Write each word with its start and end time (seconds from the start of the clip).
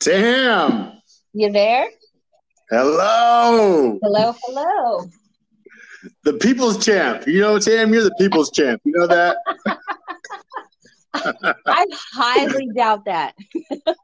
Tam. 0.00 0.92
You 1.32 1.52
there? 1.52 1.88
Hello. 2.70 3.98
Hello, 4.02 4.34
hello. 4.44 5.04
The 6.24 6.34
people's 6.34 6.84
champ. 6.84 7.26
You 7.26 7.40
know, 7.40 7.58
Tam, 7.58 7.92
you're 7.92 8.04
the 8.04 8.14
people's 8.18 8.50
champ. 8.50 8.80
You 8.84 8.92
know 8.92 9.06
that? 9.06 9.36
I 11.14 11.86
highly 12.14 12.68
doubt 12.74 13.04
that. 13.04 13.34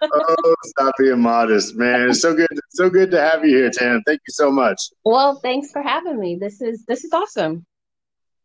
oh, 0.03 0.57
stop 0.65 0.95
being 0.99 1.21
modest, 1.21 1.77
man. 1.77 2.11
It's 2.11 2.21
so 2.21 2.35
good. 2.35 2.49
so 2.71 2.91
good 2.91 3.11
to 3.13 3.21
have 3.21 3.45
you 3.45 3.57
here, 3.57 3.71
Tam. 3.71 4.03
Thank 4.07 4.21
you 4.27 4.33
so 4.33 4.51
much. 4.51 4.91
Well, 5.05 5.37
thanks 5.37 5.71
for 5.71 5.83
having 5.83 6.19
me. 6.19 6.37
This 6.37 6.61
is 6.61 6.85
this 6.87 7.05
is 7.05 7.13
awesome. 7.13 7.65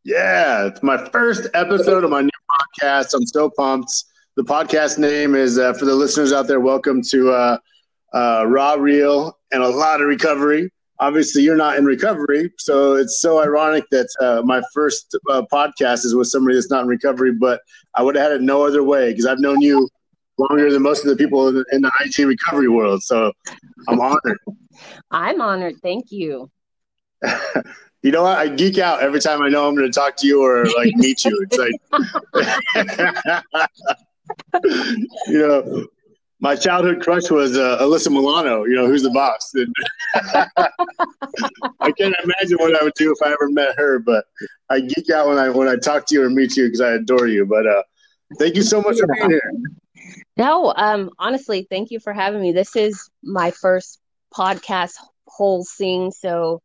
Yeah, 0.03 0.67
it's 0.67 0.81
my 0.81 1.09
first 1.09 1.47
episode 1.53 2.03
of 2.03 2.09
my 2.09 2.21
new 2.21 2.29
podcast. 2.81 3.13
I'm 3.13 3.25
so 3.25 3.49
pumped. 3.49 3.91
The 4.37 4.43
podcast 4.45 4.97
name 4.97 5.35
is 5.35 5.59
uh, 5.59 5.73
for 5.73 5.83
the 5.83 5.93
listeners 5.93 6.31
out 6.31 6.47
there. 6.47 6.61
Welcome 6.61 7.01
to 7.09 7.31
uh, 7.31 7.57
uh, 8.13 8.45
Raw 8.47 8.75
Real 8.75 9.37
and 9.51 9.61
a 9.61 9.67
lot 9.67 9.99
of 9.99 10.07
recovery. 10.07 10.71
Obviously, 10.99 11.43
you're 11.43 11.57
not 11.57 11.77
in 11.77 11.83
recovery, 11.83 12.49
so 12.57 12.93
it's 12.93 13.19
so 13.19 13.41
ironic 13.43 13.83
that 13.91 14.07
uh, 14.21 14.41
my 14.45 14.61
first 14.73 15.17
uh, 15.29 15.41
podcast 15.51 16.05
is 16.05 16.15
with 16.15 16.27
somebody 16.27 16.55
that's 16.55 16.69
not 16.69 16.83
in 16.83 16.87
recovery. 16.87 17.33
But 17.33 17.59
I 17.93 18.03
would 18.03 18.15
have 18.15 18.31
had 18.31 18.31
it 18.31 18.41
no 18.41 18.65
other 18.65 18.83
way 18.83 19.11
because 19.11 19.25
I've 19.25 19.39
known 19.39 19.59
you 19.59 19.89
longer 20.37 20.71
than 20.71 20.81
most 20.81 21.03
of 21.03 21.09
the 21.09 21.17
people 21.17 21.49
in 21.49 21.55
the, 21.55 21.65
in 21.73 21.81
the 21.81 21.91
IT 21.99 22.17
recovery 22.25 22.69
world. 22.69 23.03
So 23.03 23.33
I'm 23.89 23.99
honored. 23.99 24.39
I'm 25.11 25.41
honored. 25.41 25.75
Thank 25.83 26.09
you. 26.13 26.49
you 28.01 28.11
know 28.11 28.23
what? 28.23 28.37
I 28.37 28.47
geek 28.47 28.77
out 28.77 29.01
every 29.01 29.19
time 29.19 29.41
I 29.41 29.49
know 29.49 29.67
I'm 29.67 29.75
going 29.75 29.91
to 29.91 29.99
talk 29.99 30.15
to 30.17 30.27
you 30.27 30.41
or 30.41 30.63
like 30.77 30.95
meet 30.95 31.25
you. 31.25 31.45
It's 31.49 31.57
like, 31.57 31.73
you 35.27 35.39
know, 35.39 35.87
my 36.41 36.55
childhood 36.55 37.01
crush 37.01 37.29
was 37.29 37.55
uh, 37.55 37.77
Alyssa 37.79 38.09
Milano. 38.09 38.63
You 38.65 38.75
know, 38.75 38.87
who's 38.87 39.03
the 39.03 39.11
boss? 39.11 39.53
I 41.79 41.91
can't 41.91 42.15
imagine 42.23 42.57
what 42.57 42.79
I 42.79 42.83
would 42.83 42.95
do 42.95 43.11
if 43.11 43.17
I 43.25 43.31
ever 43.31 43.49
met 43.49 43.77
her. 43.77 43.99
But 43.99 44.25
I 44.69 44.81
geek 44.81 45.09
out 45.11 45.27
when 45.27 45.37
I 45.37 45.49
when 45.49 45.67
I 45.67 45.75
talk 45.75 46.07
to 46.07 46.15
you 46.15 46.23
or 46.23 46.29
meet 46.29 46.57
you 46.57 46.65
because 46.65 46.81
I 46.81 46.93
adore 46.93 47.27
you. 47.27 47.45
But 47.45 47.67
uh, 47.67 47.83
thank 48.39 48.55
you 48.55 48.63
so 48.63 48.81
much 48.81 48.97
for 48.99 49.07
being 49.13 49.29
here. 49.29 49.51
No, 50.35 50.73
um, 50.75 51.11
honestly, 51.19 51.67
thank 51.69 51.91
you 51.91 51.99
for 51.99 52.11
having 52.11 52.41
me. 52.41 52.51
This 52.51 52.75
is 52.75 53.09
my 53.21 53.51
first 53.51 53.99
podcast 54.35 54.95
whole 55.27 55.63
scene, 55.63 56.11
so 56.11 56.61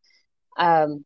um, 0.57 1.05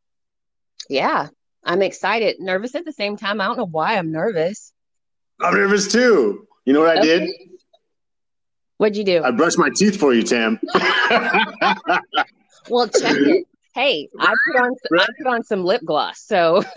yeah, 0.88 1.28
I'm 1.64 1.82
excited, 1.82 2.36
nervous 2.38 2.74
at 2.76 2.84
the 2.84 2.92
same 2.92 3.16
time. 3.16 3.40
I 3.40 3.46
don't 3.46 3.56
know 3.56 3.66
why 3.66 3.96
I'm 3.96 4.12
nervous. 4.12 4.72
I'm 5.40 5.54
nervous 5.54 5.90
too. 5.90 6.46
You 6.64 6.72
know 6.72 6.80
what 6.80 6.96
I 6.96 7.00
okay. 7.00 7.18
did? 7.26 7.30
What'd 8.78 8.96
you 8.96 9.04
do? 9.04 9.22
I 9.22 9.30
brushed 9.30 9.58
my 9.58 9.70
teeth 9.74 9.98
for 9.98 10.14
you, 10.14 10.22
Tam. 10.22 10.58
well, 12.68 12.88
check 12.88 13.16
it. 13.16 13.46
Hey, 13.74 14.08
I 14.18 14.34
put 14.46 14.60
on 14.60 14.72
I 14.98 15.06
put 15.18 15.26
on 15.26 15.44
some 15.44 15.64
lip 15.64 15.82
gloss, 15.84 16.20
so 16.20 16.64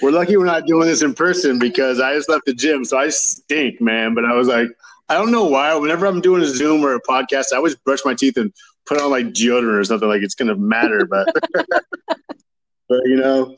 we're 0.00 0.10
lucky 0.10 0.36
we're 0.36 0.46
not 0.46 0.66
doing 0.66 0.86
this 0.86 1.02
in 1.02 1.12
person 1.12 1.58
because 1.58 2.00
I 2.00 2.14
just 2.14 2.28
left 2.28 2.46
the 2.46 2.54
gym, 2.54 2.84
so 2.84 2.98
I 2.98 3.10
stink, 3.10 3.80
man. 3.80 4.14
But 4.14 4.24
I 4.24 4.34
was 4.34 4.48
like, 4.48 4.68
I 5.10 5.14
don't 5.14 5.32
know 5.32 5.44
why. 5.44 5.74
Whenever 5.74 6.06
I'm 6.06 6.20
doing 6.20 6.42
a 6.42 6.46
Zoom 6.46 6.82
or 6.82 6.94
a 6.94 7.02
podcast, 7.02 7.46
I 7.52 7.56
always 7.56 7.74
brush 7.74 8.00
my 8.04 8.14
teeth 8.14 8.36
and 8.36 8.52
put 8.86 9.00
on 9.00 9.10
like 9.10 9.26
deodorant 9.26 9.78
or 9.78 9.84
something 9.84 10.08
like 10.08 10.22
it's 10.22 10.34
gonna 10.34 10.56
matter. 10.56 11.04
But 11.04 11.34
but 12.88 13.00
you 13.04 13.16
know, 13.16 13.56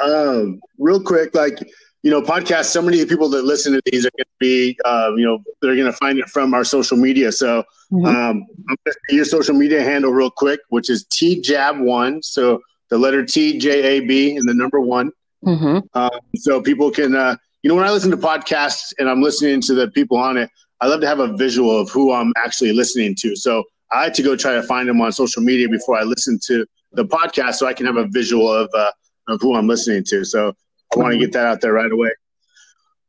um, 0.00 0.60
real 0.78 1.02
quick, 1.02 1.34
like 1.34 1.58
you 2.02 2.10
know, 2.10 2.20
podcasts. 2.20 2.66
So 2.66 2.82
many 2.82 3.04
people 3.06 3.28
that 3.30 3.44
listen 3.44 3.72
to 3.72 3.82
these 3.86 4.04
are 4.04 4.10
going 4.16 4.24
to 4.24 4.38
be, 4.40 4.78
uh, 4.84 5.12
you 5.16 5.24
know, 5.24 5.42
they're 5.60 5.76
going 5.76 5.86
to 5.86 5.92
find 5.92 6.18
it 6.18 6.28
from 6.28 6.52
our 6.54 6.64
social 6.64 6.96
media. 6.96 7.30
So 7.32 7.64
mm-hmm. 7.92 8.04
um, 8.06 8.46
I'm 8.68 8.76
going 8.84 8.94
to 9.08 9.14
your 9.14 9.24
social 9.24 9.54
media 9.54 9.82
handle 9.82 10.12
real 10.12 10.30
quick, 10.30 10.60
which 10.68 10.90
is 10.90 11.06
TJAB1. 11.06 12.24
So 12.24 12.60
the 12.90 12.98
letter 12.98 13.24
T 13.24 13.58
J 13.58 13.98
A 13.98 14.00
B 14.00 14.36
and 14.36 14.48
the 14.48 14.54
number 14.54 14.80
one. 14.80 15.10
Mm-hmm. 15.44 15.78
Uh, 15.94 16.20
so 16.36 16.60
people 16.60 16.90
can, 16.90 17.14
uh, 17.14 17.36
you 17.62 17.68
know, 17.68 17.74
when 17.74 17.84
I 17.84 17.90
listen 17.90 18.10
to 18.10 18.16
podcasts 18.16 18.92
and 18.98 19.08
I'm 19.08 19.22
listening 19.22 19.60
to 19.62 19.74
the 19.74 19.88
people 19.88 20.16
on 20.16 20.36
it, 20.36 20.50
I 20.80 20.86
love 20.88 21.00
to 21.00 21.06
have 21.06 21.20
a 21.20 21.36
visual 21.36 21.78
of 21.78 21.90
who 21.90 22.12
I'm 22.12 22.32
actually 22.36 22.72
listening 22.72 23.14
to. 23.20 23.36
So 23.36 23.64
I 23.92 24.04
like 24.04 24.14
to 24.14 24.22
go 24.22 24.36
try 24.36 24.54
to 24.54 24.62
find 24.62 24.88
them 24.88 25.00
on 25.00 25.12
social 25.12 25.42
media 25.42 25.68
before 25.68 25.96
I 25.98 26.02
listen 26.02 26.38
to 26.46 26.66
the 26.92 27.04
podcast, 27.04 27.54
so 27.54 27.66
I 27.66 27.72
can 27.72 27.86
have 27.86 27.96
a 27.96 28.06
visual 28.08 28.52
of 28.52 28.68
uh, 28.74 28.90
of 29.28 29.40
who 29.40 29.54
I'm 29.54 29.68
listening 29.68 30.04
to. 30.08 30.24
So 30.24 30.54
I 30.94 30.98
want 30.98 31.12
to 31.12 31.18
get 31.18 31.32
that 31.32 31.46
out 31.46 31.60
there 31.60 31.72
right 31.72 31.90
away. 31.90 32.10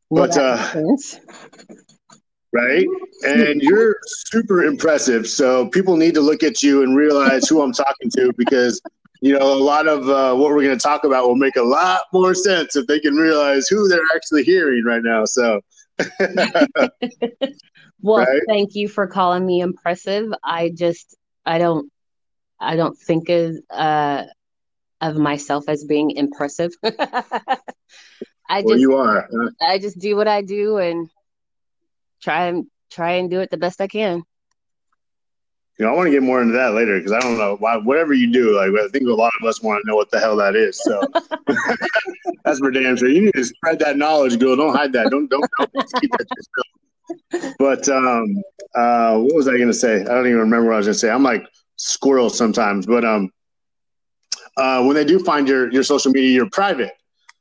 Well, 0.10 0.28
but 0.28 0.38
uh, 0.38 0.82
right, 2.54 2.86
and 3.26 3.62
you're 3.62 3.98
super 4.06 4.64
impressive. 4.64 5.28
So 5.28 5.68
people 5.70 5.98
need 5.98 6.14
to 6.16 6.22
look 6.22 6.44
at 6.44 6.62
you 6.62 6.84
and 6.84 6.96
realize 6.96 7.48
who 7.48 7.62
I'm 7.62 7.74
talking 7.74 8.10
to 8.18 8.32
because 8.38 8.82
you 9.22 9.38
know 9.38 9.54
a 9.54 9.62
lot 9.64 9.88
of 9.88 10.10
uh, 10.10 10.36
what 10.36 10.52
we're 10.52 10.64
going 10.64 10.78
to 10.78 10.84
talk 10.84 11.04
about 11.04 11.28
will 11.28 11.36
make 11.36 11.56
a 11.56 11.64
lot 11.64 12.02
more 12.14 12.34
sense 12.34 12.76
if 12.76 12.86
they 12.88 13.00
can 13.00 13.16
realize 13.16 13.68
who 13.68 13.88
they're 13.88 14.02
actually 14.16 14.44
hearing 14.44 14.84
right 14.86 15.04
now. 15.04 15.26
So. 15.26 15.62
Well, 18.04 18.26
right? 18.26 18.42
thank 18.48 18.76
you 18.76 18.90
for 18.90 19.08
calling 19.08 19.46
me 19.46 19.62
impressive. 19.62 20.32
I 20.44 20.70
just 20.70 21.16
I 21.46 21.58
don't 21.58 21.90
I 22.60 22.76
don't 22.76 22.98
think 22.98 23.30
of 23.30 23.56
uh 23.70 24.26
of 25.04 25.18
myself 25.18 25.66
as 25.68 25.84
being 25.84 26.12
impressive. 26.12 26.72
I 26.84 28.62
well, 28.62 28.64
just 28.64 28.80
you 28.80 28.96
are. 28.96 29.28
I 29.62 29.78
just 29.78 30.00
do 30.00 30.16
what 30.16 30.28
I 30.28 30.42
do 30.42 30.78
and 30.78 31.10
try 32.22 32.48
and 32.48 32.66
try 32.92 33.14
and 33.14 33.30
do 33.30 33.42
it 33.42 33.52
the 33.52 33.58
best 33.58 33.82
I 33.82 33.88
can. 33.88 34.24
You 35.80 35.86
know, 35.86 35.92
I 35.92 35.96
want 35.96 36.08
to 36.08 36.12
get 36.12 36.22
more 36.22 36.42
into 36.42 36.54
that 36.54 36.74
later 36.74 36.98
because 36.98 37.12
I 37.12 37.20
don't 37.20 37.38
know 37.38 37.56
why. 37.58 37.78
Whatever 37.78 38.14
you 38.14 38.32
do, 38.32 38.56
like 38.56 38.70
I 38.80 38.88
think 38.90 39.08
a 39.08 39.14
lot 39.14 39.32
of 39.42 39.48
us 39.48 39.62
want 39.62 39.82
to 39.84 39.90
know 39.90 39.96
what 39.96 40.12
the 40.12 40.20
hell 40.20 40.36
that 40.38 40.56
is. 40.56 40.80
So 40.82 41.02
that's 42.46 42.60
for 42.60 42.72
damn 42.72 42.96
sure. 42.96 43.10
You 43.10 43.24
need 43.26 43.34
to 43.34 43.44
spread 43.44 43.80
that 43.80 43.98
knowledge, 43.98 44.40
girl. 44.40 44.56
Don't 44.56 44.76
hide 44.76 44.94
that. 44.94 45.10
Don't 45.10 45.30
don't, 45.30 45.46
don't 45.60 45.74
keep 46.00 46.12
that 46.12 46.28
yourself 46.36 46.68
but 47.60 47.88
um, 47.90 48.42
uh, 48.76 49.18
what 49.18 49.36
was 49.36 49.48
I 49.48 49.58
going 49.58 49.68
to 49.68 49.74
say? 49.74 50.02
I 50.02 50.06
don't 50.06 50.28
even 50.28 50.40
remember 50.40 50.68
what 50.68 50.76
I 50.76 50.78
was 50.78 50.88
going 50.88 50.94
to 50.94 51.00
say. 51.00 51.10
I'm 51.10 51.24
like 51.24 51.46
squirrel 51.76 52.30
sometimes, 52.30 52.86
but 52.86 53.04
um, 53.04 53.30
uh, 54.58 54.84
when 54.84 54.96
they 54.96 55.06
do 55.06 55.20
find 55.20 55.48
your 55.48 55.72
your 55.72 55.84
social 55.84 56.12
media, 56.12 56.32
you're 56.32 56.50
private. 56.50 56.92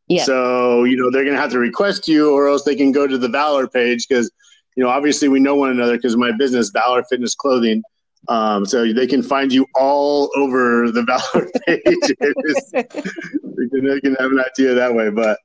Yeah. 0.08 0.24
So 0.24 0.84
you 0.84 0.96
know 0.96 1.10
they're 1.10 1.24
going 1.24 1.36
to 1.36 1.40
have 1.40 1.52
to 1.52 1.58
request 1.58 2.08
you, 2.08 2.32
or 2.32 2.48
else 2.48 2.64
they 2.64 2.76
can 2.76 2.92
go 2.92 3.06
to 3.06 3.18
the 3.18 3.28
Valor 3.28 3.68
page 3.68 4.06
because 4.08 4.30
you 4.76 4.82
know 4.82 4.90
obviously 4.90 5.28
we 5.28 5.40
know 5.40 5.54
one 5.54 5.70
another 5.70 5.96
because 5.96 6.16
my 6.16 6.32
business 6.32 6.70
Valor 6.70 7.04
Fitness 7.08 7.34
Clothing. 7.34 7.82
Um, 8.28 8.64
so 8.64 8.92
they 8.92 9.08
can 9.08 9.20
find 9.20 9.52
you 9.52 9.66
all 9.74 10.30
over 10.36 10.92
the 10.92 11.02
Valor 11.34 11.48
page. 11.66 11.82
they 12.72 14.00
can 14.00 14.14
have 14.20 14.30
an 14.30 14.40
idea 14.40 14.74
that 14.74 14.94
way. 14.94 15.10
But 15.10 15.38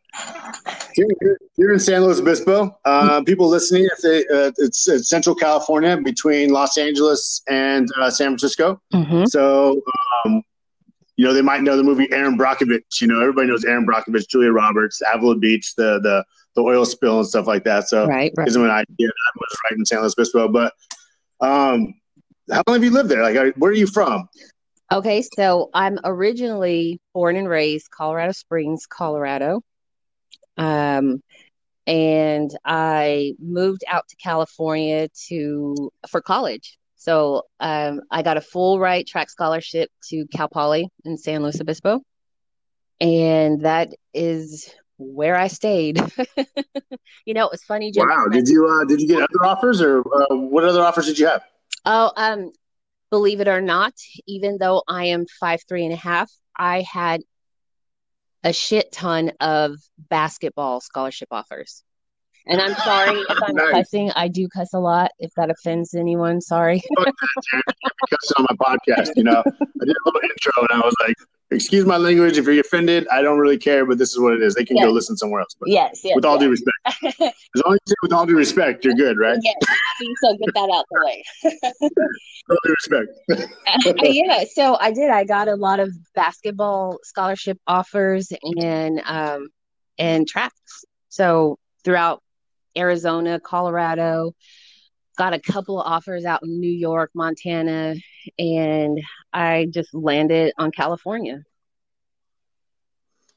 here, 0.93 1.37
here 1.55 1.73
in 1.73 1.79
San 1.79 2.03
Luis 2.03 2.19
Obispo, 2.19 2.77
uh, 2.85 3.23
people 3.23 3.47
listening, 3.47 3.87
if 3.91 4.01
they, 4.01 4.19
uh, 4.27 4.51
it's, 4.57 4.87
it's, 4.87 5.09
Central 5.09 5.35
California 5.35 5.97
between 5.97 6.51
Los 6.51 6.77
Angeles 6.77 7.41
and 7.47 7.87
uh, 7.99 8.09
San 8.09 8.29
Francisco. 8.29 8.81
Mm-hmm. 8.93 9.25
So, 9.25 9.81
um, 10.25 10.43
you 11.17 11.25
know, 11.25 11.33
they 11.33 11.41
might 11.41 11.63
know 11.63 11.75
the 11.75 11.83
movie 11.83 12.07
Erin 12.11 12.37
Brockovich. 12.37 13.01
You 13.01 13.07
know, 13.07 13.19
everybody 13.19 13.47
knows 13.47 13.65
Erin 13.65 13.85
Brockovich, 13.85 14.29
Julia 14.29 14.51
Roberts, 14.51 15.01
Avila 15.13 15.35
Beach, 15.35 15.75
the 15.75 15.99
the 16.01 16.23
the 16.55 16.61
oil 16.61 16.85
spill 16.85 17.19
and 17.19 17.27
stuff 17.27 17.47
like 17.47 17.63
that. 17.65 17.89
So, 17.89 18.07
right, 18.07 18.31
right. 18.37 18.45
gives 18.45 18.53
them 18.53 18.63
an 18.63 18.71
idea. 18.71 19.09
I 19.09 19.31
was 19.35 19.57
right 19.65 19.77
in 19.77 19.85
San 19.85 20.01
Luis 20.01 20.13
Obispo, 20.17 20.47
but 20.47 20.73
um, 21.41 21.95
how 22.51 22.63
long 22.67 22.75
have 22.75 22.83
you 22.83 22.91
lived 22.91 23.09
there? 23.09 23.23
Like, 23.23 23.55
where 23.57 23.71
are 23.71 23.75
you 23.75 23.87
from? 23.87 24.29
Okay, 24.91 25.23
so 25.35 25.69
I'm 25.73 25.99
originally 26.05 27.01
born 27.13 27.35
and 27.35 27.49
raised 27.49 27.89
Colorado 27.91 28.31
Springs, 28.31 28.85
Colorado. 28.85 29.61
Um, 30.55 31.21
and 31.85 32.51
I 32.63 33.33
moved 33.39 33.83
out 33.87 34.07
to 34.09 34.15
California 34.17 35.09
to 35.27 35.91
for 36.09 36.21
college. 36.21 36.77
So 36.97 37.43
um, 37.59 38.01
I 38.11 38.23
got 38.23 38.37
a 38.37 38.41
full 38.41 38.79
ride 38.79 39.05
track 39.07 39.29
scholarship 39.29 39.89
to 40.09 40.25
Cal 40.27 40.49
Poly 40.49 40.89
in 41.05 41.17
San 41.17 41.43
Luis 41.43 41.61
Obispo, 41.61 42.01
and 42.99 43.61
that 43.61 43.89
is 44.13 44.73
where 44.97 45.35
I 45.35 45.47
stayed. 45.47 45.97
you 47.25 47.33
know, 47.33 47.45
it 47.45 47.51
was 47.51 47.63
funny. 47.63 47.91
Jim, 47.91 48.07
wow! 48.07 48.25
Did 48.31 48.47
you 48.47 48.67
uh, 48.67 48.83
did 48.85 48.99
you 48.99 49.07
get 49.07 49.21
other 49.21 49.45
offers, 49.45 49.79
or 49.79 49.99
uh, 49.99 50.35
what 50.35 50.63
other 50.63 50.81
offers 50.81 51.05
did 51.05 51.19
you 51.19 51.27
have? 51.27 51.43
Oh, 51.85 52.11
um, 52.17 52.51
believe 53.11 53.41
it 53.41 53.47
or 53.47 53.61
not, 53.61 53.93
even 54.25 54.57
though 54.59 54.83
I 54.87 55.05
am 55.05 55.25
five 55.39 55.61
three 55.69 55.85
and 55.85 55.93
a 55.93 55.97
half, 55.97 56.31
I 56.57 56.81
had 56.81 57.21
a 58.43 58.53
shit 58.53 58.91
ton 58.91 59.33
of 59.39 59.75
basketball 59.97 60.81
scholarship 60.81 61.27
offers. 61.31 61.83
And 62.49 62.61
I'm 62.61 62.75
sorry 62.75 63.19
if 63.19 63.37
I'm 63.43 63.55
nice. 63.55 63.73
cussing. 63.73 64.11
I 64.15 64.27
do 64.27 64.47
cuss 64.47 64.73
a 64.73 64.79
lot. 64.79 65.11
If 65.19 65.33
that 65.35 65.49
offends 65.49 65.93
anyone, 65.93 66.41
sorry. 66.41 66.81
cuss 66.97 68.31
on 68.37 68.45
my 68.49 68.55
podcast, 68.55 69.11
you 69.15 69.23
know. 69.23 69.43
I 69.45 69.85
did 69.85 69.95
a 69.95 70.03
little 70.05 70.21
intro 70.21 70.65
and 70.69 70.81
I 70.81 70.85
was 70.85 70.95
like, 71.05 71.15
excuse 71.51 71.85
my 71.85 71.97
language 71.97 72.37
if 72.37 72.45
you're 72.45 72.59
offended. 72.59 73.07
I 73.09 73.21
don't 73.21 73.39
really 73.39 73.57
care, 73.57 73.85
but 73.85 73.97
this 73.97 74.11
is 74.11 74.19
what 74.19 74.33
it 74.33 74.41
is. 74.41 74.55
They 74.55 74.65
can 74.65 74.77
yes. 74.77 74.85
go 74.85 74.91
listen 74.91 75.17
somewhere 75.17 75.41
else. 75.41 75.55
But 75.59 75.69
yes, 75.69 76.01
yes. 76.03 76.15
With 76.15 76.25
all 76.25 76.35
yes. 76.35 76.41
due 76.41 76.49
respect, 76.49 76.77
as 77.03 77.63
long 77.65 77.73
as 77.73 77.79
you 77.87 77.95
with 78.01 78.13
all 78.13 78.25
due 78.25 78.37
respect, 78.37 78.85
you're 78.85 78.95
good, 78.95 79.17
right? 79.17 79.37
Yes. 79.41 79.55
So 80.21 80.37
get 80.37 80.53
that 80.53 80.69
out 80.73 80.85
the 80.91 81.01
way. 81.05 81.23
all 82.49 82.57
due 82.63 82.75
respect. 82.77 83.09
uh, 83.87 83.93
yeah. 84.03 84.43
So 84.53 84.77
I 84.79 84.91
did. 84.91 85.09
I 85.09 85.23
got 85.23 85.47
a 85.47 85.55
lot 85.55 85.79
of 85.79 85.91
basketball 86.15 86.99
scholarship 87.03 87.59
offers 87.67 88.31
and 88.57 89.01
um 89.05 89.49
and 89.97 90.27
tracks. 90.27 90.85
So 91.09 91.57
throughout 91.83 92.21
Arizona, 92.77 93.39
Colorado, 93.39 94.33
got 95.17 95.33
a 95.33 95.39
couple 95.39 95.81
of 95.81 95.91
offers 95.91 96.25
out 96.25 96.43
in 96.43 96.59
New 96.59 96.71
York, 96.71 97.11
Montana, 97.15 97.95
and 98.37 98.99
I 99.33 99.67
just 99.69 99.93
landed 99.93 100.53
on 100.57 100.71
California. 100.71 101.43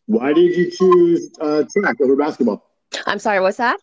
Why 0.07 0.33
did 0.33 0.57
you 0.57 0.71
choose 0.71 1.31
uh, 1.41 1.65
track 1.73 1.97
over 2.01 2.17
basketball? 2.17 2.69
I'm 3.07 3.19
sorry, 3.19 3.41
what's 3.41 3.59
that? 3.59 3.79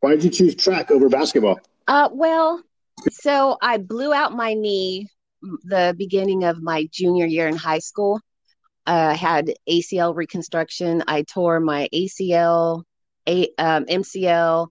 Why 0.00 0.10
did 0.12 0.24
you 0.24 0.30
choose 0.30 0.54
track 0.54 0.90
over 0.90 1.08
basketball? 1.08 1.60
Uh, 1.86 2.08
well, 2.12 2.62
so 3.10 3.56
I 3.60 3.78
blew 3.78 4.12
out 4.12 4.32
my 4.32 4.54
knee 4.54 5.08
the 5.64 5.94
beginning 5.96 6.44
of 6.44 6.62
my 6.62 6.88
junior 6.92 7.26
year 7.26 7.48
in 7.48 7.56
high 7.56 7.78
school. 7.78 8.20
I 8.86 9.12
uh, 9.12 9.14
had 9.14 9.52
ACL 9.68 10.14
reconstruction. 10.14 11.04
I 11.06 11.22
tore 11.22 11.60
my 11.60 11.88
ACL, 11.92 12.84
a, 13.28 13.48
um, 13.58 13.84
MCL, 13.84 14.68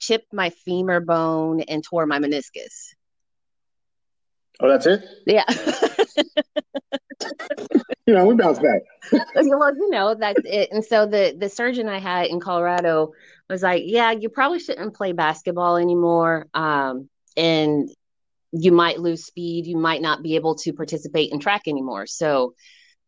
chipped 0.00 0.32
my 0.32 0.50
femur 0.50 1.00
bone 1.00 1.60
and 1.60 1.82
tore 1.82 2.06
my 2.06 2.18
meniscus. 2.18 2.94
Oh, 4.60 4.68
that's 4.68 4.86
it? 4.86 5.04
Yeah. 5.26 5.44
you 8.06 8.14
know, 8.14 8.24
we 8.26 8.34
bounce 8.34 8.58
back. 8.58 8.82
well, 9.34 9.74
you 9.74 9.90
know, 9.90 10.14
that's 10.14 10.40
it. 10.44 10.70
And 10.70 10.84
so 10.84 11.06
the 11.06 11.36
the 11.38 11.48
surgeon 11.48 11.88
I 11.88 11.98
had 11.98 12.26
in 12.26 12.38
Colorado 12.38 13.12
was 13.48 13.62
like, 13.62 13.82
Yeah, 13.84 14.12
you 14.12 14.28
probably 14.28 14.60
shouldn't 14.60 14.94
play 14.94 15.12
basketball 15.12 15.76
anymore. 15.76 16.46
Um, 16.54 17.08
and 17.36 17.90
you 18.52 18.70
might 18.70 19.00
lose 19.00 19.24
speed, 19.24 19.66
you 19.66 19.76
might 19.76 20.00
not 20.00 20.22
be 20.22 20.36
able 20.36 20.54
to 20.54 20.72
participate 20.72 21.32
in 21.32 21.40
track 21.40 21.62
anymore. 21.66 22.06
So 22.06 22.54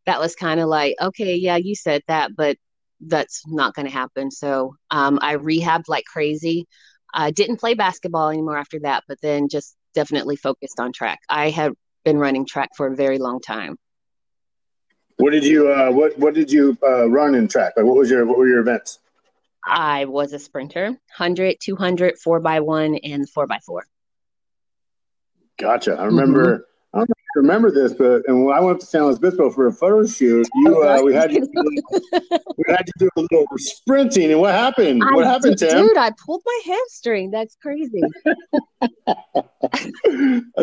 that 0.05 0.19
was 0.19 0.35
kind 0.35 0.59
of 0.59 0.69
like, 0.69 0.97
okay, 1.01 1.37
yeah, 1.37 1.57
you 1.57 1.77
said 1.77 2.03
that, 2.09 2.35
but 2.37 2.57
that's 3.01 3.43
not 3.47 3.75
going 3.75 3.87
to 3.87 3.93
happen. 3.93 4.31
So 4.31 4.75
um, 4.91 5.19
I 5.23 5.37
rehabbed 5.37 5.89
like 5.89 6.05
crazy. 6.05 6.67
I 7.13 7.31
didn't 7.31 7.59
play 7.59 7.75
basketball 7.75 8.31
anymore 8.31 8.59
after 8.59 8.81
that, 8.81 9.05
but 9.09 9.21
then 9.21 9.49
just 9.49 9.75
definitely 9.95 10.37
focused 10.37 10.81
on 10.81 10.93
track. 10.93 11.21
I 11.29 11.51
have 11.51 11.75
been 12.05 12.19
running 12.19 12.47
track 12.47 12.71
for 12.77 12.87
a 12.87 12.95
very 12.95 13.19
long 13.19 13.41
time. 13.41 13.77
What 15.17 15.31
did 15.31 15.45
you 15.45 15.73
uh, 15.73 15.91
what 15.91 16.19
what 16.19 16.35
did 16.35 16.53
you 16.53 16.77
uh, 16.83 17.09
run 17.09 17.35
in 17.35 17.49
track? 17.49 17.73
Like 17.77 17.87
what 17.87 17.97
was 17.97 18.11
your 18.11 18.27
what 18.27 18.37
were 18.37 18.47
your 18.47 18.61
events? 18.61 18.99
I 19.65 20.05
was 20.05 20.33
a 20.33 20.39
sprinter, 20.39 20.87
100, 20.87 21.57
200, 21.61 22.19
4 22.19 22.41
by 22.41 22.61
1 22.61 22.97
and 23.03 23.29
4 23.29 23.47
by 23.49 23.59
4 23.67 23.85
Gotcha. 25.59 25.95
I 25.95 26.05
remember 26.05 26.59
mm-hmm. 26.59 26.63
I 26.97 27.01
don't 27.01 27.11
remember 27.37 27.71
this, 27.71 27.93
but 27.93 28.23
and 28.27 28.47
when 28.47 28.57
I 28.57 28.61
went 28.61 28.81
to 28.81 28.87
San 28.87 29.03
Luis 29.05 29.17
Obispo 29.17 29.51
for 29.51 29.67
a 29.67 29.73
photo 29.73 30.07
shoot, 30.07 30.49
you 30.55 30.83
uh, 30.83 31.03
we 31.03 31.15
had 31.15 31.31
to 31.31 31.41
we 31.43 32.65
had 32.69 32.87
to 32.87 32.93
do 32.99 33.11
a 33.17 33.21
little 33.21 33.47
sprinting. 33.59 34.33
And 34.33 34.41
what 34.41 34.55
happened? 34.55 35.03
I 35.05 35.15
what 35.15 35.27
happened, 35.27 35.57
did, 35.57 35.71
Tim? 35.71 35.89
Dude, 35.89 35.99
I 35.99 36.11
pulled 36.25 36.43
my 36.47 36.61
hamstring. 36.65 37.31
That's 37.31 37.55
crazy. 37.57 38.01
I 38.83 38.89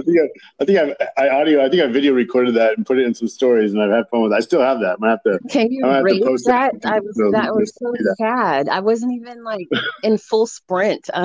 think 0.01 0.17
I, 0.19 0.27
I 0.59 0.65
think 0.65 0.79
I've, 0.79 0.95
I 1.17 1.29
audio. 1.29 1.63
I 1.63 1.69
think 1.69 1.83
I 1.83 1.87
video 1.87 2.13
recorded 2.13 2.55
that 2.55 2.77
and 2.77 2.85
put 2.85 2.97
it 2.97 3.05
in 3.05 3.13
some 3.13 3.27
stories, 3.27 3.73
and 3.73 3.81
I've 3.81 3.91
had 3.91 4.09
fun 4.09 4.23
with. 4.23 4.31
it. 4.31 4.35
I 4.35 4.39
still 4.39 4.61
have 4.61 4.79
that. 4.79 4.97
I 5.03 5.09
have 5.11 5.23
to. 5.23 5.39
Can 5.49 5.71
you 5.71 5.85
rate 6.01 6.23
that? 6.45 6.73
I 6.83 6.99
was 6.99 7.15
so 7.15 7.31
that 7.31 7.53
was 7.53 7.71
so 7.75 7.93
sad. 8.17 8.69
I 8.69 8.79
wasn't 8.79 9.13
even 9.13 9.43
like 9.43 9.67
in 10.01 10.17
full 10.17 10.47
sprint. 10.47 11.09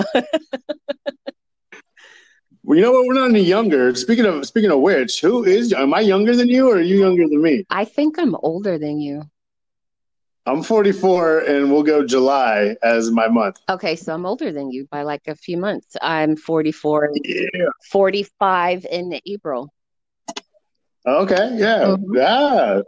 Well, 2.68 2.76
you 2.76 2.82
know 2.82 2.92
what? 2.92 3.06
We're 3.06 3.14
not 3.14 3.30
any 3.30 3.40
younger. 3.40 3.94
Speaking 3.94 4.26
of 4.26 4.46
speaking 4.46 4.70
of 4.70 4.80
which, 4.80 5.22
who 5.22 5.42
is? 5.42 5.72
Am 5.72 5.94
I 5.94 6.00
younger 6.00 6.36
than 6.36 6.48
you, 6.48 6.68
or 6.68 6.74
are 6.74 6.80
you 6.82 6.98
younger 7.00 7.26
than 7.26 7.40
me? 7.40 7.64
I 7.70 7.86
think 7.86 8.18
I'm 8.18 8.34
older 8.42 8.76
than 8.76 9.00
you. 9.00 9.22
I'm 10.44 10.62
44, 10.62 11.38
and 11.40 11.72
we'll 11.72 11.82
go 11.82 12.04
July 12.04 12.76
as 12.82 13.10
my 13.10 13.26
month. 13.28 13.56
Okay, 13.70 13.96
so 13.96 14.12
I'm 14.12 14.26
older 14.26 14.52
than 14.52 14.70
you 14.70 14.86
by 14.90 15.00
like 15.00 15.22
a 15.28 15.34
few 15.34 15.56
months. 15.56 15.96
I'm 16.02 16.36
44. 16.36 17.12
Yeah. 17.24 17.68
45 17.90 18.84
in 18.84 19.18
April. 19.24 19.72
Okay. 21.06 21.50
Yeah. 21.54 21.84
Mm-hmm. 21.84 22.16
Yeah. 22.16 22.82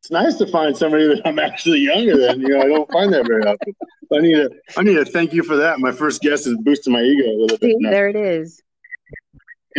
It's 0.00 0.10
nice 0.10 0.38
to 0.38 0.46
find 0.48 0.76
somebody 0.76 1.06
that 1.06 1.22
I'm 1.24 1.38
actually 1.38 1.78
younger 1.78 2.16
than. 2.16 2.40
You 2.40 2.48
know, 2.48 2.62
I 2.62 2.66
don't 2.66 2.90
find 2.90 3.12
that 3.12 3.28
very 3.28 3.44
often. 3.44 3.76
I 4.12 4.18
need 4.18 4.34
to. 4.34 4.50
I 4.76 4.82
need 4.82 4.94
to 4.94 5.04
thank 5.04 5.32
you 5.32 5.44
for 5.44 5.54
that. 5.54 5.78
My 5.78 5.92
first 5.92 6.20
guest 6.20 6.48
is 6.48 6.56
boosting 6.62 6.92
my 6.92 7.02
ego 7.02 7.28
a 7.28 7.38
little 7.38 7.58
bit. 7.58 7.60
See, 7.60 7.76
there 7.80 8.08
it 8.08 8.16
is 8.16 8.60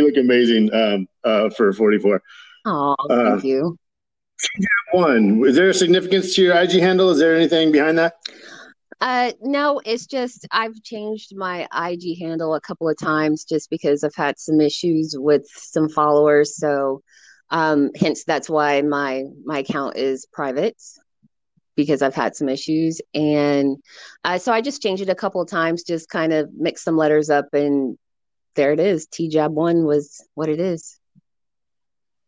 you 0.02 0.08
look 0.08 0.18
amazing 0.18 0.74
um, 0.74 1.08
uh, 1.24 1.50
for 1.52 1.72
44. 1.74 2.22
Oh, 2.66 2.96
thank 3.08 3.44
uh, 3.44 3.48
you. 3.48 3.78
One, 4.92 5.44
is 5.46 5.56
there 5.56 5.70
a 5.70 5.74
significance 5.74 6.36
to 6.36 6.44
your 6.44 6.56
IG 6.56 6.72
handle? 6.72 7.10
Is 7.10 7.20
there 7.20 7.36
anything 7.36 7.72
behind 7.72 7.98
that? 7.98 8.16
Uh, 9.00 9.32
no, 9.42 9.82
it's 9.84 10.06
just 10.06 10.48
I've 10.52 10.82
changed 10.84 11.36
my 11.36 11.68
IG 11.76 12.20
handle 12.20 12.54
a 12.54 12.62
couple 12.62 12.88
of 12.88 12.98
times 13.00 13.46
just 13.46 13.70
because 13.70 14.04
I've 14.04 14.16
had 14.16 14.38
some 14.38 14.62
issues 14.62 15.16
with 15.18 15.44
some 15.48 15.90
followers. 15.90 16.56
So, 16.56 17.02
um, 17.50 17.90
hence 18.00 18.24
that's 18.24 18.50
why 18.50 18.82
my 18.84 19.24
my 19.44 19.60
account 19.60 19.98
is 19.98 20.28
private 20.32 20.78
because 21.76 22.04
I've 22.04 22.14
had 22.14 22.36
some 22.36 22.48
issues, 22.48 23.02
and 23.16 23.78
uh, 24.24 24.38
so 24.38 24.54
I 24.54 24.62
just 24.62 24.84
changed 24.84 25.02
it 25.02 25.10
a 25.10 25.16
couple 25.16 25.42
of 25.42 25.50
times, 25.50 25.84
just 25.84 26.10
kind 26.10 26.32
of 26.32 26.50
mix 26.56 26.84
some 26.84 26.96
letters 26.96 27.32
up 27.32 27.48
and 27.54 27.98
there 28.56 28.72
it 28.72 28.80
is. 28.80 29.08
T 29.08 29.30
Jab 29.30 29.54
one 29.54 29.86
was 29.86 30.26
what 30.36 30.50
it 30.50 30.60
is. 30.60 31.00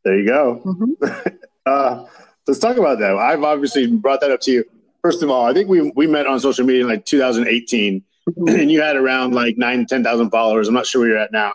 There 0.03 0.17
you 0.17 0.27
go. 0.27 0.61
Mm-hmm. 0.65 1.35
uh, 1.65 2.05
let's 2.47 2.59
talk 2.59 2.77
about 2.77 2.99
that. 2.99 3.15
I've 3.15 3.43
obviously 3.43 3.87
brought 3.87 4.21
that 4.21 4.31
up 4.31 4.41
to 4.41 4.51
you. 4.51 4.65
First 5.01 5.23
of 5.23 5.29
all, 5.29 5.45
I 5.45 5.53
think 5.53 5.69
we 5.69 5.91
we 5.95 6.07
met 6.07 6.27
on 6.27 6.39
social 6.39 6.65
media 6.65 6.81
in 6.83 6.87
like 6.87 7.05
2018, 7.05 8.01
mm-hmm. 8.01 8.47
and 8.47 8.71
you 8.71 8.81
had 8.81 8.95
around 8.95 9.33
like 9.33 9.57
nine, 9.57 9.85
ten 9.85 10.03
thousand 10.03 10.29
followers. 10.29 10.67
I'm 10.67 10.73
not 10.73 10.85
sure 10.85 11.01
where 11.01 11.09
you're 11.09 11.17
at 11.17 11.31
now, 11.31 11.53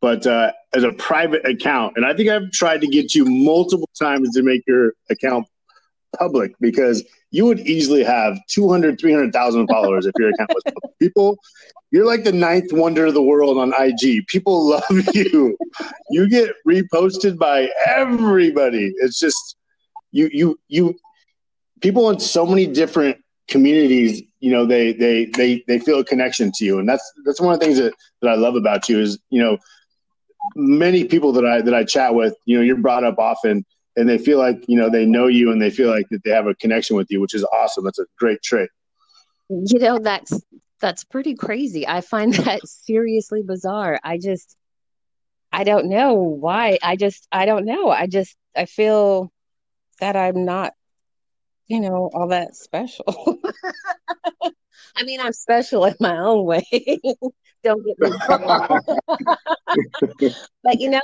but 0.00 0.26
uh, 0.26 0.52
as 0.72 0.84
a 0.84 0.92
private 0.92 1.46
account, 1.46 1.96
and 1.96 2.04
I 2.04 2.14
think 2.14 2.28
I've 2.28 2.50
tried 2.50 2.80
to 2.80 2.88
get 2.88 3.14
you 3.14 3.24
multiple 3.24 3.88
times 4.00 4.34
to 4.34 4.42
make 4.42 4.62
your 4.66 4.94
account 5.10 5.46
public 6.18 6.54
because 6.60 7.04
you 7.30 7.44
would 7.44 7.60
easily 7.60 8.02
have 8.02 8.38
200, 8.48 8.98
300,000 8.98 9.66
followers 9.68 10.06
if 10.06 10.12
your 10.18 10.30
account 10.30 10.50
was 10.54 10.62
public. 10.64 10.98
People 10.98 11.38
you're 11.90 12.06
like 12.06 12.24
the 12.24 12.32
ninth 12.32 12.72
wonder 12.72 13.06
of 13.06 13.14
the 13.14 13.22
world 13.22 13.56
on 13.58 13.72
IG. 13.78 14.26
People 14.26 14.68
love 14.70 15.08
you. 15.14 15.56
you 16.10 16.28
get 16.28 16.50
reposted 16.66 17.38
by 17.38 17.70
everybody. 17.86 18.92
It's 18.98 19.18
just 19.18 19.56
you 20.12 20.28
you 20.32 20.58
you 20.68 20.94
people 21.80 22.10
in 22.10 22.18
so 22.18 22.44
many 22.44 22.66
different 22.66 23.18
communities, 23.48 24.22
you 24.40 24.50
know, 24.50 24.66
they 24.66 24.92
they 24.92 25.26
they 25.26 25.64
they 25.66 25.78
feel 25.78 26.00
a 26.00 26.04
connection 26.04 26.52
to 26.56 26.64
you. 26.64 26.78
And 26.78 26.88
that's 26.88 27.12
that's 27.24 27.40
one 27.40 27.54
of 27.54 27.60
the 27.60 27.66
things 27.66 27.78
that, 27.78 27.94
that 28.22 28.30
I 28.30 28.34
love 28.34 28.54
about 28.54 28.88
you 28.88 29.00
is, 29.00 29.18
you 29.30 29.40
know, 29.42 29.58
many 30.56 31.04
people 31.04 31.32
that 31.32 31.46
I 31.46 31.62
that 31.62 31.74
I 31.74 31.84
chat 31.84 32.14
with, 32.14 32.34
you 32.44 32.58
know, 32.58 32.62
you're 32.62 32.76
brought 32.76 33.04
up 33.04 33.18
often 33.18 33.64
and 33.98 34.08
they 34.08 34.16
feel 34.16 34.38
like, 34.38 34.64
you 34.68 34.76
know, 34.76 34.88
they 34.88 35.04
know 35.04 35.26
you 35.26 35.50
and 35.50 35.60
they 35.60 35.70
feel 35.70 35.90
like 35.90 36.06
that 36.10 36.22
they 36.22 36.30
have 36.30 36.46
a 36.46 36.54
connection 36.54 36.96
with 36.96 37.08
you, 37.10 37.20
which 37.20 37.34
is 37.34 37.44
awesome. 37.52 37.84
That's 37.84 37.98
a 37.98 38.06
great 38.16 38.40
trait. 38.42 38.70
You 39.48 39.80
know, 39.80 39.98
that's 39.98 40.40
that's 40.80 41.02
pretty 41.02 41.34
crazy. 41.34 41.86
I 41.86 42.00
find 42.00 42.32
that 42.44 42.60
seriously 42.64 43.42
bizarre. 43.42 43.98
I 44.04 44.18
just 44.18 44.56
I 45.50 45.64
don't 45.64 45.88
know 45.88 46.14
why. 46.14 46.78
I 46.80 46.94
just 46.94 47.26
I 47.32 47.44
don't 47.44 47.64
know. 47.64 47.90
I 47.90 48.06
just 48.06 48.36
I 48.56 48.66
feel 48.66 49.32
that 50.00 50.14
I'm 50.14 50.44
not 50.44 50.74
you 51.66 51.80
know 51.80 52.08
all 52.14 52.28
that 52.28 52.54
special. 52.54 53.40
I 54.96 55.02
mean, 55.02 55.20
I'm 55.20 55.32
special 55.32 55.84
in 55.86 55.96
my 55.98 56.18
own 56.18 56.44
way. 56.44 56.64
don't 57.62 57.84
get 57.84 57.98
me 57.98 58.10
wrong. 58.28 58.80
but 60.64 60.80
you 60.80 60.90
know, 60.90 61.00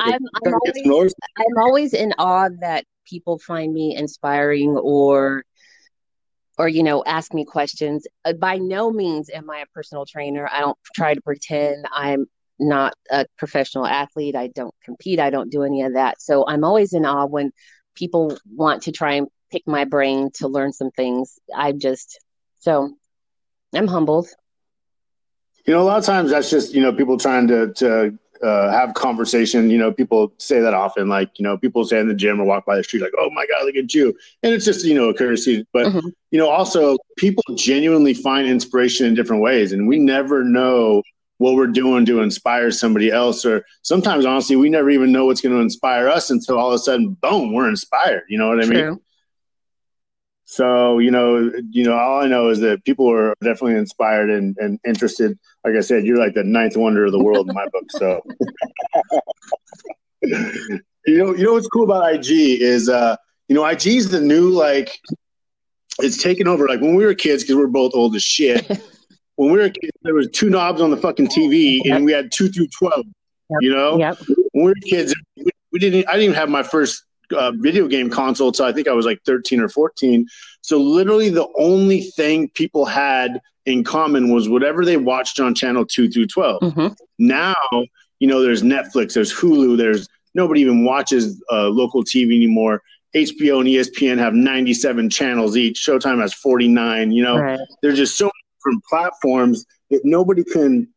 I'm, 0.00 0.20
I'm, 0.44 0.54
always, 0.54 1.14
I'm 1.38 1.58
always 1.58 1.94
in 1.94 2.12
awe 2.18 2.48
that 2.60 2.84
people 3.06 3.38
find 3.38 3.72
me 3.72 3.96
inspiring 3.96 4.76
or 4.76 5.44
or 6.58 6.68
you 6.68 6.82
know 6.82 7.02
ask 7.04 7.32
me 7.34 7.44
questions. 7.44 8.06
Uh, 8.24 8.32
by 8.34 8.58
no 8.58 8.90
means 8.90 9.30
am 9.30 9.50
i 9.50 9.58
a 9.58 9.66
personal 9.74 10.04
trainer. 10.06 10.48
I 10.50 10.60
don't 10.60 10.78
try 10.94 11.14
to 11.14 11.20
pretend 11.20 11.86
i'm 11.92 12.26
not 12.58 12.94
a 13.10 13.26
professional 13.38 13.86
athlete. 13.86 14.36
I 14.36 14.46
don't 14.48 14.74
compete. 14.84 15.18
I 15.18 15.30
don't 15.30 15.50
do 15.50 15.62
any 15.62 15.82
of 15.82 15.94
that. 15.94 16.20
So 16.20 16.46
i'm 16.46 16.64
always 16.64 16.92
in 16.92 17.04
awe 17.04 17.26
when 17.26 17.52
people 17.94 18.36
want 18.54 18.84
to 18.84 18.92
try 18.92 19.14
and 19.14 19.28
pick 19.50 19.62
my 19.66 19.84
brain 19.84 20.30
to 20.34 20.48
learn 20.48 20.72
some 20.72 20.90
things. 20.90 21.38
I 21.54 21.72
just 21.72 22.20
so 22.58 22.94
i'm 23.74 23.88
humbled 23.88 24.28
you 25.66 25.72
know 25.72 25.80
a 25.80 25.84
lot 25.84 25.98
of 25.98 26.04
times 26.04 26.30
that's 26.30 26.50
just 26.50 26.74
you 26.74 26.82
know 26.82 26.92
people 26.92 27.16
trying 27.16 27.46
to 27.48 27.72
to 27.74 28.18
uh, 28.42 28.70
have 28.72 28.94
conversation. 28.94 29.70
You 29.70 29.78
know, 29.78 29.92
people 29.92 30.32
say 30.38 30.60
that 30.60 30.74
often. 30.74 31.08
Like, 31.08 31.38
you 31.38 31.44
know, 31.44 31.56
people 31.56 31.84
say 31.84 32.00
in 32.00 32.08
the 32.08 32.14
gym 32.14 32.40
or 32.40 32.44
walk 32.44 32.66
by 32.66 32.76
the 32.76 32.84
street, 32.84 33.00
like, 33.00 33.12
"Oh 33.18 33.30
my 33.30 33.46
god, 33.46 33.64
look 33.64 33.76
at 33.76 33.94
you," 33.94 34.16
and 34.42 34.52
it's 34.52 34.64
just 34.64 34.84
you 34.84 34.94
know 34.94 35.08
a 35.08 35.14
courtesy. 35.14 35.66
But 35.72 35.86
mm-hmm. 35.86 36.08
you 36.30 36.38
know, 36.38 36.48
also 36.48 36.96
people 37.16 37.44
genuinely 37.54 38.14
find 38.14 38.48
inspiration 38.48 39.06
in 39.06 39.14
different 39.14 39.42
ways, 39.42 39.72
and 39.72 39.86
we 39.86 39.98
never 39.98 40.42
know 40.44 41.02
what 41.38 41.54
we're 41.54 41.66
doing 41.66 42.04
to 42.06 42.20
inspire 42.20 42.70
somebody 42.70 43.10
else. 43.10 43.44
Or 43.44 43.64
sometimes, 43.82 44.26
honestly, 44.26 44.56
we 44.56 44.70
never 44.70 44.90
even 44.90 45.12
know 45.12 45.26
what's 45.26 45.40
going 45.40 45.54
to 45.54 45.60
inspire 45.60 46.08
us 46.08 46.30
until 46.30 46.58
all 46.58 46.68
of 46.68 46.74
a 46.74 46.78
sudden, 46.78 47.14
boom, 47.20 47.52
we're 47.52 47.68
inspired. 47.68 48.24
You 48.28 48.38
know 48.38 48.48
what 48.48 48.60
I 48.60 48.66
True. 48.66 48.90
mean? 48.90 49.00
So 50.52 50.98
you 50.98 51.10
know, 51.10 51.50
you 51.70 51.82
know, 51.82 51.96
all 51.96 52.20
I 52.20 52.26
know 52.26 52.50
is 52.50 52.60
that 52.60 52.84
people 52.84 53.10
are 53.10 53.34
definitely 53.42 53.76
inspired 53.76 54.28
and, 54.28 54.54
and 54.58 54.78
interested. 54.86 55.38
Like 55.64 55.76
I 55.76 55.80
said, 55.80 56.04
you're 56.04 56.18
like 56.18 56.34
the 56.34 56.44
ninth 56.44 56.76
wonder 56.76 57.06
of 57.06 57.12
the 57.12 57.24
world 57.24 57.48
in 57.48 57.54
my 57.54 57.66
book. 57.68 57.90
So, 57.92 58.20
you 60.20 60.28
know, 61.06 61.34
you 61.34 61.44
know 61.44 61.54
what's 61.54 61.68
cool 61.68 61.84
about 61.84 62.14
IG 62.14 62.60
is, 62.60 62.90
uh, 62.90 63.16
you 63.48 63.54
know, 63.54 63.64
IG 63.64 63.86
is 63.86 64.10
the 64.10 64.20
new 64.20 64.50
like, 64.50 65.00
it's 66.00 66.22
taken 66.22 66.46
over. 66.46 66.68
Like 66.68 66.82
when 66.82 66.96
we 66.96 67.06
were 67.06 67.14
kids, 67.14 67.42
because 67.42 67.56
we're 67.56 67.66
both 67.68 67.92
old 67.94 68.14
as 68.14 68.22
shit. 68.22 68.68
when 69.36 69.52
we 69.52 69.58
were 69.58 69.70
kids, 69.70 69.96
there 70.02 70.12
was 70.12 70.28
two 70.32 70.50
knobs 70.50 70.82
on 70.82 70.90
the 70.90 70.98
fucking 70.98 71.28
TV, 71.28 71.80
and 71.90 72.04
we 72.04 72.12
had 72.12 72.30
two 72.30 72.50
through 72.50 72.68
twelve. 72.78 73.06
Yep. 73.48 73.58
You 73.62 73.72
know, 73.72 73.98
yep. 73.98 74.18
when 74.52 74.66
we 74.66 74.70
were 74.72 74.74
kids, 74.84 75.14
we 75.72 75.78
didn't. 75.78 76.06
I 76.08 76.12
didn't 76.12 76.24
even 76.24 76.34
have 76.34 76.50
my 76.50 76.62
first 76.62 77.04
uh, 77.32 77.52
video 77.56 77.88
game 77.88 78.10
console 78.10 78.52
so 78.52 78.66
I 78.66 78.72
think 78.72 78.88
I 78.88 78.92
was 78.92 79.06
like 79.06 79.20
13 79.24 79.60
or 79.60 79.68
14. 79.68 80.26
So 80.60 80.78
literally 80.78 81.28
the 81.28 81.48
only 81.58 82.02
thing 82.02 82.48
people 82.50 82.84
had 82.84 83.40
in 83.66 83.84
common 83.84 84.32
was 84.32 84.48
whatever 84.48 84.84
they 84.84 84.96
watched 84.96 85.40
on 85.40 85.54
channel 85.54 85.84
2 85.84 86.10
through 86.10 86.26
12. 86.26 86.62
Mm-hmm. 86.62 86.86
Now, 87.18 87.54
you 88.18 88.26
know, 88.26 88.42
there's 88.42 88.62
Netflix, 88.62 89.14
there's 89.14 89.32
Hulu, 89.32 89.76
there's 89.76 90.08
nobody 90.34 90.60
even 90.60 90.84
watches 90.84 91.42
uh, 91.50 91.68
local 91.68 92.04
TV 92.04 92.36
anymore. 92.36 92.82
HBO 93.14 93.60
and 93.60 93.68
ESPN 93.68 94.18
have 94.18 94.34
97 94.34 95.10
channels 95.10 95.56
each. 95.56 95.78
Showtime 95.78 96.20
has 96.20 96.32
49. 96.32 97.12
You 97.12 97.22
know, 97.22 97.38
right. 97.38 97.60
there's 97.82 97.98
just 97.98 98.16
so 98.16 98.24
many 98.24 98.32
different 98.58 98.84
platforms 98.84 99.66
that 99.90 100.00
nobody 100.04 100.42
can 100.42 100.88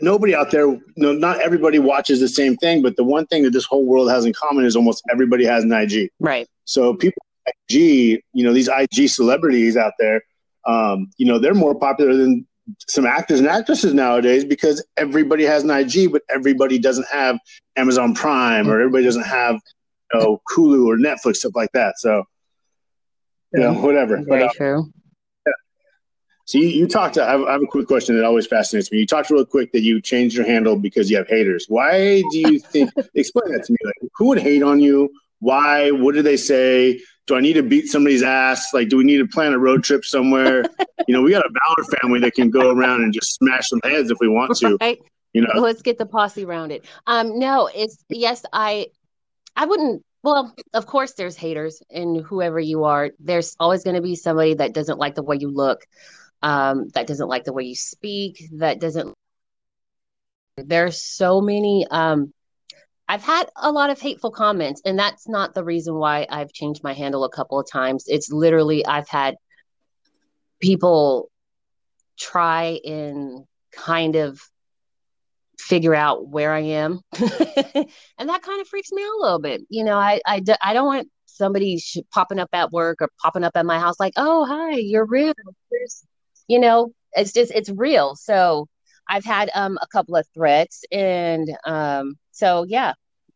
nobody 0.00 0.34
out 0.34 0.50
there, 0.50 0.66
no, 0.96 1.12
not 1.12 1.40
everybody 1.40 1.78
watches 1.78 2.20
the 2.20 2.28
same 2.28 2.56
thing, 2.56 2.82
but 2.82 2.96
the 2.96 3.04
one 3.04 3.26
thing 3.26 3.42
that 3.42 3.52
this 3.52 3.64
whole 3.64 3.84
world 3.84 4.10
has 4.10 4.24
in 4.24 4.32
common 4.32 4.64
is 4.64 4.76
almost 4.76 5.02
everybody 5.10 5.44
has 5.44 5.64
an 5.64 5.72
IG. 5.72 6.10
Right. 6.20 6.46
So 6.64 6.94
people 6.94 7.22
IG, 7.46 8.22
you 8.32 8.44
know, 8.44 8.52
these 8.52 8.68
IG 8.68 9.08
celebrities 9.08 9.76
out 9.76 9.92
there, 9.98 10.22
um, 10.66 11.10
you 11.16 11.26
know, 11.26 11.38
they're 11.38 11.54
more 11.54 11.74
popular 11.74 12.14
than 12.14 12.46
some 12.86 13.06
actors 13.06 13.40
and 13.40 13.48
actresses 13.48 13.94
nowadays 13.94 14.44
because 14.44 14.84
everybody 14.96 15.44
has 15.44 15.64
an 15.64 15.70
IG, 15.70 16.12
but 16.12 16.22
everybody 16.28 16.78
doesn't 16.78 17.06
have 17.10 17.38
Amazon 17.76 18.14
Prime 18.14 18.68
or 18.68 18.80
everybody 18.80 19.04
doesn't 19.04 19.22
have 19.22 19.58
you 20.12 20.20
know, 20.20 20.42
Hulu 20.54 20.86
or 20.86 20.96
Netflix, 20.96 21.36
stuff 21.36 21.52
like 21.54 21.72
that. 21.72 21.94
So, 21.98 22.24
you 23.52 23.60
know, 23.60 23.74
whatever. 23.74 24.16
Very 24.16 24.42
but, 24.42 24.42
uh, 24.42 24.52
true. 24.54 24.92
So 26.48 26.56
you, 26.56 26.68
you 26.68 26.88
talked. 26.88 27.18
I 27.18 27.30
have, 27.30 27.42
I 27.42 27.52
have, 27.52 27.62
a 27.62 27.66
quick 27.66 27.86
question 27.86 28.16
that 28.16 28.24
always 28.24 28.46
fascinates 28.46 28.90
me. 28.90 29.00
You 29.00 29.06
talked 29.06 29.28
real 29.28 29.44
quick 29.44 29.70
that 29.72 29.82
you 29.82 30.00
changed 30.00 30.34
your 30.34 30.46
handle 30.46 30.76
because 30.76 31.10
you 31.10 31.18
have 31.18 31.28
haters. 31.28 31.66
Why 31.68 32.22
do 32.30 32.38
you 32.38 32.58
think? 32.58 32.90
explain 33.14 33.52
that 33.52 33.64
to 33.66 33.72
me. 33.72 33.76
Like, 33.84 34.10
who 34.16 34.28
would 34.28 34.38
hate 34.38 34.62
on 34.62 34.80
you? 34.80 35.10
Why? 35.40 35.90
What 35.90 36.14
do 36.14 36.22
they 36.22 36.38
say? 36.38 37.02
Do 37.26 37.36
I 37.36 37.40
need 37.40 37.52
to 37.52 37.62
beat 37.62 37.88
somebody's 37.88 38.22
ass? 38.22 38.72
Like, 38.72 38.88
do 38.88 38.96
we 38.96 39.04
need 39.04 39.18
to 39.18 39.26
plan 39.26 39.52
a 39.52 39.58
road 39.58 39.84
trip 39.84 40.06
somewhere? 40.06 40.64
you 41.06 41.12
know, 41.12 41.20
we 41.20 41.32
got 41.32 41.44
a 41.44 41.50
Valor 41.50 41.98
family 42.00 42.18
that 42.20 42.32
can 42.32 42.48
go 42.48 42.70
around 42.70 43.02
and 43.02 43.12
just 43.12 43.34
smash 43.34 43.68
some 43.68 43.80
heads 43.84 44.10
if 44.10 44.16
we 44.18 44.28
want 44.28 44.56
to. 44.56 44.78
Right. 44.80 44.98
You 45.34 45.42
know, 45.42 45.60
let's 45.60 45.82
get 45.82 45.98
the 45.98 46.06
posse 46.06 46.46
around 46.46 46.70
it. 46.70 46.86
Um, 47.06 47.38
no, 47.38 47.66
it's 47.66 48.02
yes. 48.08 48.42
I, 48.54 48.86
I 49.54 49.66
wouldn't 49.66 50.02
well, 50.22 50.54
of 50.72 50.86
course, 50.86 51.12
there's 51.12 51.36
haters, 51.36 51.82
and 51.90 52.22
whoever 52.22 52.58
you 52.58 52.84
are, 52.84 53.10
there's 53.20 53.54
always 53.60 53.84
going 53.84 53.96
to 53.96 54.02
be 54.02 54.16
somebody 54.16 54.54
that 54.54 54.72
doesn't 54.72 54.98
like 54.98 55.14
the 55.14 55.22
way 55.22 55.36
you 55.38 55.50
look 55.50 55.86
um, 56.42 56.88
that 56.94 57.06
doesn't 57.06 57.28
like 57.28 57.44
the 57.44 57.52
way 57.52 57.64
you 57.64 57.74
speak, 57.74 58.42
that 58.58 58.80
doesn't. 58.80 59.14
There's 60.56 61.02
so 61.02 61.40
many. 61.40 61.86
Um, 61.90 62.32
I've 63.08 63.22
had 63.22 63.48
a 63.56 63.72
lot 63.72 63.90
of 63.90 64.00
hateful 64.00 64.30
comments, 64.30 64.82
and 64.84 64.98
that's 64.98 65.28
not 65.28 65.54
the 65.54 65.64
reason 65.64 65.94
why 65.94 66.26
I've 66.28 66.52
changed 66.52 66.82
my 66.82 66.92
handle 66.92 67.24
a 67.24 67.30
couple 67.30 67.58
of 67.58 67.66
times. 67.70 68.04
It's 68.06 68.30
literally 68.30 68.84
I've 68.84 69.08
had 69.08 69.36
people 70.60 71.30
try 72.18 72.80
and 72.84 73.44
kind 73.72 74.16
of 74.16 74.40
figure 75.58 75.94
out 75.94 76.28
where 76.28 76.52
I 76.52 76.60
am. 76.60 77.00
and 77.12 78.28
that 78.28 78.42
kind 78.42 78.60
of 78.60 78.68
freaks 78.68 78.92
me 78.92 79.02
out 79.02 79.18
a 79.18 79.22
little 79.22 79.38
bit. 79.38 79.62
You 79.68 79.84
know, 79.84 79.96
I, 79.96 80.20
I, 80.26 80.42
I 80.62 80.72
don't 80.72 80.86
want 80.86 81.08
somebody 81.26 81.80
popping 82.12 82.38
up 82.38 82.48
at 82.52 82.72
work 82.72 82.98
or 83.00 83.08
popping 83.22 83.44
up 83.44 83.52
at 83.56 83.66
my 83.66 83.78
house 83.78 84.00
like, 84.00 84.14
oh, 84.16 84.44
hi, 84.44 84.76
you're 84.76 85.06
real. 85.06 85.32
Here's, 85.70 86.04
you 86.48 86.58
know, 86.58 86.92
it's 87.12 87.32
just 87.32 87.52
it's 87.52 87.70
real. 87.70 88.16
So 88.16 88.68
I've 89.08 89.24
had 89.24 89.50
um 89.54 89.78
a 89.80 89.86
couple 89.86 90.16
of 90.16 90.26
threats, 90.34 90.84
and 90.90 91.48
um 91.64 92.18
so 92.32 92.64
yeah, 92.68 92.94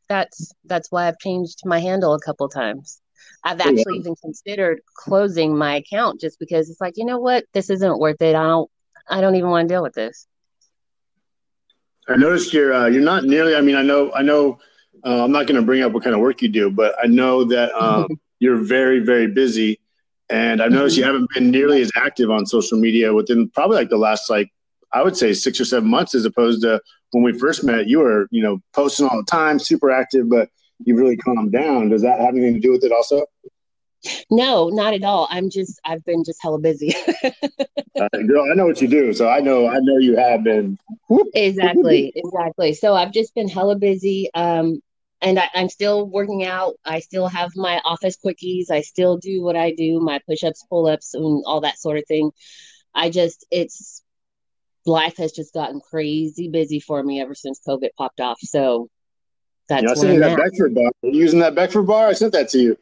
that's 0.09 0.53
that's 0.65 0.91
why 0.91 1.09
I've 1.09 1.19
changed 1.19 1.61
my 1.65 1.79
handle 1.79 2.15
a 2.15 2.21
couple 2.21 2.49
times. 2.49 3.01
I've 3.45 3.61
actually 3.61 3.95
yeah. 3.95 4.01
even 4.01 4.15
considered 4.17 4.81
closing 4.95 5.57
my 5.57 5.77
account 5.77 6.21
just 6.21 6.39
because 6.39 6.71
it's 6.71 6.81
like, 6.81 6.95
you 6.97 7.05
know 7.05 7.19
what, 7.19 7.45
this 7.53 7.71
isn't 7.71 7.99
worth 7.99 8.21
it. 8.21 8.35
I 8.35 8.45
don't 8.45 8.71
I 9.09 9.21
don't 9.21 9.35
even 9.35 9.51
want 9.51 9.69
to 9.69 9.75
deal 9.75 9.83
with 9.83 9.95
this. 9.95 10.27
I 12.09 12.17
noticed 12.17 12.53
you're 12.53 12.75
uh, 12.75 12.87
you're 12.87 13.03
not 13.03 13.25
nearly. 13.25 13.55
I 13.55 13.61
mean, 13.61 13.77
I 13.77 13.83
know 13.83 14.13
I 14.13 14.23
know. 14.23 14.59
Uh, 15.05 15.25
I'm 15.25 15.33
not 15.33 15.47
going 15.47 15.57
to 15.57 15.67
bring 15.67 15.83
up 15.83 15.93
what 15.93 16.05
kind 16.05 16.15
of 16.15 16.21
work 16.21 16.43
you 16.43 16.49
do, 16.49 16.71
but 16.71 16.95
I 17.03 17.07
know 17.07 17.45
that 17.45 17.73
um, 17.81 18.09
you're 18.39 18.57
very 18.57 19.01
very 19.01 19.29
busy. 19.29 19.79
And 20.31 20.63
I've 20.63 20.73
noticed 20.73 20.97
you 20.97 21.03
mm-hmm. 21.03 21.13
haven't 21.13 21.31
been 21.35 21.51
nearly 21.51 21.83
as 21.83 21.91
active 21.97 22.31
on 22.31 22.47
social 22.47 22.79
media 22.79 23.13
within 23.13 23.51
probably 23.51 23.77
like 23.77 23.91
the 23.91 23.99
last 23.99 24.31
like 24.31 24.51
I 24.93 25.03
would 25.03 25.17
say 25.17 25.33
six 25.33 25.61
or 25.61 25.65
seven 25.65 25.89
months 25.89 26.15
as 26.15 26.25
opposed 26.25 26.63
to 26.63 26.81
when 27.11 27.23
we 27.23 27.39
first 27.39 27.65
met. 27.65 27.89
You 27.89 28.01
were 28.01 28.29
you 28.31 28.43
know 28.43 28.61
posting 28.73 29.07
all 29.07 29.17
the 29.17 29.31
time, 29.31 29.59
super 29.59 29.91
active, 29.91 30.29
but 30.29 30.49
you've 30.85 30.99
really 30.99 31.17
calmed 31.17 31.53
down. 31.53 31.91
Does 31.91 32.03
that 32.03 32.21
have 32.21 32.35
anything 32.35 32.55
to 32.55 32.61
do 32.61 32.73
with 32.73 32.85
it 32.85 32.93
also? 32.93 33.25
No, 34.31 34.69
not 34.69 34.95
at 34.95 35.05
all. 35.05 35.29
I'm 35.31 35.49
just 35.49 35.81
I've 35.85 36.05
been 36.05 36.25
just 36.25 36.43
hella 36.43 36.59
busy. 36.59 36.95
uh, 37.25 38.09
girl, 38.27 38.51
I 38.51 38.55
know 38.55 38.67
what 38.67 38.81
you 38.81 38.89
do, 38.89 39.13
so 39.13 39.29
I 39.29 39.41
know 39.41 39.69
I 39.69 39.79
know 39.81 39.99
you 39.99 40.17
have 40.17 40.43
been. 40.43 40.79
exactly, 41.35 42.13
exactly. 42.15 42.75
So 42.75 42.95
I've 42.95 43.13
just 43.13 43.35
been 43.35 43.49
hella 43.49 43.77
busy. 43.77 44.29
Um, 44.35 44.83
and 45.23 45.39
I, 45.39 45.49
am 45.55 45.69
still 45.69 46.07
working 46.07 46.45
out. 46.45 46.75
I 46.85 47.01
still 47.01 47.29
have 47.29 47.53
my 47.57 47.81
office 47.85 48.17
quickies. 48.23 48.71
I 48.71 48.83
still 48.83 49.17
do 49.17 49.43
what 49.43 49.57
I 49.57 49.73
do, 49.73 50.01
my 50.01 50.21
push 50.29 50.43
ups, 50.43 50.65
pull 50.69 50.87
ups, 50.87 51.15
and 51.15 51.45
all 51.47 51.61
that 51.61 51.79
sort 51.79 51.99
of 51.99 52.05
thing. 52.07 52.33
I 52.95 53.09
just, 53.09 53.47
it's 53.51 54.03
life 54.85 55.17
has 55.19 55.33
just 55.33 55.55
gotten 55.55 55.81
crazy 55.81 56.49
busy 56.49 56.81
for 56.81 57.03
me 57.03 57.21
ever 57.21 57.35
since 57.35 57.61
COVID 57.67 57.91
popped 57.97 58.21
off. 58.21 58.39
So 58.41 58.89
that's 59.69 59.85
yeah, 59.85 59.91
I 59.91 59.95
sent 59.95 60.15
you 60.15 60.21
that 60.21 60.37
Beckford 60.37 60.75
bar. 60.75 60.87
Are 60.87 61.09
you 61.09 61.21
using 61.21 61.39
that 61.39 61.55
Beckford 61.55 61.87
bar? 61.87 62.09
I 62.09 62.13
sent 62.15 62.33
that 62.33 62.49
to 62.51 62.59
you. 62.59 62.77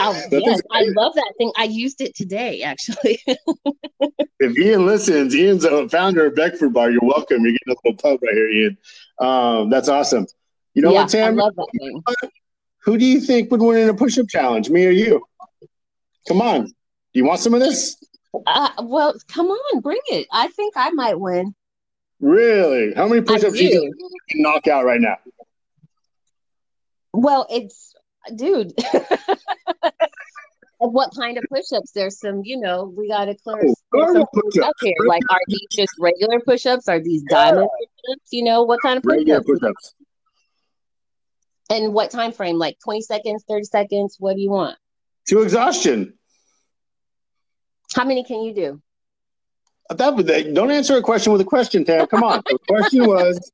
Oh 0.00 0.20
yes, 0.30 0.60
I 0.70 0.84
love 0.96 1.14
that 1.14 1.32
thing. 1.38 1.52
I 1.56 1.64
used 1.64 2.00
it 2.00 2.14
today, 2.16 2.62
actually. 2.62 3.20
if 4.40 4.58
Ian 4.58 4.86
listens, 4.86 5.34
Ian's 5.34 5.64
a 5.64 5.86
founder 5.88 6.26
of 6.26 6.34
Beckford 6.34 6.72
Bar. 6.72 6.90
You're 6.90 7.02
welcome. 7.02 7.44
You're 7.44 7.52
getting 7.52 7.74
a 7.74 7.76
little 7.84 7.98
pub 7.98 8.20
right 8.22 8.34
here, 8.34 8.48
Ian. 8.48 8.78
Um, 9.18 9.68
that's 9.68 9.88
awesome. 9.88 10.26
You 10.74 10.82
know 10.82 10.92
yeah, 10.92 11.02
what, 11.02 11.10
Tam? 11.10 11.38
I 11.38 11.42
love 11.42 11.54
that 11.56 11.68
thing. 11.78 12.02
Who 12.84 12.98
do 12.98 13.04
you 13.04 13.20
think 13.20 13.50
would 13.50 13.60
win 13.60 13.78
in 13.78 13.88
a 13.88 13.94
push-up 13.94 14.28
challenge, 14.28 14.70
me 14.70 14.86
or 14.86 14.90
you? 14.90 15.24
Come 16.26 16.40
on. 16.40 16.64
Do 16.66 16.72
you 17.14 17.24
want 17.24 17.40
some 17.40 17.54
of 17.54 17.60
this? 17.60 17.96
Uh, 18.46 18.70
well, 18.82 19.14
come 19.28 19.46
on, 19.46 19.80
bring 19.80 20.00
it. 20.06 20.26
I 20.32 20.48
think 20.48 20.74
I 20.76 20.90
might 20.90 21.18
win. 21.20 21.54
Really? 22.20 22.94
How 22.94 23.06
many 23.06 23.20
push-ups 23.20 23.56
do 23.56 23.64
you 23.64 23.92
can 24.30 24.42
knock 24.42 24.66
out 24.66 24.84
right 24.84 25.00
now? 25.00 25.16
Well, 27.12 27.46
it's 27.50 27.94
dude. 28.34 28.72
what 30.78 31.14
kind 31.14 31.38
of 31.38 31.44
push-ups? 31.48 31.92
There's 31.92 32.18
some, 32.18 32.42
you 32.44 32.58
know, 32.58 32.92
we 32.96 33.08
got 33.08 33.26
to 33.26 33.34
clear 33.34 33.62
oh, 33.94 34.20
up 34.62 34.74
here. 34.80 34.94
Like, 35.06 35.22
are 35.30 35.38
these 35.46 35.66
just 35.70 35.92
regular 35.98 36.40
push-ups? 36.40 36.88
Are 36.88 37.00
these 37.00 37.22
diamond 37.28 37.68
yeah. 37.70 37.86
push-ups? 38.06 38.28
You 38.32 38.44
know, 38.44 38.62
what 38.62 38.80
kind 38.82 38.96
of 38.96 39.02
push-ups? 39.02 39.18
Regular 39.18 39.42
push-ups. 39.42 39.94
And 41.72 41.94
what 41.94 42.10
time 42.10 42.32
frame? 42.32 42.58
Like 42.58 42.76
20 42.84 43.00
seconds, 43.00 43.44
30 43.48 43.64
seconds? 43.64 44.16
What 44.18 44.36
do 44.36 44.42
you 44.42 44.50
want? 44.50 44.76
To 45.28 45.40
exhaustion. 45.40 46.18
How 47.94 48.04
many 48.04 48.24
can 48.24 48.42
you 48.42 48.54
do? 48.54 48.82
That, 49.88 50.52
don't 50.54 50.70
answer 50.70 50.98
a 50.98 51.02
question 51.02 51.32
with 51.32 51.40
a 51.40 51.46
question, 51.46 51.84
Tam. 51.84 52.06
Come 52.08 52.24
on. 52.24 52.42
the 52.44 52.58
question 52.68 53.06
was 53.06 53.52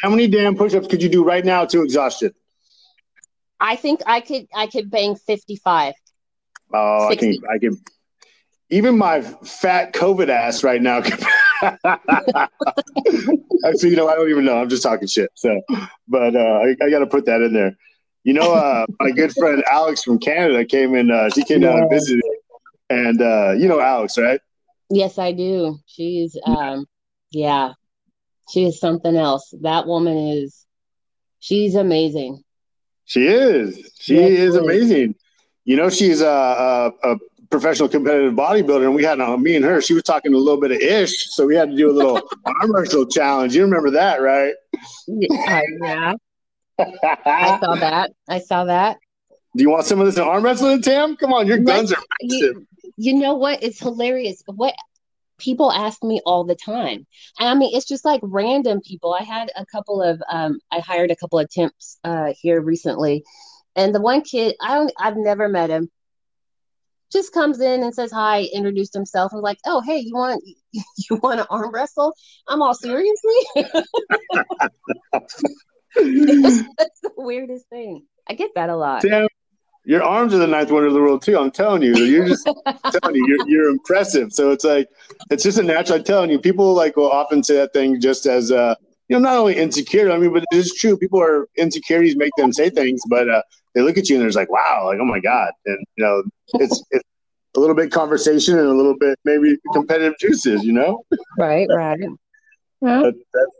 how 0.00 0.10
many 0.10 0.28
damn 0.28 0.54
push-ups 0.54 0.86
could 0.86 1.02
you 1.02 1.08
do 1.08 1.24
right 1.24 1.44
now 1.44 1.64
to 1.64 1.82
exhaustion? 1.82 2.32
I 3.58 3.74
think 3.74 4.02
I 4.06 4.20
could 4.20 4.46
I 4.54 4.68
could 4.68 4.88
bang 4.88 5.16
55. 5.16 5.94
Oh, 6.72 7.08
60. 7.08 7.26
I 7.26 7.30
can 7.32 7.44
I 7.50 7.58
can 7.58 7.84
even 8.70 8.96
my 8.96 9.22
fat 9.22 9.92
COVID 9.92 10.28
ass 10.28 10.62
right 10.62 10.80
now 10.80 11.00
Actually, 13.64 13.90
you 13.90 13.96
know, 13.96 14.08
I 14.08 14.14
don't 14.14 14.30
even 14.30 14.44
know. 14.44 14.58
I'm 14.58 14.68
just 14.68 14.82
talking 14.82 15.08
shit. 15.08 15.30
So, 15.34 15.60
but 16.08 16.34
uh, 16.36 16.38
I, 16.38 16.76
I 16.82 16.90
got 16.90 17.00
to 17.00 17.06
put 17.06 17.26
that 17.26 17.40
in 17.40 17.52
there. 17.52 17.76
You 18.24 18.32
know, 18.32 18.54
uh, 18.54 18.86
my 19.00 19.12
good 19.12 19.32
friend 19.32 19.62
Alex 19.70 20.02
from 20.02 20.18
Canada 20.18 20.64
came 20.64 20.94
in. 20.94 21.10
Uh, 21.10 21.30
she 21.30 21.44
came 21.44 21.60
down 21.60 21.78
and 21.78 21.90
visited, 21.90 22.24
and 22.90 23.22
uh, 23.22 23.52
you 23.52 23.68
know 23.68 23.80
Alex, 23.80 24.18
right? 24.18 24.40
Yes, 24.90 25.18
I 25.18 25.32
do. 25.32 25.78
She's, 25.86 26.36
um, 26.44 26.86
yeah, 27.30 27.72
she 28.50 28.66
is 28.66 28.78
something 28.80 29.16
else. 29.16 29.54
That 29.62 29.86
woman 29.86 30.16
is, 30.16 30.66
she's 31.40 31.74
amazing. 31.74 32.42
She 33.04 33.26
is. 33.26 33.92
She 33.98 34.16
yes, 34.16 34.30
is 34.30 34.56
amazing. 34.56 35.14
You 35.64 35.76
know, 35.76 35.90
she's 35.90 36.20
a, 36.20 36.26
a, 36.26 36.92
a 37.02 37.16
professional 37.50 37.88
competitive 37.88 38.34
bodybuilder, 38.34 38.84
and 38.84 38.94
we 38.94 39.04
had 39.04 39.20
uh, 39.20 39.36
me 39.36 39.56
and 39.56 39.64
her. 39.64 39.80
She 39.80 39.94
was 39.94 40.02
talking 40.02 40.34
a 40.34 40.36
little 40.36 40.60
bit 40.60 40.72
of 40.72 40.78
ish, 40.78 41.30
so 41.30 41.46
we 41.46 41.56
had 41.56 41.70
to 41.70 41.76
do 41.76 41.90
a 41.90 41.92
little 41.92 42.16
arm 42.44 42.74
wrestle 42.74 43.06
challenge. 43.06 43.54
You 43.54 43.62
remember 43.62 43.90
that, 43.90 44.20
right? 44.20 44.54
Yeah, 45.06 45.60
yeah. 45.82 46.14
I 46.78 47.58
saw 47.62 47.74
that. 47.80 48.10
I 48.28 48.38
saw 48.40 48.64
that. 48.64 48.98
Do 49.56 49.62
you 49.62 49.70
want 49.70 49.86
some 49.86 50.00
of 50.00 50.06
this 50.06 50.18
arm 50.18 50.44
wrestling, 50.44 50.82
Tam? 50.82 51.16
Come 51.16 51.32
on, 51.32 51.46
your 51.46 51.58
guns 51.58 51.92
are 51.92 52.02
massive. 52.22 52.56
You, 52.56 52.66
you 52.96 53.14
know 53.14 53.34
what? 53.34 53.62
It's 53.62 53.80
hilarious. 53.80 54.42
What 54.46 54.74
people 55.38 55.70
ask 55.70 56.02
me 56.02 56.20
all 56.24 56.44
the 56.44 56.54
time. 56.54 57.06
I 57.38 57.54
mean, 57.54 57.74
it's 57.74 57.86
just 57.86 58.04
like 58.04 58.20
random 58.22 58.80
people. 58.80 59.14
I 59.14 59.22
had 59.22 59.50
a 59.56 59.64
couple 59.66 60.02
of 60.02 60.22
um, 60.30 60.58
I 60.70 60.80
hired 60.80 61.10
a 61.10 61.16
couple 61.16 61.38
of 61.38 61.50
temps 61.50 61.98
uh, 62.04 62.34
here 62.40 62.60
recently, 62.60 63.24
and 63.74 63.94
the 63.94 64.00
one 64.00 64.22
kid 64.22 64.56
I 64.60 64.74
don't 64.74 64.92
I've 64.98 65.16
never 65.16 65.48
met 65.48 65.70
him 65.70 65.90
just 67.12 67.32
comes 67.32 67.60
in 67.60 67.82
and 67.82 67.94
says 67.94 68.12
hi, 68.12 68.42
introduced 68.52 68.94
himself, 68.94 69.32
and 69.32 69.42
was 69.42 69.44
like, 69.44 69.58
oh 69.66 69.80
hey, 69.80 69.98
you 69.98 70.14
want 70.14 70.42
you 70.72 71.18
want 71.22 71.40
to 71.40 71.46
arm 71.48 71.72
wrestle? 71.72 72.14
I'm 72.48 72.62
all 72.62 72.74
seriously. 72.74 73.34
That's 75.96 77.00
the 77.00 77.12
weirdest 77.16 77.68
thing. 77.68 78.04
I 78.28 78.34
get 78.34 78.50
that 78.54 78.70
a 78.70 78.76
lot. 78.76 79.02
Sam, 79.02 79.28
your 79.84 80.02
arms 80.02 80.34
are 80.34 80.38
the 80.38 80.46
ninth 80.46 80.70
wonder 80.70 80.88
of 80.88 80.94
the 80.94 81.00
world 81.00 81.22
too. 81.22 81.38
I'm 81.38 81.50
telling 81.50 81.82
you, 81.82 81.96
you're 81.96 82.26
just 82.26 82.44
telling 83.00 83.14
you, 83.14 83.26
you're, 83.26 83.48
you're 83.48 83.68
impressive. 83.70 84.32
So 84.32 84.50
it's 84.50 84.64
like 84.64 84.88
it's 85.30 85.44
just 85.44 85.58
a 85.58 85.62
natural. 85.62 85.98
I'm 85.98 86.04
telling 86.04 86.30
you, 86.30 86.38
people 86.38 86.74
like 86.74 86.96
will 86.96 87.10
often 87.10 87.42
say 87.42 87.56
that 87.56 87.72
thing 87.72 88.00
just 88.00 88.26
as 88.26 88.50
uh, 88.50 88.74
you 89.08 89.16
know, 89.16 89.20
not 89.20 89.38
only 89.38 89.56
insecure. 89.56 90.10
I 90.10 90.18
mean, 90.18 90.32
but 90.32 90.44
it 90.50 90.56
is 90.56 90.74
true. 90.74 90.96
People 90.96 91.22
are 91.22 91.48
insecurities 91.56 92.16
make 92.16 92.32
them 92.36 92.52
say 92.52 92.70
things, 92.70 93.00
but 93.08 93.28
uh, 93.28 93.42
they 93.76 93.82
look 93.82 93.98
at 93.98 94.08
you 94.08 94.16
and 94.16 94.24
they're 94.24 94.32
like, 94.32 94.50
"Wow, 94.50 94.86
like 94.86 94.98
oh 94.98 95.04
my 95.04 95.20
god," 95.20 95.52
and 95.66 95.78
you 95.96 96.04
know, 96.04 96.22
it's 96.54 96.82
it's 96.90 97.04
a 97.56 97.60
little 97.60 97.76
bit 97.76 97.90
conversation 97.90 98.58
and 98.58 98.66
a 98.66 98.72
little 98.72 98.96
bit 98.98 99.18
maybe 99.24 99.56
competitive 99.72 100.14
juices, 100.18 100.64
you 100.64 100.72
know? 100.72 101.04
Right, 101.38 101.66
right. 101.70 101.98
Yeah. 102.80 103.02
That, 103.02 103.14
that, 103.32 103.50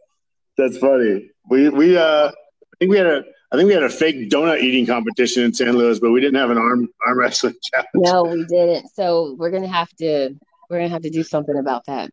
that's 0.58 0.78
funny. 0.78 1.30
We 1.49 1.68
we 1.68 1.96
uh, 1.96 2.28
I 2.28 2.76
think 2.78 2.90
we 2.90 2.96
had 2.96 3.06
a 3.06 3.25
I 3.52 3.56
think 3.56 3.68
we 3.68 3.75
had 3.75 3.82
a 3.82 3.90
fake 3.90 4.30
donut 4.30 4.61
eating 4.61 4.87
competition 4.87 5.44
in 5.44 5.54
San 5.54 5.76
Luis, 5.76 5.99
but 5.99 6.11
we 6.11 6.20
didn't 6.20 6.37
have 6.37 6.50
an 6.50 6.58
arm 6.58 6.88
arm 7.06 7.18
wrestling 7.18 7.54
challenge. 7.62 7.88
No, 7.94 8.23
we 8.25 8.44
didn't. 8.44 8.88
So 8.94 9.37
we're 9.38 9.50
gonna 9.50 9.68
have 9.68 9.90
to 9.99 10.30
we're 10.68 10.78
gonna 10.78 10.90
have 10.90 11.02
to 11.02 11.11
do 11.11 11.23
something 11.23 11.56
about 11.58 11.85
that. 11.87 12.11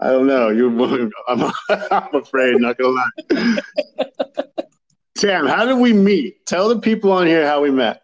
I 0.00 0.08
don't 0.08 0.26
know. 0.26 0.48
You, 0.48 1.12
I'm, 1.28 1.52
I'm 1.70 2.14
afraid. 2.14 2.56
Not 2.60 2.76
gonna 2.76 3.02
lie. 3.30 3.58
Tam, 5.16 5.46
how 5.46 5.66
did 5.66 5.78
we 5.78 5.92
meet? 5.92 6.46
Tell 6.46 6.68
the 6.68 6.80
people 6.80 7.12
on 7.12 7.26
here 7.26 7.46
how 7.46 7.62
we 7.62 7.70
met. 7.70 8.02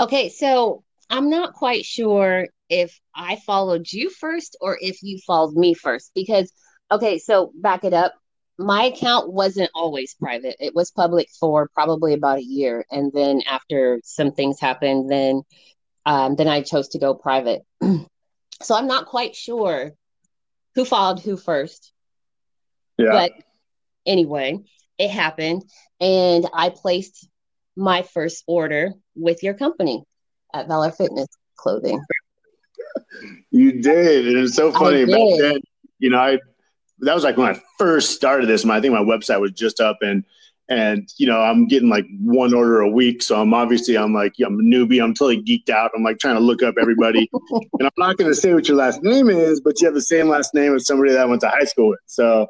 Okay, 0.00 0.28
so 0.28 0.84
I'm 1.10 1.30
not 1.30 1.54
quite 1.54 1.84
sure 1.84 2.48
if 2.68 2.98
I 3.14 3.36
followed 3.36 3.90
you 3.90 4.10
first 4.10 4.56
or 4.60 4.78
if 4.80 5.02
you 5.02 5.18
followed 5.26 5.54
me 5.54 5.74
first 5.74 6.12
because 6.14 6.52
okay, 6.90 7.18
so 7.18 7.52
back 7.54 7.84
it 7.84 7.92
up. 7.92 8.14
My 8.58 8.84
account 8.84 9.32
wasn't 9.32 9.70
always 9.74 10.14
private. 10.14 10.56
It 10.58 10.74
was 10.74 10.90
public 10.90 11.28
for 11.38 11.68
probably 11.74 12.12
about 12.12 12.38
a 12.38 12.44
year 12.44 12.84
and 12.90 13.12
then 13.12 13.42
after 13.48 14.00
some 14.04 14.32
things 14.32 14.60
happened 14.60 15.10
then 15.10 15.42
um, 16.06 16.36
then 16.36 16.48
I 16.48 16.62
chose 16.62 16.88
to 16.88 16.98
go 16.98 17.14
private. 17.14 17.66
so 18.62 18.74
I'm 18.74 18.86
not 18.86 19.06
quite 19.06 19.36
sure 19.36 19.92
who 20.74 20.84
followed 20.84 21.20
who 21.20 21.36
first. 21.36 21.92
Yeah. 22.96 23.12
But 23.12 23.32
anyway, 24.06 24.64
it 24.98 25.10
happened 25.10 25.64
and 26.00 26.46
I 26.52 26.70
placed 26.70 27.28
my 27.76 28.02
first 28.02 28.44
order 28.46 28.92
with 29.14 29.42
your 29.42 29.54
company 29.54 30.04
at 30.52 30.68
Valor 30.68 30.90
Fitness 30.90 31.28
Clothing. 31.56 32.02
You 33.50 33.80
did. 33.80 34.28
And 34.28 34.38
it's 34.38 34.54
so 34.54 34.72
funny. 34.72 35.04
Back 35.04 35.20
then, 35.38 35.60
you 35.98 36.10
know, 36.10 36.18
I 36.18 36.38
that 37.00 37.14
was 37.14 37.24
like 37.24 37.36
when 37.36 37.54
I 37.54 37.60
first 37.78 38.10
started 38.10 38.48
this. 38.48 38.64
my, 38.64 38.76
I 38.76 38.80
think 38.80 38.92
my 38.92 39.00
website 39.00 39.40
was 39.40 39.52
just 39.52 39.80
up 39.80 39.98
and 40.02 40.24
and 40.68 41.08
you 41.16 41.26
know 41.26 41.40
i'm 41.40 41.66
getting 41.66 41.88
like 41.88 42.04
one 42.20 42.52
order 42.52 42.80
a 42.80 42.88
week 42.88 43.22
so 43.22 43.40
i'm 43.40 43.54
obviously 43.54 43.96
i'm 43.96 44.12
like 44.12 44.34
i'm 44.44 44.60
a 44.60 44.62
newbie 44.62 45.02
i'm 45.02 45.14
totally 45.14 45.42
geeked 45.42 45.70
out 45.70 45.90
i'm 45.96 46.02
like 46.02 46.18
trying 46.18 46.34
to 46.34 46.40
look 46.40 46.62
up 46.62 46.74
everybody 46.78 47.28
and 47.50 47.82
i'm 47.82 47.90
not 47.96 48.16
going 48.16 48.30
to 48.30 48.34
say 48.34 48.52
what 48.52 48.68
your 48.68 48.76
last 48.76 49.02
name 49.02 49.30
is 49.30 49.60
but 49.60 49.80
you 49.80 49.86
have 49.86 49.94
the 49.94 50.00
same 50.02 50.28
last 50.28 50.54
name 50.54 50.74
as 50.74 50.86
somebody 50.86 51.10
that 51.12 51.20
I 51.20 51.24
went 51.24 51.40
to 51.40 51.48
high 51.48 51.64
school 51.64 51.88
with 51.88 52.00
so 52.06 52.46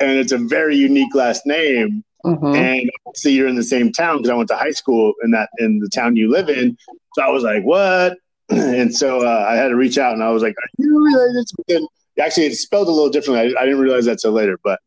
and 0.00 0.12
it's 0.12 0.32
a 0.32 0.38
very 0.38 0.76
unique 0.76 1.14
last 1.14 1.46
name 1.46 2.04
Mm-hmm. 2.24 2.54
And 2.54 2.90
see, 3.14 3.32
you're 3.32 3.48
in 3.48 3.54
the 3.54 3.62
same 3.62 3.92
town 3.92 4.18
because 4.18 4.30
I 4.30 4.34
went 4.34 4.48
to 4.48 4.56
high 4.56 4.72
school 4.72 5.14
in 5.22 5.30
that 5.30 5.50
in 5.58 5.78
the 5.78 5.88
town 5.88 6.16
you 6.16 6.30
live 6.30 6.48
in. 6.48 6.76
So 7.14 7.22
I 7.22 7.28
was 7.28 7.42
like, 7.42 7.62
"What?" 7.62 8.18
and 8.48 8.94
so 8.94 9.26
uh, 9.26 9.46
I 9.48 9.54
had 9.54 9.68
to 9.68 9.76
reach 9.76 9.98
out, 9.98 10.14
and 10.14 10.22
I 10.22 10.30
was 10.30 10.42
like, 10.42 10.54
"Are 10.58 10.68
you 10.78 11.04
related?" 11.04 11.46
To 11.68 11.88
Actually, 12.20 12.46
it's 12.46 12.60
spelled 12.60 12.88
a 12.88 12.90
little 12.90 13.10
differently. 13.10 13.54
I, 13.56 13.62
I 13.62 13.64
didn't 13.64 13.80
realize 13.80 14.04
that 14.06 14.18
till 14.18 14.32
later, 14.32 14.58
but 14.64 14.80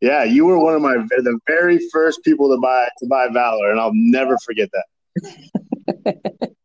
yeah, 0.00 0.24
you 0.24 0.46
were 0.46 0.58
one 0.58 0.74
of 0.74 0.80
my 0.80 0.96
the 0.96 1.38
very 1.46 1.78
first 1.92 2.24
people 2.24 2.48
to 2.54 2.58
buy 2.60 2.88
to 2.98 3.06
buy 3.06 3.28
Valor, 3.28 3.70
and 3.70 3.78
I'll 3.78 3.92
never 3.94 4.38
forget 4.38 4.70
that. 4.72 6.50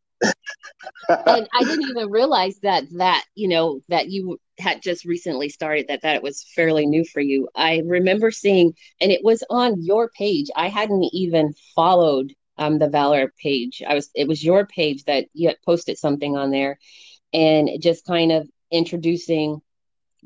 and 1.10 1.47
I 1.54 1.63
didn't 1.63 1.89
even 1.89 2.10
realize 2.10 2.60
that 2.62 2.86
that 2.97 3.25
you 3.36 3.47
know 3.47 3.82
that 3.89 4.10
you 4.10 4.39
had 4.58 4.82
just 4.82 5.06
recently 5.06 5.49
started 5.49 5.88
that 5.88 6.01
that 6.04 6.23
was 6.23 6.45
fairly 6.56 6.86
new 6.86 7.04
for 7.04 7.19
you. 7.19 7.49
I 7.56 7.82
remember 7.86 8.32
seeing, 8.32 8.73
and 9.01 9.12
it 9.12 9.23
was 9.23 9.43
on 9.49 9.84
your 9.84 10.10
page. 10.10 10.47
I 10.56 10.69
hadn't 10.69 11.04
even 11.13 11.54
followed 11.75 12.34
um, 12.58 12.80
the 12.80 12.89
Valor 12.89 13.34
page. 13.41 13.84
I 13.88 13.93
was 13.93 14.10
it 14.15 14.28
was 14.28 14.43
your 14.43 14.65
page 14.65 15.04
that 15.06 15.28
you 15.34 15.49
had 15.49 15.58
posted 15.65 15.97
something 15.97 16.38
on 16.38 16.51
there, 16.51 16.78
and 17.34 17.69
just 17.82 18.06
kind 18.06 18.32
of 18.32 18.47
introducing 18.71 19.62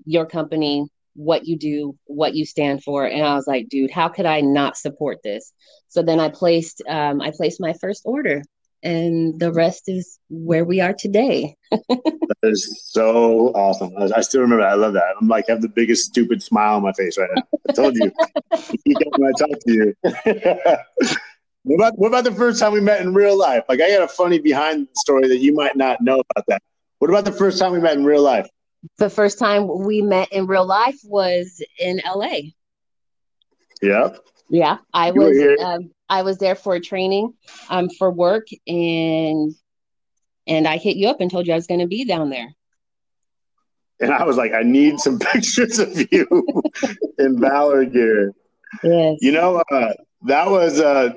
your 0.06 0.26
company, 0.26 0.88
what 1.16 1.46
you 1.46 1.58
do, 1.58 1.98
what 2.06 2.36
you 2.36 2.46
stand 2.46 2.84
for, 2.84 3.06
and 3.06 3.24
I 3.26 3.36
was 3.36 3.48
like, 3.48 3.70
dude, 3.70 3.92
how 3.92 4.10
could 4.10 4.26
I 4.26 4.42
not 4.42 4.78
support 4.78 5.20
this? 5.24 5.52
So 5.88 6.04
then 6.04 6.20
I 6.20 6.30
placed 6.30 6.82
um, 6.88 7.22
I 7.22 7.32
placed 7.32 7.60
my 7.60 7.74
first 7.74 8.04
order 8.06 8.44
and 8.84 9.40
the 9.40 9.52
rest 9.52 9.84
is 9.88 10.20
where 10.30 10.64
we 10.64 10.80
are 10.82 10.94
today. 10.94 11.56
that 11.72 12.36
is 12.44 12.84
so 12.86 13.50
awesome. 13.50 13.92
I, 13.98 14.10
I, 14.18 14.22
still 14.22 14.42
remember. 14.42 14.64
That. 14.64 14.72
I 14.72 14.76
love 14.76 14.94
that. 14.94 15.16
I'm 15.20 15.28
like 15.28 15.48
have 15.48 15.62
the 15.62 15.70
biggest 15.70 16.06
stupid 16.06 16.42
smile 16.42 16.78
on 16.78 16.84
my 16.84 16.94
face 16.94 17.18
right 17.18 17.30
now. 17.36 17.44
I 17.70 17.74
told 17.74 17.96
you. 17.96 18.12
when 18.86 19.34
I 19.34 19.38
talk 19.38 19.60
to 19.68 19.74
you. 19.74 19.96
what 21.64 21.76
about 21.76 21.98
what 21.98 22.08
about 22.08 22.24
the 22.24 22.32
first 22.32 22.60
time 22.60 22.74
we 22.74 22.82
met 22.82 23.02
in 23.02 23.14
real 23.14 23.38
life? 23.38 23.64
Like 23.68 23.82
I 23.82 23.90
got 23.90 24.04
a 24.04 24.08
funny 24.08 24.40
behind 24.40 24.88
story 24.96 25.28
that 25.28 25.40
you 25.40 25.54
might 25.54 25.76
not 25.76 26.02
know 26.02 26.22
about 26.32 26.46
that. 26.48 26.62
What 27.00 27.10
about 27.10 27.26
the 27.26 27.32
first 27.32 27.60
time 27.60 27.74
we 27.74 27.80
met 27.80 27.98
in 27.98 28.06
real 28.06 28.24
life? 28.24 28.48
The 28.98 29.10
first 29.10 29.40
time 29.40 29.68
we 29.68 30.02
met 30.02 30.32
in 30.32 30.48
real 30.48 30.66
life 30.66 31.00
was 31.04 31.62
in 31.78 32.02
LA. 32.06 32.52
Yeah. 33.82 34.10
Yeah, 34.50 34.78
I 34.94 35.12
you 35.12 35.22
was. 35.22 35.60
Um, 35.64 35.92
I 36.10 36.24
was 36.24 36.40
there 36.40 36.56
for 36.56 36.80
training, 36.80 37.34
um, 37.70 37.90
for 37.90 38.10
work, 38.10 38.48
and 38.68 39.54
and 40.48 40.68
I 40.68 40.78
hit 40.78 40.98
you 40.98 41.08
up 41.08 41.22
and 41.22 41.30
told 41.30 41.46
you 41.46 41.54
I 41.54 41.56
was 41.56 41.68
going 41.68 41.82
to 41.82 41.88
be 41.88 42.04
down 42.04 42.30
there. 42.30 42.56
And 44.00 44.12
I 44.12 44.24
was 44.24 44.38
like, 44.38 44.54
I 44.54 44.64
need 44.64 45.00
some 45.00 45.20
pictures 45.32 45.80
of 45.80 45.96
you 46.12 46.28
in 47.20 47.40
Valor 47.40 47.86
gear. 47.86 48.34
Yes. 48.84 49.18
You 49.22 49.32
know, 49.32 49.64
uh, 49.72 49.94
that 50.24 50.50
was, 50.50 50.80
uh, 50.80 51.14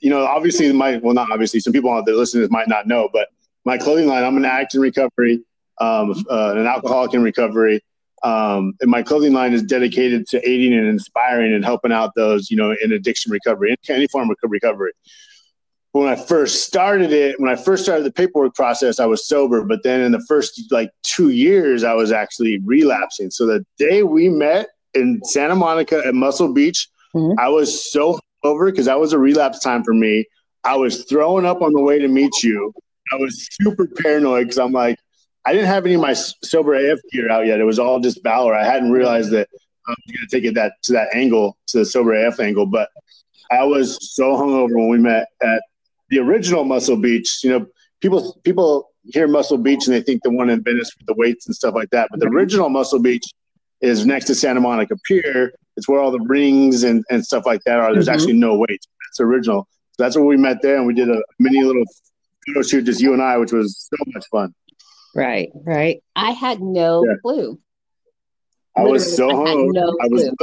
you 0.00 0.10
know, 0.10 0.24
obviously 0.24 0.72
my, 0.72 0.96
well, 0.98 1.14
not 1.14 1.30
obviously, 1.30 1.60
some 1.60 1.72
people 1.72 1.92
out 1.92 2.06
there 2.06 2.14
listening 2.14 2.48
might 2.50 2.68
not 2.68 2.86
know, 2.86 3.08
but 3.12 3.28
my 3.64 3.76
clothing 3.76 4.06
line, 4.06 4.24
I'm 4.24 4.36
an 4.36 4.44
addict 4.44 4.74
in 4.74 4.80
recovery, 4.80 5.42
um, 5.80 6.12
uh, 6.30 6.54
an 6.56 6.66
alcoholic 6.66 7.14
in 7.14 7.22
recovery. 7.22 7.82
Um, 8.22 8.74
and 8.80 8.90
my 8.90 9.02
clothing 9.02 9.32
line 9.32 9.52
is 9.52 9.62
dedicated 9.62 10.26
to 10.28 10.48
aiding 10.48 10.72
and 10.72 10.86
inspiring 10.86 11.52
and 11.52 11.64
helping 11.64 11.92
out 11.92 12.14
those, 12.16 12.50
you 12.50 12.56
know, 12.56 12.74
in 12.82 12.92
addiction 12.92 13.30
recovery, 13.30 13.70
in 13.70 13.94
any 13.94 14.06
form 14.08 14.30
of 14.30 14.36
recovery. 14.42 14.92
When 15.92 16.08
I 16.08 16.16
first 16.16 16.66
started 16.66 17.12
it, 17.12 17.40
when 17.40 17.50
I 17.50 17.56
first 17.56 17.84
started 17.84 18.04
the 18.04 18.12
paperwork 18.12 18.54
process, 18.54 19.00
I 19.00 19.06
was 19.06 19.26
sober. 19.26 19.64
But 19.64 19.82
then 19.82 20.00
in 20.00 20.12
the 20.12 20.24
first 20.28 20.60
like 20.70 20.90
two 21.02 21.30
years, 21.30 21.84
I 21.84 21.94
was 21.94 22.12
actually 22.12 22.58
relapsing. 22.64 23.30
So 23.30 23.46
the 23.46 23.64
day 23.78 24.02
we 24.02 24.28
met 24.28 24.68
in 24.92 25.20
Santa 25.24 25.54
Monica 25.54 26.02
at 26.04 26.14
Muscle 26.14 26.52
Beach, 26.52 26.88
mm-hmm. 27.14 27.38
I 27.38 27.48
was 27.48 27.90
so 27.90 28.18
over 28.42 28.70
because 28.70 28.86
that 28.86 29.00
was 29.00 29.12
a 29.12 29.18
relapse 29.18 29.60
time 29.60 29.84
for 29.84 29.94
me. 29.94 30.26
I 30.64 30.76
was 30.76 31.04
throwing 31.04 31.46
up 31.46 31.62
on 31.62 31.72
the 31.72 31.80
way 31.80 31.98
to 31.98 32.08
meet 32.08 32.32
you. 32.42 32.72
I 33.12 33.16
was 33.16 33.48
super 33.62 33.86
paranoid 33.86 34.46
because 34.46 34.58
I'm 34.58 34.72
like, 34.72 34.98
I 35.46 35.52
didn't 35.52 35.68
have 35.68 35.86
any 35.86 35.94
of 35.94 36.00
my 36.00 36.12
sober 36.12 36.74
AF 36.74 36.98
gear 37.12 37.30
out 37.30 37.46
yet. 37.46 37.60
It 37.60 37.64
was 37.64 37.78
all 37.78 38.00
just 38.00 38.22
Valor. 38.22 38.54
I 38.54 38.64
hadn't 38.64 38.90
realized 38.90 39.30
that 39.30 39.48
I 39.86 39.90
was 39.90 39.96
going 40.08 40.28
to 40.28 40.36
take 40.36 40.44
it 40.44 40.54
that 40.54 40.72
to 40.84 40.92
that 40.92 41.08
angle, 41.14 41.56
to 41.68 41.78
the 41.78 41.84
sober 41.84 42.14
AF 42.14 42.40
angle. 42.40 42.66
But 42.66 42.88
I 43.50 43.62
was 43.62 43.98
so 44.14 44.36
hungover 44.36 44.74
when 44.74 44.88
we 44.88 44.98
met 44.98 45.28
at 45.40 45.62
the 46.10 46.18
original 46.18 46.64
Muscle 46.64 46.96
Beach. 46.96 47.40
You 47.44 47.50
know, 47.50 47.66
people 48.00 48.40
people 48.42 48.90
hear 49.04 49.28
Muscle 49.28 49.58
Beach 49.58 49.86
and 49.86 49.94
they 49.94 50.02
think 50.02 50.22
the 50.24 50.30
one 50.30 50.50
in 50.50 50.62
Venice 50.64 50.90
with 50.98 51.06
the 51.06 51.14
weights 51.14 51.46
and 51.46 51.54
stuff 51.54 51.74
like 51.74 51.90
that. 51.90 52.08
But 52.10 52.18
the 52.18 52.26
original 52.26 52.68
Muscle 52.68 53.00
Beach 53.00 53.24
is 53.80 54.04
next 54.04 54.24
to 54.26 54.34
Santa 54.34 54.60
Monica 54.60 54.96
Pier. 55.06 55.52
It's 55.76 55.88
where 55.88 56.00
all 56.00 56.10
the 56.10 56.20
rings 56.20 56.82
and, 56.82 57.04
and 57.08 57.24
stuff 57.24 57.46
like 57.46 57.62
that 57.66 57.78
are. 57.78 57.92
There's 57.92 58.06
mm-hmm. 58.06 58.14
actually 58.14 58.32
no 58.32 58.56
weights. 58.56 58.88
It's 59.10 59.20
original. 59.20 59.68
So 59.92 60.02
that's 60.02 60.16
where 60.16 60.24
we 60.24 60.36
met 60.36 60.60
there, 60.62 60.76
and 60.76 60.86
we 60.86 60.94
did 60.94 61.08
a 61.08 61.22
mini 61.38 61.62
little 61.62 61.84
photo 62.46 62.62
shoot, 62.62 62.82
just 62.82 63.00
you 63.00 63.12
and 63.12 63.22
I, 63.22 63.38
which 63.38 63.52
was 63.52 63.88
so 63.90 63.96
much 64.12 64.26
fun. 64.30 64.54
Right, 65.16 65.50
right. 65.54 66.02
I 66.14 66.32
had 66.32 66.60
no 66.60 67.04
yeah. 67.04 67.14
clue. 67.22 67.58
I 68.76 68.80
literally, 68.80 68.92
was 68.92 69.16
so 69.16 69.28
hung. 69.28 69.72
No 69.72 69.96
I 70.02 70.08
was 70.08 70.22
literally 70.22 70.36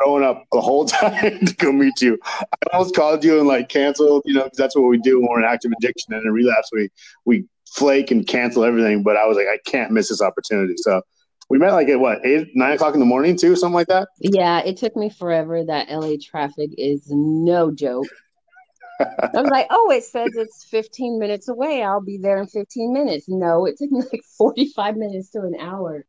throwing 0.00 0.24
up 0.24 0.44
the 0.52 0.60
whole 0.60 0.84
time 0.86 1.40
to 1.44 1.54
go 1.56 1.72
meet 1.72 2.00
you. 2.00 2.18
I 2.24 2.46
almost 2.72 2.94
called 2.94 3.24
you 3.24 3.38
and 3.38 3.48
like 3.48 3.68
canceled, 3.68 4.22
you 4.24 4.34
know, 4.34 4.44
because 4.44 4.58
that's 4.58 4.76
what 4.76 4.88
we 4.88 4.98
do 4.98 5.20
when 5.20 5.28
we're 5.30 5.40
in 5.40 5.44
active 5.44 5.72
addiction 5.72 6.14
and 6.14 6.24
in 6.24 6.32
relapse. 6.32 6.70
We 6.72 6.90
we 7.24 7.44
flake 7.72 8.10
and 8.10 8.26
cancel 8.26 8.64
everything. 8.64 9.02
But 9.02 9.16
I 9.16 9.26
was 9.26 9.36
like, 9.36 9.48
I 9.48 9.58
can't 9.66 9.90
miss 9.90 10.08
this 10.08 10.22
opportunity. 10.22 10.74
So 10.76 11.02
we 11.50 11.58
met 11.58 11.72
like 11.72 11.88
at 11.88 11.98
what 11.98 12.24
eight, 12.24 12.48
nine 12.54 12.72
o'clock 12.72 12.94
in 12.94 13.00
the 13.00 13.06
morning 13.06 13.36
too, 13.36 13.56
something 13.56 13.74
like 13.74 13.88
that. 13.88 14.08
Yeah, 14.20 14.60
it 14.60 14.76
took 14.76 14.94
me 14.96 15.10
forever. 15.10 15.64
That 15.64 15.90
LA 15.90 16.14
traffic 16.22 16.70
is 16.78 17.06
no 17.08 17.70
joke. 17.70 18.06
I 19.00 19.30
was 19.40 19.50
like, 19.50 19.66
oh, 19.70 19.90
it 19.90 20.04
says 20.04 20.30
it's 20.34 20.64
15 20.64 21.18
minutes 21.18 21.48
away. 21.48 21.82
I'll 21.82 22.00
be 22.00 22.18
there 22.18 22.38
in 22.38 22.46
15 22.46 22.92
minutes. 22.92 23.28
No, 23.28 23.66
it 23.66 23.78
took 23.78 23.90
me 23.90 24.02
like 24.12 24.22
45 24.36 24.96
minutes 24.96 25.30
to 25.30 25.40
an 25.40 25.56
hour. 25.58 26.04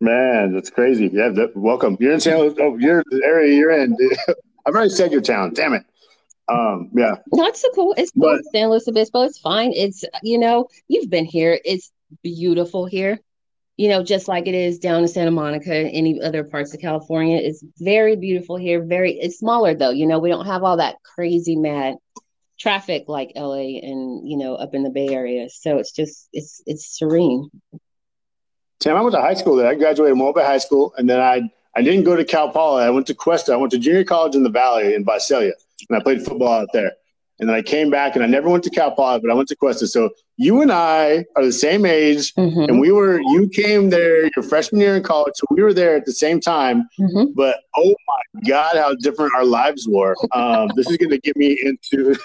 Man, 0.00 0.52
that's 0.52 0.70
crazy. 0.70 1.08
Yeah, 1.12 1.28
that, 1.28 1.56
welcome. 1.56 1.96
You're 2.00 2.12
in 2.12 2.20
San 2.20 2.38
Luis. 2.38 2.54
Oh, 2.58 2.76
you're 2.76 3.04
the 3.08 3.22
area 3.24 3.54
you're 3.54 3.70
in. 3.70 3.96
I've 4.66 4.74
already 4.74 4.90
said 4.90 5.12
your 5.12 5.20
town. 5.20 5.52
Damn 5.54 5.74
it. 5.74 5.84
Um, 6.48 6.90
yeah. 6.92 7.16
Not 7.32 7.56
so 7.56 7.68
cool. 7.74 7.94
It's 7.96 8.10
cool. 8.10 8.36
But, 8.36 8.44
San 8.52 8.68
Luis 8.70 8.88
Obispo. 8.88 9.22
It's 9.22 9.38
fine. 9.38 9.72
It's 9.72 10.04
you 10.22 10.38
know, 10.38 10.68
you've 10.88 11.08
been 11.08 11.24
here. 11.24 11.60
It's 11.64 11.92
beautiful 12.22 12.84
here 12.84 13.20
you 13.76 13.88
know, 13.88 14.02
just 14.02 14.28
like 14.28 14.46
it 14.46 14.54
is 14.54 14.78
down 14.78 15.02
in 15.02 15.08
Santa 15.08 15.30
Monica, 15.30 15.74
any 15.74 16.20
other 16.20 16.44
parts 16.44 16.74
of 16.74 16.80
California. 16.80 17.38
It's 17.38 17.64
very 17.78 18.16
beautiful 18.16 18.56
here. 18.56 18.82
Very, 18.84 19.12
it's 19.18 19.38
smaller 19.38 19.74
though. 19.74 19.90
You 19.90 20.06
know, 20.06 20.18
we 20.18 20.28
don't 20.28 20.46
have 20.46 20.62
all 20.62 20.76
that 20.76 20.96
crazy 21.02 21.56
mad 21.56 21.96
traffic 22.62 23.04
like 23.08 23.32
LA 23.34 23.80
and 23.82 24.28
you 24.28 24.36
know 24.36 24.54
up 24.54 24.72
in 24.72 24.84
the 24.84 24.90
Bay 24.90 25.08
Area. 25.08 25.48
So 25.50 25.78
it's 25.78 25.92
just 25.92 26.28
it's 26.32 26.62
it's 26.64 26.96
serene. 26.98 27.50
Tim, 28.78 28.96
I 28.96 29.00
went 29.00 29.14
to 29.14 29.20
high 29.20 29.34
school 29.34 29.56
there. 29.56 29.68
I 29.68 29.74
graduated 29.74 30.16
Mobile 30.16 30.42
High 30.42 30.58
School, 30.58 30.94
and 30.96 31.10
then 31.10 31.20
I 31.20 31.50
I 31.74 31.82
didn't 31.82 32.04
go 32.04 32.16
to 32.16 32.24
Cal 32.24 32.50
Poly. 32.50 32.84
I 32.84 32.90
went 32.90 33.06
to 33.08 33.14
Cuesta. 33.14 33.52
I 33.52 33.56
went 33.56 33.72
to 33.72 33.78
junior 33.78 34.04
college 34.04 34.34
in 34.34 34.42
the 34.42 34.50
Valley 34.50 34.94
in 34.94 35.04
Visalia, 35.04 35.52
and 35.88 35.98
I 35.98 36.02
played 36.02 36.24
football 36.24 36.52
out 36.52 36.68
there. 36.72 36.92
And 37.40 37.48
then 37.48 37.56
I 37.56 37.62
came 37.62 37.90
back 37.90 38.14
and 38.14 38.24
I 38.24 38.28
never 38.28 38.48
went 38.48 38.62
to 38.64 38.70
Cal 38.70 38.92
Poly, 38.92 39.20
but 39.20 39.30
I 39.30 39.34
went 39.34 39.48
to 39.48 39.56
Cuesta. 39.56 39.86
So 39.86 40.10
you 40.36 40.60
and 40.60 40.70
I 40.70 41.24
are 41.34 41.44
the 41.44 41.52
same 41.52 41.84
age. 41.84 42.32
Mm-hmm. 42.34 42.60
And 42.60 42.80
we 42.80 42.92
were, 42.92 43.20
you 43.20 43.48
came 43.48 43.90
there 43.90 44.30
your 44.36 44.42
freshman 44.44 44.80
year 44.80 44.96
in 44.96 45.02
college. 45.02 45.34
So 45.36 45.46
we 45.50 45.62
were 45.62 45.74
there 45.74 45.96
at 45.96 46.04
the 46.04 46.12
same 46.12 46.40
time. 46.40 46.88
Mm-hmm. 47.00 47.32
But 47.34 47.60
oh 47.76 47.94
my 48.06 48.40
God, 48.48 48.76
how 48.76 48.94
different 48.94 49.32
our 49.34 49.44
lives 49.44 49.88
were. 49.88 50.14
Um, 50.32 50.70
this 50.76 50.88
is 50.88 50.96
going 50.96 51.10
to 51.10 51.18
get 51.18 51.36
me 51.36 51.58
into. 51.62 52.16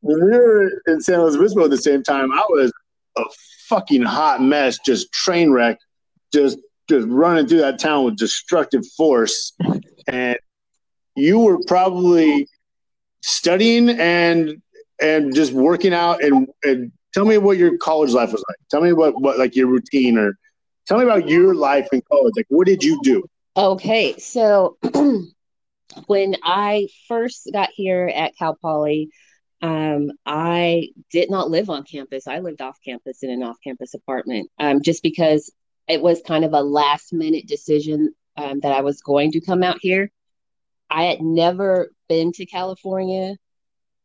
when 0.00 0.24
we 0.24 0.30
were 0.30 0.70
in 0.86 1.00
San 1.00 1.20
Luis 1.20 1.34
Obispo 1.36 1.64
at 1.64 1.70
the 1.70 1.78
same 1.78 2.02
time, 2.02 2.32
I 2.32 2.44
was 2.48 2.72
a 3.18 3.24
fucking 3.68 4.02
hot 4.02 4.42
mess, 4.42 4.78
just 4.78 5.12
train 5.12 5.50
wreck, 5.50 5.78
just 6.32 6.58
just 6.88 7.06
running 7.08 7.46
through 7.46 7.60
that 7.60 7.78
town 7.78 8.04
with 8.04 8.16
destructive 8.16 8.84
force. 8.96 9.52
And 10.08 10.38
you 11.14 11.38
were 11.38 11.58
probably 11.68 12.48
studying 13.22 13.88
and 13.90 14.62
and 15.00 15.34
just 15.34 15.52
working 15.52 15.94
out 15.94 16.22
and, 16.22 16.48
and 16.62 16.92
tell 17.14 17.24
me 17.24 17.38
what 17.38 17.56
your 17.56 17.78
college 17.78 18.12
life 18.12 18.32
was 18.32 18.44
like. 18.48 18.58
Tell 18.70 18.82
me 18.82 18.92
what, 18.92 19.20
what 19.20 19.38
like 19.38 19.56
your 19.56 19.66
routine 19.66 20.18
or 20.18 20.38
tell 20.86 20.98
me 20.98 21.04
about 21.04 21.28
your 21.28 21.54
life 21.54 21.88
in 21.92 22.02
college. 22.10 22.34
Like 22.36 22.46
what 22.48 22.66
did 22.66 22.82
you 22.82 23.00
do? 23.02 23.24
Okay. 23.56 24.18
So 24.18 24.76
when 26.06 26.36
I 26.42 26.88
first 27.08 27.48
got 27.52 27.70
here 27.74 28.10
at 28.14 28.36
Cal 28.36 28.56
Poly, 28.60 29.10
um, 29.62 30.12
I 30.24 30.88
did 31.10 31.30
not 31.30 31.50
live 31.50 31.68
on 31.68 31.84
campus. 31.84 32.26
I 32.26 32.38
lived 32.38 32.62
off 32.62 32.78
campus 32.84 33.22
in 33.22 33.30
an 33.30 33.42
off 33.42 33.56
campus 33.62 33.94
apartment 33.94 34.50
um, 34.58 34.82
just 34.82 35.02
because 35.02 35.52
it 35.88 36.00
was 36.00 36.22
kind 36.22 36.44
of 36.44 36.52
a 36.52 36.62
last 36.62 37.12
minute 37.12 37.46
decision 37.46 38.14
um, 38.36 38.60
that 38.60 38.72
I 38.72 38.80
was 38.80 39.02
going 39.02 39.32
to 39.32 39.40
come 39.40 39.62
out 39.62 39.78
here. 39.80 40.10
I 40.90 41.04
had 41.04 41.20
never 41.20 41.92
been 42.08 42.32
to 42.32 42.46
California. 42.46 43.36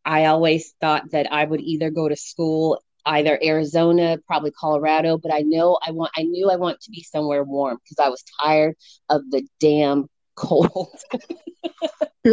I 0.05 0.25
always 0.25 0.73
thought 0.79 1.11
that 1.11 1.31
I 1.33 1.43
would 1.43 1.61
either 1.61 1.89
go 1.89 2.07
to 2.07 2.15
school 2.15 2.79
either 3.05 3.39
Arizona, 3.41 4.17
probably 4.25 4.51
Colorado, 4.51 5.17
but 5.17 5.33
I 5.33 5.41
know 5.41 5.77
I 5.85 5.91
want 5.91 6.11
I 6.17 6.23
knew 6.23 6.49
I 6.49 6.55
want 6.55 6.81
to 6.81 6.91
be 6.91 7.03
somewhere 7.03 7.43
warm 7.43 7.77
because 7.83 8.03
I 8.03 8.09
was 8.09 8.23
tired 8.41 8.75
of 9.09 9.21
the 9.29 9.47
damn 9.59 10.07
cold. 10.35 10.99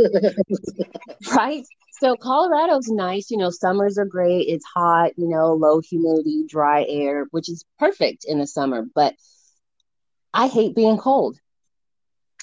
right? 1.36 1.64
So 2.00 2.16
Colorado's 2.16 2.88
nice, 2.88 3.30
you 3.30 3.36
know, 3.36 3.50
summers 3.50 3.98
are 3.98 4.06
great. 4.06 4.48
It's 4.48 4.64
hot, 4.64 5.12
you 5.16 5.28
know, 5.28 5.54
low 5.54 5.80
humidity, 5.80 6.44
dry 6.48 6.84
air, 6.88 7.26
which 7.30 7.48
is 7.48 7.64
perfect 7.78 8.24
in 8.26 8.38
the 8.38 8.46
summer, 8.46 8.84
but 8.94 9.14
I 10.34 10.48
hate 10.48 10.74
being 10.74 10.96
cold 10.96 11.38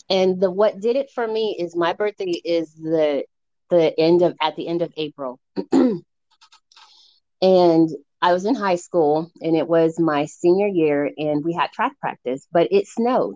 and 0.09 0.39
the 0.39 0.49
what 0.49 0.79
did 0.79 0.95
it 0.95 1.11
for 1.11 1.27
me 1.27 1.55
is 1.59 1.75
my 1.75 1.93
birthday 1.93 2.31
is 2.43 2.73
the 2.73 3.23
the 3.69 3.97
end 3.99 4.21
of 4.21 4.35
at 4.41 4.55
the 4.55 4.67
end 4.67 4.81
of 4.81 4.91
April. 4.97 5.39
and 5.71 6.03
I 8.21 8.33
was 8.33 8.45
in 8.45 8.55
high 8.55 8.75
school 8.75 9.31
and 9.41 9.55
it 9.55 9.67
was 9.67 9.99
my 9.99 10.25
senior 10.25 10.67
year 10.67 11.09
and 11.17 11.43
we 11.43 11.53
had 11.53 11.71
track 11.71 11.97
practice, 11.99 12.45
but 12.51 12.67
it 12.71 12.87
snowed 12.87 13.35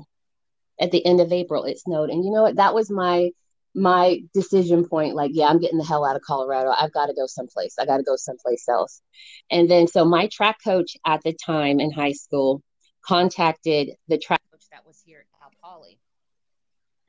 at 0.79 0.91
the 0.91 1.05
end 1.05 1.21
of 1.21 1.31
April. 1.31 1.63
It 1.63 1.79
snowed. 1.79 2.09
And 2.09 2.25
you 2.25 2.31
know 2.31 2.41
what? 2.43 2.57
That 2.57 2.73
was 2.73 2.89
my 2.89 3.31
my 3.75 4.19
decision 4.35 4.87
point 4.87 5.15
like 5.15 5.31
yeah 5.33 5.47
i'm 5.47 5.59
getting 5.59 5.79
the 5.79 5.83
hell 5.83 6.05
out 6.05 6.15
of 6.15 6.21
colorado 6.21 6.71
i've 6.79 6.93
got 6.93 7.07
to 7.07 7.13
go 7.13 7.25
someplace 7.25 7.73
i 7.79 7.85
got 7.85 7.97
to 7.97 8.03
go 8.03 8.15
someplace 8.15 8.69
else 8.69 9.01
and 9.49 9.69
then 9.69 9.87
so 9.87 10.05
my 10.05 10.27
track 10.31 10.57
coach 10.63 10.95
at 11.07 11.23
the 11.23 11.33
time 11.33 11.79
in 11.79 11.91
high 11.91 12.11
school 12.11 12.61
contacted 13.03 13.89
the 14.09 14.17
track 14.19 14.41
coach 14.51 14.61
that 14.71 14.85
was 14.85 15.01
here 15.03 15.21
at 15.21 15.39
cal 15.39 15.49
poly 15.59 15.97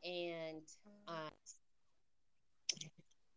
and 0.04 0.62
uh, 1.08 1.30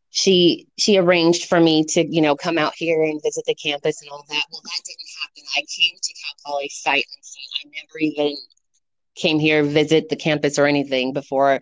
she 0.09 0.67
she 0.77 0.97
arranged 0.97 1.47
for 1.47 1.59
me 1.59 1.83
to 1.83 2.05
you 2.05 2.21
know 2.21 2.35
come 2.35 2.57
out 2.57 2.73
here 2.75 3.03
and 3.03 3.21
visit 3.23 3.43
the 3.45 3.55
campus 3.55 4.01
and 4.01 4.09
all 4.11 4.25
that. 4.29 4.43
Well, 4.51 4.61
that 4.63 4.81
didn't 4.85 5.09
happen. 5.21 5.43
I 5.55 5.61
came 5.61 5.95
to 6.01 6.13
Cal 6.13 6.53
Poly 6.53 6.69
sight 6.69 7.05
unseen. 7.15 7.43
I 7.63 7.69
never 7.69 7.99
even 7.99 8.37
came 9.15 9.39
here 9.39 9.63
visit 9.63 10.09
the 10.09 10.15
campus 10.15 10.59
or 10.59 10.65
anything 10.65 11.13
before 11.13 11.59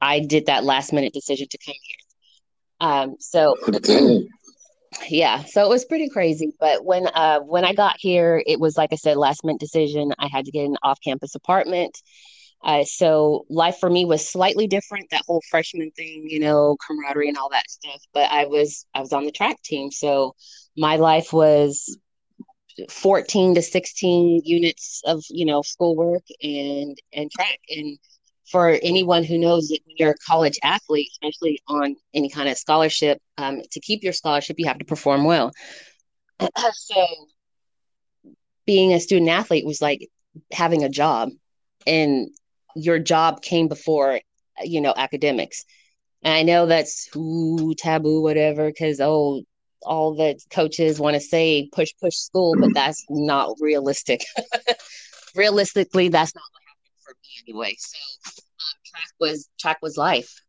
I 0.00 0.20
did 0.20 0.46
that 0.46 0.64
last 0.64 0.92
minute 0.92 1.12
decision 1.12 1.46
to 1.48 1.58
come 1.64 1.74
here. 1.82 2.88
Um, 2.88 3.16
so 3.18 3.56
yeah, 5.08 5.44
so 5.44 5.64
it 5.64 5.68
was 5.68 5.84
pretty 5.84 6.08
crazy. 6.08 6.52
But 6.58 6.84
when 6.84 7.06
uh 7.08 7.40
when 7.40 7.64
I 7.64 7.74
got 7.74 7.96
here, 7.98 8.42
it 8.46 8.60
was 8.60 8.76
like 8.76 8.92
I 8.92 8.96
said, 8.96 9.16
last 9.16 9.44
minute 9.44 9.60
decision. 9.60 10.12
I 10.18 10.28
had 10.28 10.44
to 10.46 10.50
get 10.50 10.64
an 10.66 10.76
off 10.82 10.98
campus 11.02 11.34
apartment 11.34 12.00
uh, 12.64 12.84
so 12.84 13.44
life 13.48 13.76
for 13.78 13.88
me 13.88 14.04
was 14.04 14.28
slightly 14.28 14.66
different. 14.66 15.10
That 15.10 15.22
whole 15.26 15.42
freshman 15.50 15.90
thing, 15.92 16.26
you 16.28 16.40
know, 16.40 16.76
camaraderie 16.86 17.28
and 17.28 17.38
all 17.38 17.50
that 17.50 17.70
stuff. 17.70 18.00
But 18.12 18.30
I 18.30 18.46
was 18.46 18.86
I 18.94 19.00
was 19.00 19.12
on 19.12 19.24
the 19.24 19.32
track 19.32 19.62
team, 19.62 19.90
so 19.90 20.34
my 20.76 20.96
life 20.96 21.32
was 21.32 21.96
14 22.90 23.54
to 23.54 23.62
16 23.62 24.42
units 24.44 25.02
of 25.06 25.22
you 25.30 25.46
know 25.46 25.62
schoolwork 25.62 26.24
and 26.42 26.98
and 27.12 27.30
track 27.30 27.58
and 27.70 27.98
for 28.50 28.78
anyone 28.82 29.24
who 29.24 29.38
knows 29.38 29.68
that 29.68 29.80
you're 29.86 30.10
a 30.10 30.18
college 30.26 30.58
athlete 30.62 31.08
especially 31.12 31.58
on 31.68 31.96
any 32.12 32.28
kind 32.28 32.48
of 32.48 32.58
scholarship 32.58 33.18
um, 33.38 33.62
to 33.72 33.80
keep 33.80 34.02
your 34.02 34.12
scholarship 34.12 34.56
you 34.58 34.66
have 34.66 34.78
to 34.78 34.84
perform 34.84 35.24
well 35.24 35.52
so 36.74 37.06
being 38.66 38.92
a 38.92 39.00
student 39.00 39.30
athlete 39.30 39.64
was 39.64 39.80
like 39.80 40.06
having 40.52 40.84
a 40.84 40.88
job 40.90 41.30
and 41.86 42.28
your 42.76 42.98
job 42.98 43.42
came 43.42 43.68
before 43.68 44.20
you 44.62 44.80
know 44.80 44.92
academics 44.96 45.64
and 46.22 46.34
i 46.34 46.42
know 46.42 46.66
that's 46.66 47.08
ooh, 47.16 47.74
taboo 47.74 48.22
whatever 48.22 48.66
because 48.66 49.00
oh 49.00 49.42
all 49.82 50.14
the 50.14 50.38
coaches 50.50 51.00
want 51.00 51.14
to 51.14 51.20
say 51.20 51.68
push 51.72 51.92
push 52.00 52.14
school 52.16 52.54
but 52.58 52.72
that's 52.74 53.04
not 53.08 53.56
realistic 53.60 54.20
realistically 55.36 56.08
that's 56.08 56.34
not 56.34 56.44
what 56.52 56.62
happened 56.68 57.02
for 57.04 57.14
me 57.22 57.52
anyway 57.52 57.74
so 57.78 57.98
um, 58.28 58.74
track 58.84 59.10
was 59.20 59.48
track 59.58 59.78
was 59.82 59.96
life 59.96 60.42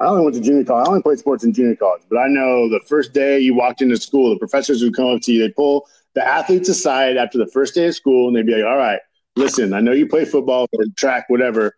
I 0.00 0.06
only 0.06 0.24
went 0.24 0.34
to 0.34 0.40
junior 0.40 0.64
college. 0.64 0.88
I 0.88 0.90
only 0.90 1.02
played 1.02 1.20
sports 1.20 1.44
in 1.44 1.52
junior 1.52 1.76
college, 1.76 2.02
but 2.10 2.18
I 2.18 2.26
know 2.26 2.68
the 2.68 2.80
first 2.88 3.12
day 3.12 3.38
you 3.38 3.54
walked 3.54 3.82
into 3.82 3.96
school, 3.96 4.30
the 4.30 4.38
professors 4.38 4.82
would 4.82 4.96
come 4.96 5.06
up 5.06 5.22
to 5.22 5.32
you. 5.32 5.46
They 5.46 5.52
pull 5.52 5.86
the 6.14 6.26
athletes 6.26 6.68
aside 6.68 7.16
after 7.16 7.38
the 7.38 7.46
first 7.46 7.74
day 7.76 7.86
of 7.86 7.94
school, 7.94 8.26
and 8.26 8.36
they'd 8.36 8.44
be 8.44 8.52
like, 8.52 8.64
"All 8.64 8.76
right, 8.76 8.98
listen, 9.36 9.72
I 9.72 9.80
know 9.80 9.92
you 9.92 10.06
play 10.06 10.24
football 10.24 10.66
or 10.72 10.84
track, 10.96 11.28
whatever. 11.28 11.74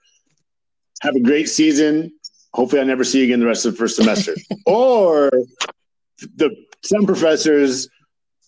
Have 1.02 1.16
a 1.16 1.20
great 1.20 1.48
season. 1.48 2.12
Hopefully, 2.52 2.80
I 2.80 2.84
never 2.84 3.04
see 3.04 3.18
you 3.18 3.24
again 3.24 3.40
the 3.40 3.46
rest 3.46 3.66
of 3.66 3.72
the 3.72 3.78
first 3.78 3.96
semester." 3.96 4.34
or 4.66 5.30
the 6.36 6.54
some 6.82 7.06
professors 7.06 7.88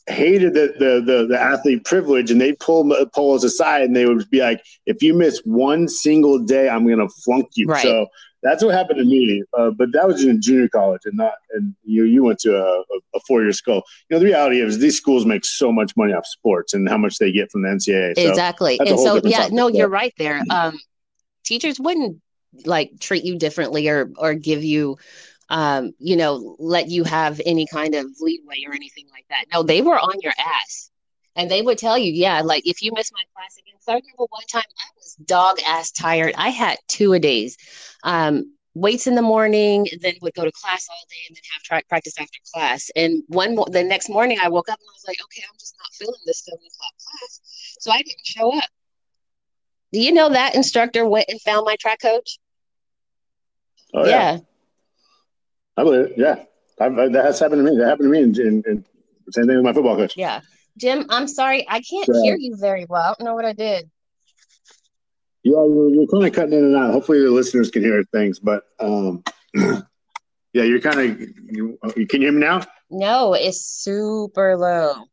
hated 0.09 0.55
the, 0.55 0.75
the 0.79 1.03
the 1.05 1.27
the, 1.27 1.41
athlete 1.41 1.85
privilege 1.85 2.31
and 2.31 2.41
they 2.41 2.53
pull 2.53 2.95
pull 3.13 3.35
us 3.35 3.43
aside 3.43 3.83
and 3.83 3.97
they 3.97 4.07
would 4.07 4.29
be 4.31 4.41
like 4.41 4.63
if 4.87 5.03
you 5.03 5.13
miss 5.13 5.41
one 5.45 5.89
single 5.89 6.39
day 6.39 6.69
i'm 6.69 6.89
gonna 6.89 7.09
flunk 7.25 7.49
you 7.57 7.67
right. 7.67 7.83
so 7.83 8.07
that's 8.47 8.63
what 8.65 8.75
happened 8.75 8.99
to 8.99 9.05
me 9.05 9.43
uh, 9.59 9.71
but 9.71 9.89
that 9.93 10.07
was 10.07 10.25
in 10.25 10.41
junior 10.41 10.69
college 10.69 11.03
and 11.05 11.17
not 11.17 11.35
and 11.53 11.75
you 11.83 12.05
you 12.05 12.23
went 12.23 12.39
to 12.39 12.57
a, 12.57 12.83
a 13.15 13.21
four-year 13.27 13.53
school. 13.53 13.83
You 14.09 14.15
know 14.15 14.19
the 14.21 14.27
reality 14.27 14.61
is 14.61 14.79
these 14.79 14.97
schools 14.97 15.27
make 15.27 15.45
so 15.45 15.73
much 15.73 15.93
money 15.97 16.13
off 16.13 16.27
sports 16.27 16.75
and 16.75 16.89
how 16.89 16.99
much 16.99 17.19
they 17.19 17.33
get 17.33 17.51
from 17.51 17.63
the 17.63 17.69
ncaa 17.69 18.15
so 18.17 18.29
exactly. 18.29 18.79
and 18.81 18.99
so 18.99 19.21
yeah 19.25 19.49
no 19.51 19.69
you're 19.69 19.89
right 19.89 20.15
there. 20.19 20.43
Um, 20.51 20.79
teachers 21.45 21.81
wouldn't 21.81 22.21
like 22.65 22.93
treat 23.01 23.25
you 23.25 23.39
differently 23.39 23.89
or 23.89 24.11
or 24.17 24.35
give 24.35 24.65
you 24.65 24.97
um, 25.49 25.93
you 25.99 26.17
know, 26.17 26.57
let 26.59 26.91
you 26.91 27.05
have 27.05 27.41
any 27.47 27.67
kind 27.67 27.95
of 27.95 28.07
leeway 28.21 28.65
or 28.67 28.75
anything 28.75 29.07
like 29.13 29.27
that. 29.29 29.45
No, 29.53 29.63
they 29.63 29.81
were 29.81 29.99
on 29.99 30.15
your 30.21 30.33
ass. 30.39 30.91
And 31.37 31.51
they 31.51 31.63
would 31.63 31.79
tell 31.79 31.99
you, 31.99 32.13
yeah, 32.13 32.41
like 32.41 32.67
if 32.67 32.83
you 32.83 32.93
miss 32.95 33.13
my 33.13 33.23
class 33.35 33.57
again. 33.59 33.77
So 33.81 33.93
I 33.93 33.97
remember 33.97 34.25
one 34.31 34.47
time 34.51 34.63
I 34.67 34.89
was 34.97 35.15
dog 35.27 35.59
ass 35.67 35.93
tired. 35.93 36.35
I 36.37 36.49
had 36.49 36.79
two 36.89 37.13
a 37.13 37.19
days. 37.19 37.57
Um, 38.03 38.53
weights 38.75 39.07
in 39.07 39.15
the 39.15 39.23
morning, 39.23 39.87
then 40.01 40.15
would 40.23 40.35
go 40.35 40.45
to 40.45 40.53
class 40.53 40.87
all 40.91 41.05
day 41.09 41.17
and 41.29 41.37
then 41.37 41.43
have 41.55 41.63
track 41.63 41.89
practice 41.89 42.15
after 42.19 42.39
class. 42.53 42.91
And 42.97 43.23
one 43.29 43.55
mo- 43.55 43.67
the 43.71 43.83
next 43.83 44.09
morning 44.09 44.39
I 44.43 44.49
woke 44.49 44.69
up 44.69 44.79
and 44.79 44.89
I 44.89 44.93
was 44.93 45.05
like, 45.07 45.19
okay, 45.25 45.43
I'm 45.49 45.59
just 45.59 45.75
not 45.79 45.93
feeling 45.93 46.21
this 46.27 46.45
seven 46.45 46.59
o'clock 46.59 46.93
class. 46.99 47.41
So 47.81 47.91
I 47.91 47.99
didn't 47.99 48.25
show 48.25 48.57
up. 48.57 48.69
Do 49.93 50.01
you 50.01 50.13
know 50.13 50.29
that 50.31 50.55
instructor 50.55 51.07
went 51.07 51.27
and 51.29 51.41
found 51.41 51.65
my 51.65 51.77
track 51.77 52.01
coach? 52.03 52.39
Oh, 53.95 54.05
yeah. 54.05 54.11
yeah. 54.11 54.39
I 55.77 55.85
believe 55.85 56.01
it. 56.07 56.13
Yeah, 56.17 56.43
I've, 56.81 56.97
that 56.97 57.25
has 57.25 57.39
happened 57.39 57.65
to 57.65 57.71
me. 57.71 57.79
That 57.79 57.89
happened 57.89 58.13
to 58.13 58.43
me, 58.43 58.43
and, 58.47 58.85
same 59.31 59.47
thing 59.47 59.57
with 59.57 59.65
my 59.65 59.73
football 59.73 59.97
coach. 59.97 60.17
Yeah, 60.17 60.41
Jim, 60.77 61.07
I'm 61.09 61.29
sorry, 61.29 61.67
I 61.69 61.81
can't 61.81 62.09
yeah. 62.09 62.23
hear 62.23 62.37
you 62.37 62.57
very 62.57 62.87
well. 62.89 63.03
I 63.03 63.15
don't 63.19 63.27
know 63.27 63.35
what 63.35 63.45
I 63.45 63.53
did. 63.53 63.91
Yeah, 65.43 65.65
you're, 65.65 65.91
you're 65.91 66.07
kind 66.09 66.27
of 66.27 66.33
cutting 66.33 66.53
in 66.53 66.65
and 66.65 66.77
out. 66.77 66.93
Hopefully, 66.93 67.21
the 67.21 67.31
listeners 67.31 67.71
can 67.71 67.83
hear 67.83 68.03
things, 68.13 68.39
but 68.39 68.65
um, 68.81 69.23
yeah, 69.55 69.83
you're 70.53 70.81
kind 70.81 71.01
of. 71.01 71.21
You, 71.21 71.79
can 72.09 72.21
you 72.21 72.27
hear 72.27 72.33
me 72.33 72.41
now? 72.41 72.63
No, 72.91 73.35
it's 73.35 73.65
super 73.65 74.57
low. 74.57 75.05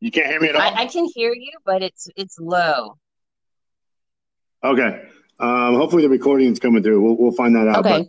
You 0.00 0.10
can't 0.10 0.26
hear 0.26 0.40
me 0.40 0.48
at 0.48 0.56
all. 0.56 0.62
I, 0.62 0.82
I 0.82 0.86
can 0.86 1.08
hear 1.14 1.32
you, 1.32 1.52
but 1.64 1.82
it's 1.82 2.08
it's 2.16 2.38
low. 2.38 2.98
Okay. 4.62 5.02
Um, 5.40 5.76
hopefully 5.76 6.02
the 6.02 6.08
recording 6.08 6.50
is 6.52 6.58
coming 6.58 6.82
through. 6.82 7.00
We'll, 7.00 7.16
we'll 7.16 7.32
find 7.32 7.54
that 7.56 7.68
out. 7.68 7.86
Okay. 7.86 8.02
But, 8.02 8.08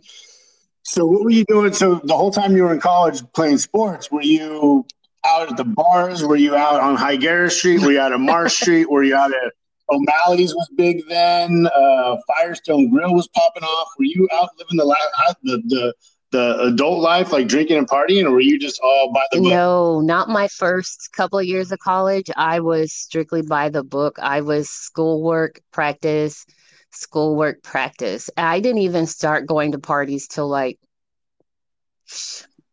so 0.82 1.06
what 1.06 1.22
were 1.22 1.30
you 1.30 1.44
doing? 1.44 1.72
So 1.72 1.96
the 2.02 2.16
whole 2.16 2.30
time 2.30 2.56
you 2.56 2.64
were 2.64 2.72
in 2.72 2.80
college 2.80 3.22
playing 3.32 3.58
sports, 3.58 4.10
were 4.10 4.22
you 4.22 4.84
out 5.24 5.50
at 5.50 5.56
the 5.56 5.64
bars? 5.64 6.24
Were 6.24 6.36
you 6.36 6.56
out 6.56 6.80
on 6.80 6.96
Higuera 6.96 7.50
Street? 7.50 7.80
Were 7.80 7.92
you 7.92 8.00
out 8.00 8.12
at 8.12 8.20
Marsh 8.20 8.54
Street? 8.60 8.90
Were 8.90 9.02
you 9.02 9.14
out 9.14 9.32
at 9.32 9.52
O'Malley's 9.90 10.54
was 10.54 10.70
big 10.76 11.02
then? 11.08 11.68
Uh, 11.74 12.16
Firestone 12.26 12.90
Grill 12.90 13.14
was 13.14 13.28
popping 13.28 13.64
off. 13.64 13.88
Were 13.98 14.04
you 14.04 14.28
out 14.32 14.50
living 14.58 14.76
the 14.76 14.96
the 15.42 15.62
the 15.68 15.94
the 16.32 16.60
adult 16.60 17.00
life, 17.00 17.32
like 17.32 17.48
drinking 17.48 17.76
and 17.76 17.88
partying, 17.88 18.24
or 18.24 18.30
were 18.30 18.40
you 18.40 18.58
just 18.58 18.80
all 18.82 19.12
by 19.12 19.24
the 19.32 19.40
book? 19.40 19.50
No, 19.50 20.00
not 20.00 20.28
my 20.28 20.46
first 20.48 21.10
couple 21.12 21.38
of 21.38 21.44
years 21.44 21.72
of 21.72 21.80
college. 21.80 22.30
I 22.36 22.60
was 22.60 22.92
strictly 22.92 23.42
by 23.42 23.68
the 23.68 23.82
book. 23.82 24.18
I 24.20 24.40
was 24.40 24.70
schoolwork, 24.70 25.60
practice, 25.72 26.46
schoolwork 26.92 27.62
practice. 27.62 28.30
I 28.36 28.60
didn't 28.60 28.82
even 28.82 29.06
start 29.06 29.46
going 29.46 29.72
to 29.72 29.78
parties 29.78 30.28
till 30.28 30.48
like 30.48 30.78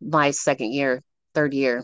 my 0.01 0.31
second 0.31 0.73
year, 0.73 1.01
third 1.33 1.53
year. 1.53 1.83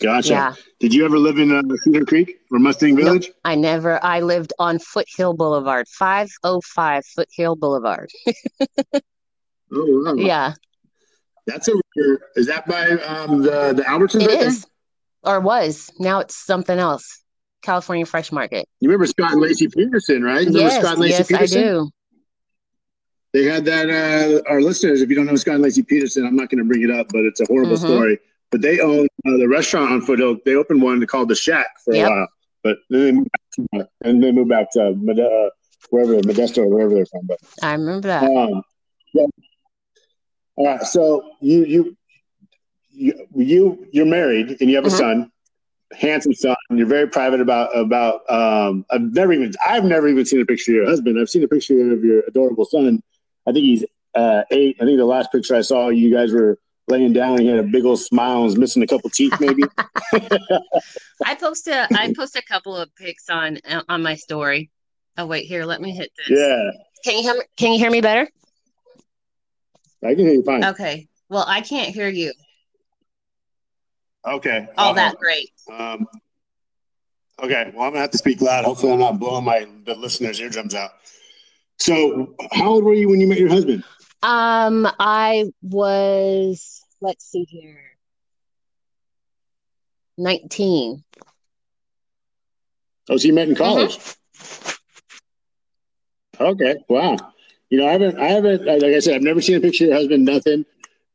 Gotcha. 0.00 0.28
Yeah. 0.28 0.54
Did 0.80 0.94
you 0.94 1.04
ever 1.04 1.18
live 1.18 1.38
in 1.38 1.52
uh, 1.52 1.62
Cedar 1.82 2.04
Creek 2.04 2.40
or 2.50 2.58
Mustang 2.58 2.96
Village? 2.96 3.30
I 3.44 3.54
never. 3.54 4.02
I 4.04 4.20
lived 4.20 4.52
on 4.58 4.78
Foothill 4.78 5.34
Boulevard, 5.34 5.86
505 5.88 7.06
Foothill 7.06 7.56
Boulevard. 7.56 8.10
oh, 8.94 9.02
wow. 9.72 10.14
Yeah. 10.14 10.54
That's 11.46 11.68
over 11.68 11.80
here. 11.94 12.20
Is 12.36 12.46
that 12.46 12.66
by 12.66 12.90
um, 12.90 13.42
the, 13.42 13.72
the 13.74 13.82
Albertsons? 13.82 14.22
It 14.22 14.28
right 14.28 14.42
is. 14.42 14.66
Or 15.22 15.40
was. 15.40 15.90
Now 15.98 16.20
it's 16.20 16.36
something 16.36 16.78
else. 16.78 17.22
California 17.62 18.04
Fresh 18.04 18.30
Market. 18.30 18.68
You 18.80 18.88
remember 18.88 19.06
Scott 19.06 19.32
and 19.32 19.42
Laci 19.42 19.72
Peterson, 19.72 20.22
right? 20.22 20.46
You 20.46 20.60
yes, 20.60 20.80
Scott 20.80 20.96
and 20.96 21.02
Laci 21.02 21.08
yes, 21.10 21.28
Peterson? 21.28 21.58
I 21.58 21.62
do. 21.62 21.90
They 23.32 23.44
had 23.44 23.64
that. 23.64 23.90
Uh, 23.90 24.48
our 24.50 24.60
listeners, 24.60 25.00
if 25.00 25.08
you 25.08 25.16
don't 25.16 25.26
know 25.26 25.34
Scott 25.36 25.56
and 25.56 25.64
Laci 25.64 25.86
Peterson, 25.86 26.26
I'm 26.26 26.36
not 26.36 26.50
going 26.50 26.58
to 26.58 26.64
bring 26.64 26.82
it 26.82 26.90
up, 26.90 27.08
but 27.10 27.22
it's 27.22 27.40
a 27.40 27.46
horrible 27.46 27.76
mm-hmm. 27.76 27.86
story. 27.86 28.18
But 28.54 28.62
they 28.62 28.78
own 28.78 29.08
uh, 29.26 29.36
the 29.36 29.48
restaurant 29.48 29.90
on 29.90 30.00
Foothill. 30.00 30.36
They 30.44 30.54
opened 30.54 30.80
one 30.80 31.04
called 31.08 31.28
the 31.28 31.34
Shack 31.34 31.66
for 31.84 31.92
yep. 31.92 32.06
a 32.06 32.10
while, 32.10 32.28
but 32.62 32.76
then 32.88 33.00
they 33.00 33.10
moved 33.10 33.28
back 33.32 33.42
to, 33.50 33.88
and 34.04 34.22
they 34.22 34.30
moved 34.30 34.48
back 34.48 34.70
to 34.74 34.90
uh, 34.90 35.50
wherever 35.90 36.14
Modesto 36.20 36.58
or 36.58 36.68
wherever 36.68 36.94
they're 36.94 37.04
from. 37.06 37.26
But 37.26 37.40
I 37.62 37.72
remember 37.72 38.06
that. 38.06 38.22
Um, 38.22 38.62
yeah. 39.12 39.26
All 40.54 40.66
right, 40.68 40.82
so 40.82 41.32
you 41.40 41.64
you 41.64 41.96
you 42.90 43.26
you 43.34 43.88
you're 43.90 44.06
married 44.06 44.58
and 44.60 44.70
you 44.70 44.76
have 44.76 44.84
a 44.84 44.88
mm-hmm. 44.88 44.98
son 44.98 45.32
handsome 45.98 46.32
son. 46.32 46.54
You're 46.70 46.86
very 46.86 47.08
private 47.08 47.40
about 47.40 47.76
about. 47.76 48.20
Um, 48.30 48.86
I've 48.88 49.02
never 49.02 49.32
even 49.32 49.52
I've 49.66 49.82
never 49.82 50.06
even 50.06 50.24
seen 50.24 50.40
a 50.40 50.46
picture 50.46 50.70
of 50.70 50.76
your 50.76 50.86
husband. 50.86 51.18
I've 51.18 51.28
seen 51.28 51.42
a 51.42 51.48
picture 51.48 51.92
of 51.92 52.04
your 52.04 52.20
adorable 52.28 52.66
son. 52.66 53.02
I 53.48 53.52
think 53.52 53.64
he's 53.64 53.84
uh, 54.14 54.42
eight. 54.52 54.76
I 54.80 54.84
think 54.84 54.96
the 54.96 55.06
last 55.06 55.32
picture 55.32 55.56
I 55.56 55.62
saw, 55.62 55.88
you 55.88 56.14
guys 56.14 56.32
were 56.32 56.60
laying 56.88 57.12
down. 57.12 57.40
He 57.40 57.46
had 57.46 57.58
a 57.58 57.62
big 57.62 57.84
old 57.84 58.00
smile. 58.00 58.36
and 58.36 58.44
was 58.44 58.56
missing 58.56 58.82
a 58.82 58.86
couple 58.86 59.10
teeth, 59.10 59.34
maybe. 59.40 59.62
I 61.24 61.34
post 61.34 61.66
a 61.68 61.86
I 61.94 62.12
post 62.16 62.36
a 62.36 62.42
couple 62.42 62.76
of 62.76 62.94
pics 62.96 63.28
on 63.28 63.58
on 63.88 64.02
my 64.02 64.14
story. 64.14 64.70
Oh 65.16 65.26
wait, 65.26 65.46
here, 65.46 65.64
let 65.64 65.80
me 65.80 65.92
hit 65.92 66.10
this. 66.16 66.38
Yeah. 66.38 66.70
Can 67.04 67.16
you 67.16 67.22
hear 67.22 67.34
me? 67.34 67.40
Can 67.56 67.72
you 67.72 67.78
hear 67.78 67.90
me 67.90 68.00
better? 68.00 68.28
I 70.02 70.14
can 70.14 70.24
hear 70.24 70.34
you 70.34 70.42
fine. 70.42 70.64
Okay. 70.64 71.08
Well, 71.28 71.44
I 71.46 71.60
can't 71.60 71.94
hear 71.94 72.08
you. 72.08 72.32
Okay. 74.26 74.66
All 74.76 74.90
uh, 74.90 74.94
that 74.94 75.16
great. 75.16 75.50
Um, 75.72 76.06
okay. 77.42 77.70
Well, 77.74 77.84
I'm 77.84 77.92
gonna 77.92 78.00
have 78.00 78.10
to 78.10 78.18
speak 78.18 78.40
loud. 78.40 78.64
Hopefully, 78.64 78.92
I'm 78.92 78.98
not 78.98 79.18
blowing 79.18 79.44
my 79.44 79.66
the 79.84 79.94
listeners' 79.94 80.40
eardrums 80.40 80.74
out. 80.74 80.90
So, 81.78 82.34
how 82.52 82.70
old 82.70 82.84
were 82.84 82.94
you 82.94 83.08
when 83.08 83.20
you 83.20 83.26
met 83.26 83.38
your 83.38 83.48
husband? 83.48 83.84
Um, 84.24 84.88
I 84.98 85.52
was. 85.60 86.82
Let's 87.02 87.30
see 87.30 87.44
here. 87.44 87.82
Nineteen. 90.16 91.04
Oh, 93.10 93.18
so 93.18 93.26
you 93.28 93.34
met 93.34 93.50
in 93.50 93.54
college? 93.54 93.98
Mm-hmm. 93.98 94.20
Okay. 96.42 96.76
Wow. 96.88 97.16
You 97.68 97.78
know, 97.78 97.86
I 97.86 97.92
haven't. 97.92 98.18
I 98.18 98.28
haven't. 98.28 98.64
Like 98.64 98.82
I 98.82 99.00
said, 99.00 99.16
I've 99.16 99.22
never 99.22 99.42
seen 99.42 99.56
a 99.56 99.60
picture 99.60 99.84
of 99.84 99.88
your 99.88 99.98
husband. 99.98 100.24
Nothing. 100.24 100.64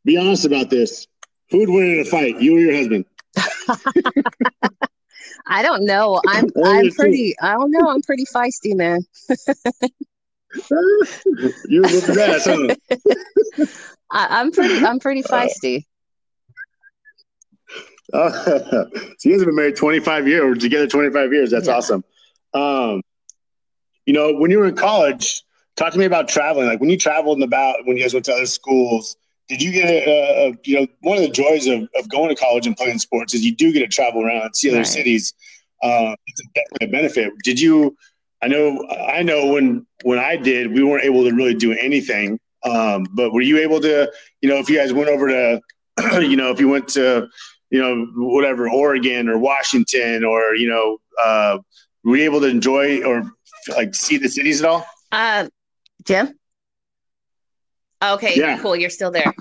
Be 0.05 0.15
honest 0.17 0.45
about 0.45 0.69
this. 0.69 1.07
Who 1.49 1.57
would 1.59 1.69
win 1.69 1.95
in 1.95 1.99
a 2.01 2.05
fight? 2.05 2.39
You 2.39 2.57
or 2.57 2.59
your 2.59 2.75
husband? 2.75 3.05
I 5.47 5.63
don't 5.63 5.83
know. 5.83 6.21
I'm 6.27 6.45
I'm 6.63 6.91
pretty. 6.91 7.33
I 7.41 7.53
don't 7.53 7.71
know. 7.71 7.89
I'm 7.89 8.03
pretty 8.03 8.25
feisty, 8.25 8.75
man. 8.75 9.01
You're 11.67 11.83
looking 11.83 12.17
ass, 12.17 12.45
huh? 12.45 13.65
I, 14.11 14.41
am 14.41 14.51
pretty. 14.51 14.85
I'm 14.85 14.99
pretty 14.99 15.23
feisty. 15.23 15.85
Uh, 18.11 18.31
so 18.31 18.89
you 19.23 19.31
guys 19.31 19.41
have 19.41 19.45
been 19.45 19.55
married 19.55 19.75
25 19.75 20.27
years, 20.27 20.57
together 20.57 20.87
25 20.87 21.31
years. 21.31 21.51
That's 21.51 21.67
yeah. 21.67 21.75
awesome. 21.75 22.03
Um, 22.53 23.03
you 24.05 24.13
know, 24.13 24.33
when 24.33 24.49
you 24.49 24.57
were 24.57 24.65
in 24.65 24.75
college, 24.75 25.43
talk 25.75 25.93
to 25.93 25.99
me 25.99 26.05
about 26.05 26.27
traveling. 26.27 26.67
Like 26.67 26.79
when 26.79 26.89
you 26.89 26.97
traveled 26.97 27.37
and 27.37 27.43
about 27.43 27.85
when 27.85 27.97
you 27.97 28.03
guys 28.03 28.13
went 28.13 28.25
to 28.25 28.33
other 28.33 28.47
schools 28.47 29.15
did 29.49 29.61
you 29.61 29.71
get 29.71 29.89
a, 29.89 30.47
a, 30.47 30.53
you 30.63 30.79
know 30.79 30.87
one 31.01 31.17
of 31.17 31.23
the 31.23 31.29
joys 31.29 31.67
of, 31.67 31.81
of 31.95 32.07
going 32.07 32.29
to 32.29 32.35
college 32.35 32.67
and 32.67 32.77
playing 32.77 32.99
sports 32.99 33.33
is 33.33 33.43
you 33.43 33.53
do 33.53 33.73
get 33.73 33.79
to 33.79 33.87
travel 33.87 34.23
around 34.23 34.43
and 34.43 34.55
see 34.55 34.69
other 34.69 34.77
right. 34.77 34.87
cities 34.87 35.33
uh, 35.83 36.15
it's 36.27 36.41
a 36.81 36.87
benefit 36.87 37.33
did 37.43 37.59
you 37.59 37.95
i 38.41 38.47
know 38.47 38.85
i 39.07 39.21
know 39.21 39.47
when 39.47 39.85
when 40.03 40.19
i 40.19 40.35
did 40.35 40.71
we 40.71 40.83
weren't 40.83 41.03
able 41.03 41.23
to 41.23 41.31
really 41.31 41.53
do 41.53 41.71
anything 41.73 42.39
um, 42.65 43.05
but 43.13 43.31
were 43.31 43.41
you 43.41 43.57
able 43.57 43.79
to 43.79 44.11
you 44.41 44.49
know 44.49 44.57
if 44.57 44.69
you 44.69 44.77
guys 44.77 44.91
went 44.91 45.09
over 45.09 45.27
to 45.27 45.61
you 46.21 46.35
know 46.35 46.51
if 46.51 46.59
you 46.59 46.67
went 46.67 46.87
to 46.87 47.27
you 47.69 47.79
know 47.79 48.05
whatever 48.15 48.69
oregon 48.69 49.29
or 49.29 49.37
washington 49.37 50.23
or 50.23 50.55
you 50.55 50.67
know 50.67 50.97
uh, 51.23 51.57
were 52.03 52.17
you 52.17 52.23
able 52.23 52.39
to 52.39 52.47
enjoy 52.47 53.01
or 53.03 53.31
like 53.75 53.93
see 53.95 54.17
the 54.17 54.27
cities 54.27 54.61
at 54.61 54.69
all 54.69 54.85
uh, 55.11 55.47
Jim? 56.05 56.37
Okay, 58.01 58.33
yeah. 58.37 58.57
cool. 58.59 58.75
You're 58.75 58.89
still 58.89 59.11
there. 59.11 59.27
Um, 59.27 59.33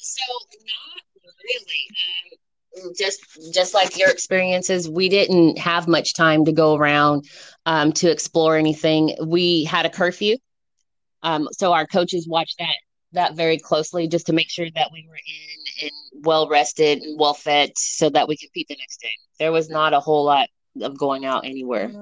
so 0.00 0.22
not 1.24 1.34
really. 1.44 2.84
Um, 2.84 2.92
just 2.96 3.20
just 3.52 3.74
like 3.74 3.98
your 3.98 4.10
experiences, 4.10 4.88
we 4.88 5.08
didn't 5.08 5.58
have 5.58 5.88
much 5.88 6.14
time 6.14 6.44
to 6.44 6.52
go 6.52 6.76
around 6.76 7.24
um, 7.68 7.92
to 7.92 8.10
explore 8.10 8.56
anything. 8.56 9.14
We 9.24 9.64
had 9.64 9.84
a 9.84 9.90
curfew, 9.90 10.38
um, 11.22 11.48
so 11.52 11.72
our 11.72 11.86
coaches 11.86 12.26
watched 12.26 12.58
that 12.58 12.74
that 13.12 13.34
very 13.34 13.58
closely 13.58 14.08
just 14.08 14.26
to 14.26 14.32
make 14.32 14.50
sure 14.50 14.66
that 14.74 14.90
we 14.92 15.06
were 15.08 15.16
in 15.16 15.84
and 15.84 16.24
well 16.26 16.48
rested 16.48 17.02
and 17.02 17.18
well 17.20 17.34
fed, 17.34 17.70
so 17.76 18.08
that 18.10 18.26
we 18.26 18.36
could 18.36 18.48
compete 18.48 18.68
the 18.68 18.76
next 18.76 19.00
day. 19.00 19.12
There 19.38 19.52
was 19.52 19.68
not 19.68 19.92
a 19.92 20.00
whole 20.00 20.24
lot 20.24 20.48
of 20.80 20.96
going 20.96 21.26
out 21.26 21.44
anywhere. 21.44 21.92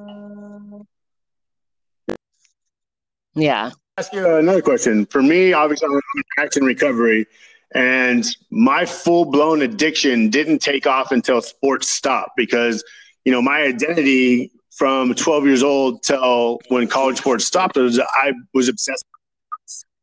Yeah 3.34 3.72
ask 3.98 4.12
you 4.12 4.36
another 4.36 4.60
question. 4.60 5.06
For 5.06 5.22
me, 5.22 5.54
obviously, 5.54 5.86
I'm 5.86 5.94
in 5.94 6.22
action 6.38 6.64
recovery, 6.64 7.26
and 7.74 8.26
my 8.50 8.84
full 8.84 9.24
blown 9.24 9.62
addiction 9.62 10.28
didn't 10.28 10.58
take 10.58 10.86
off 10.86 11.12
until 11.12 11.40
sports 11.40 11.88
stopped 11.88 12.32
because, 12.36 12.84
you 13.24 13.32
know, 13.32 13.40
my 13.40 13.62
identity 13.62 14.52
from 14.76 15.14
12 15.14 15.46
years 15.46 15.62
old 15.62 16.02
till 16.02 16.60
when 16.68 16.86
college 16.86 17.18
sports 17.18 17.46
stopped 17.46 17.76
was 17.76 17.98
I 17.98 18.32
was 18.54 18.68
obsessed. 18.68 19.04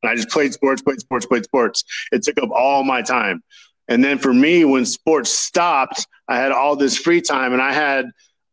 And 0.01 0.11
I 0.11 0.15
just 0.15 0.29
played 0.29 0.51
sports, 0.53 0.81
played 0.81 0.99
sports, 0.99 1.25
played 1.25 1.45
sports. 1.45 1.83
It 2.11 2.23
took 2.23 2.37
up 2.39 2.49
all 2.51 2.83
my 2.83 3.01
time. 3.01 3.41
And 3.87 4.03
then 4.03 4.17
for 4.17 4.33
me, 4.33 4.65
when 4.65 4.85
sports 4.85 5.31
stopped, 5.31 6.07
I 6.27 6.37
had 6.37 6.51
all 6.51 6.75
this 6.75 6.97
free 6.97 7.21
time 7.21 7.53
and 7.53 7.61
I 7.61 7.71
had 7.71 8.05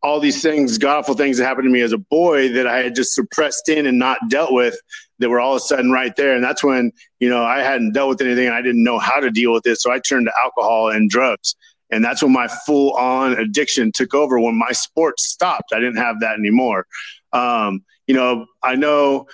all 0.03 0.21
these 0.21 0.43
things, 0.43 0.79
god 0.79 0.99
awful 0.99 1.15
things 1.15 1.39
that 1.39 1.45
happened 1.45 1.67
to 1.67 1.71
me 1.71 1.83
as 1.83 1.93
a 1.93 1.99
boy 1.99 2.51
that 2.53 2.67
I 2.67 2.79
had 2.79 2.95
just 2.95 3.15
suppressed 3.15 3.69
in 3.69 3.87
and 3.87 3.99
not 3.99 4.19
dealt 4.29 4.53
with 4.53 4.79
that 5.19 5.29
were 5.29 5.41
all 5.41 5.57
of 5.57 5.59
a 5.59 5.61
sudden 5.61 5.91
right 5.91 6.15
there. 6.17 6.35
And 6.35 6.43
that's 6.43 6.65
when, 6.65 6.93
you 7.19 7.29
know, 7.29 7.45
I 7.45 7.61
hadn't 7.61 7.93
dealt 7.93 8.09
with 8.09 8.23
anything 8.23 8.47
and 8.47 8.55
I 8.55 8.63
didn't 8.63 8.83
know 8.83 8.99
how 8.99 9.21
to 9.21 9.31
deal 9.31 9.53
with 9.53 9.67
it. 9.67 9.79
So 9.79 9.93
I 9.93 9.99
turned 9.99 10.27
to 10.27 10.33
alcohol 10.43 10.91
and 10.91 11.11
drugs. 11.11 11.55
And 11.93 12.05
that's 12.05 12.23
when 12.23 12.33
my 12.33 12.49
full 12.49 12.93
on 12.93 13.33
addiction 13.33 13.93
took 13.93 14.15
over. 14.15 14.39
When 14.39 14.57
my 14.57 14.73
sports 14.73 15.27
stopped, 15.27 15.73
I 15.73 15.81
didn't 15.81 15.97
have 15.97 16.21
that 16.21 16.39
anymore. 16.39 16.87
Um, 17.33 17.85
you 18.07 18.15
know, 18.15 18.47
I 18.65 18.75
know, 18.75 19.27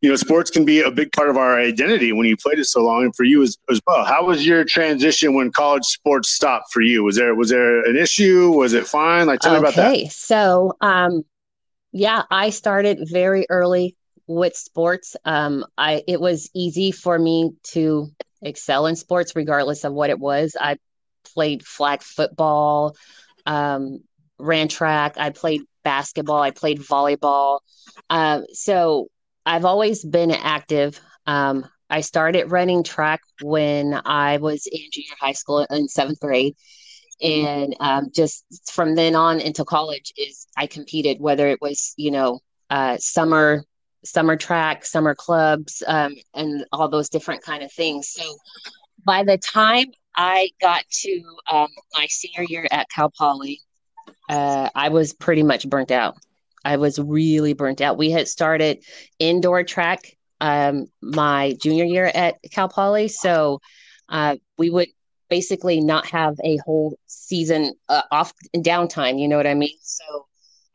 you 0.00 0.08
know, 0.08 0.16
sports 0.16 0.50
can 0.50 0.64
be 0.64 0.80
a 0.80 0.90
big 0.90 1.12
part 1.12 1.28
of 1.28 1.36
our 1.36 1.58
identity 1.58 2.12
when 2.12 2.26
you 2.26 2.36
played 2.36 2.58
it 2.58 2.64
so 2.64 2.82
long, 2.82 3.04
and 3.04 3.14
for 3.14 3.24
you 3.24 3.42
as, 3.42 3.58
as 3.70 3.80
well. 3.86 4.04
How 4.04 4.24
was 4.24 4.46
your 4.46 4.64
transition 4.64 5.34
when 5.34 5.52
college 5.52 5.84
sports 5.84 6.30
stopped 6.30 6.72
for 6.72 6.80
you? 6.80 7.04
Was 7.04 7.16
there 7.16 7.34
was 7.34 7.50
there 7.50 7.82
an 7.84 7.96
issue? 7.96 8.50
Was 8.50 8.72
it 8.72 8.86
fine? 8.86 9.26
Like, 9.26 9.40
tell 9.40 9.52
okay. 9.52 9.62
me 9.62 9.68
about 9.68 9.74
that. 9.76 10.12
So 10.12 10.76
um, 10.80 11.22
yeah, 11.92 12.22
I 12.30 12.50
started 12.50 13.00
very 13.10 13.46
early 13.50 13.94
with 14.26 14.56
sports. 14.56 15.16
Um, 15.24 15.66
I 15.76 16.02
it 16.08 16.20
was 16.20 16.50
easy 16.54 16.92
for 16.92 17.18
me 17.18 17.52
to 17.72 18.10
excel 18.40 18.86
in 18.86 18.96
sports, 18.96 19.36
regardless 19.36 19.84
of 19.84 19.92
what 19.92 20.10
it 20.10 20.18
was. 20.18 20.56
I 20.58 20.78
played 21.32 21.64
flag 21.64 22.02
football, 22.02 22.96
um, 23.46 24.00
ran 24.38 24.68
track. 24.68 25.14
I 25.16 25.30
played 25.30 25.62
basketball. 25.82 26.40
I 26.40 26.50
played 26.50 26.80
volleyball. 26.80 27.60
Um, 28.10 28.44
so 28.52 29.08
I've 29.46 29.64
always 29.64 30.04
been 30.04 30.30
active. 30.30 31.00
Um, 31.26 31.66
I 31.90 32.00
started 32.00 32.50
running 32.50 32.82
track 32.82 33.20
when 33.42 34.00
I 34.04 34.38
was 34.38 34.66
in 34.66 34.80
junior 34.90 35.14
high 35.20 35.32
school 35.32 35.66
in 35.70 35.88
seventh 35.88 36.20
grade. 36.20 36.56
And 37.22 37.76
um, 37.78 38.10
just 38.12 38.44
from 38.72 38.96
then 38.96 39.14
on 39.14 39.40
into 39.40 39.64
college 39.64 40.12
is 40.16 40.46
I 40.56 40.66
competed, 40.66 41.20
whether 41.20 41.46
it 41.46 41.60
was, 41.60 41.94
you 41.96 42.10
know, 42.10 42.40
uh, 42.70 42.96
summer 42.98 43.64
summer 44.04 44.36
track, 44.36 44.84
summer 44.84 45.14
clubs, 45.14 45.82
um, 45.86 46.14
and 46.34 46.66
all 46.72 46.88
those 46.88 47.08
different 47.08 47.42
kind 47.42 47.62
of 47.62 47.72
things. 47.72 48.08
So 48.08 48.36
by 49.04 49.24
the 49.24 49.38
time 49.38 49.86
I 50.16 50.50
got 50.60 50.84
to 50.88 51.22
um, 51.50 51.68
my 51.96 52.06
senior 52.08 52.44
year 52.48 52.66
at 52.70 52.88
Cal 52.90 53.10
Poly, 53.10 53.60
uh, 54.28 54.68
I 54.74 54.88
was 54.88 55.12
pretty 55.12 55.42
much 55.42 55.68
burnt 55.68 55.90
out. 55.90 56.16
I 56.64 56.76
was 56.76 56.98
really 56.98 57.52
burnt 57.52 57.80
out. 57.80 57.98
We 57.98 58.10
had 58.10 58.26
started 58.28 58.82
indoor 59.18 59.64
track 59.64 60.16
um, 60.40 60.86
my 61.02 61.54
junior 61.62 61.84
year 61.84 62.10
at 62.14 62.36
Cal 62.50 62.68
Poly, 62.68 63.08
so 63.08 63.60
uh, 64.08 64.36
we 64.58 64.70
would 64.70 64.88
basically 65.28 65.80
not 65.80 66.06
have 66.06 66.36
a 66.44 66.58
whole 66.58 66.98
season 67.06 67.72
uh, 67.88 68.02
off 68.10 68.32
and 68.52 68.64
downtime. 68.64 69.18
You 69.18 69.28
know 69.28 69.36
what 69.36 69.46
I 69.46 69.54
mean? 69.54 69.76
So 69.82 70.04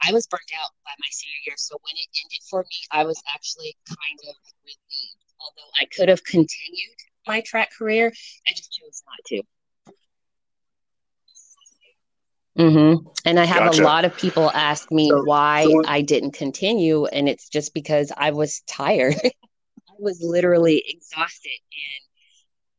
I 0.03 0.11
was 0.11 0.27
burnt 0.27 0.51
out 0.61 0.71
by 0.85 0.91
my 0.99 1.07
senior 1.11 1.37
year. 1.45 1.55
So 1.57 1.77
when 1.81 1.95
it 1.95 2.07
ended 2.23 2.39
for 2.49 2.61
me, 2.63 2.77
I 2.91 3.05
was 3.05 3.21
actually 3.33 3.75
kind 3.87 4.19
of 4.27 4.35
relieved. 4.63 5.15
Although 5.39 5.71
I 5.79 5.85
could 5.85 6.09
have 6.09 6.23
continued 6.23 6.99
my 7.29 7.41
track 7.41 7.69
career, 7.77 8.11
I 8.47 8.51
just 8.51 8.73
chose 8.73 9.03
not 9.05 9.23
to. 9.27 9.43
Mm-hmm. 12.57 13.07
And 13.23 13.39
I 13.39 13.45
have 13.45 13.71
gotcha. 13.71 13.83
a 13.83 13.85
lot 13.85 14.03
of 14.03 14.17
people 14.17 14.51
ask 14.51 14.91
me 14.91 15.09
so, 15.09 15.23
why 15.23 15.63
so 15.63 15.83
I 15.87 16.01
didn't 16.01 16.31
continue, 16.31 17.05
and 17.05 17.29
it's 17.29 17.47
just 17.47 17.73
because 17.73 18.11
I 18.17 18.31
was 18.31 18.61
tired. 18.67 19.15
I 19.23 19.93
was 19.97 20.19
literally 20.21 20.83
exhausted, 20.85 21.59
and 21.71 22.03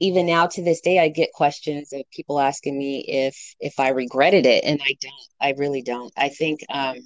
even 0.00 0.26
now 0.26 0.48
to 0.48 0.62
this 0.62 0.80
day, 0.80 0.98
I 0.98 1.08
get 1.08 1.32
questions 1.32 1.92
of 1.92 2.02
people 2.10 2.40
asking 2.40 2.76
me 2.76 3.04
if 3.06 3.54
if 3.60 3.78
I 3.78 3.90
regretted 3.90 4.44
it, 4.44 4.64
and 4.64 4.80
I 4.82 4.96
don't. 5.00 5.28
I 5.40 5.54
really 5.58 5.82
don't. 5.82 6.12
I 6.16 6.28
think, 6.28 6.60
um, 6.68 6.96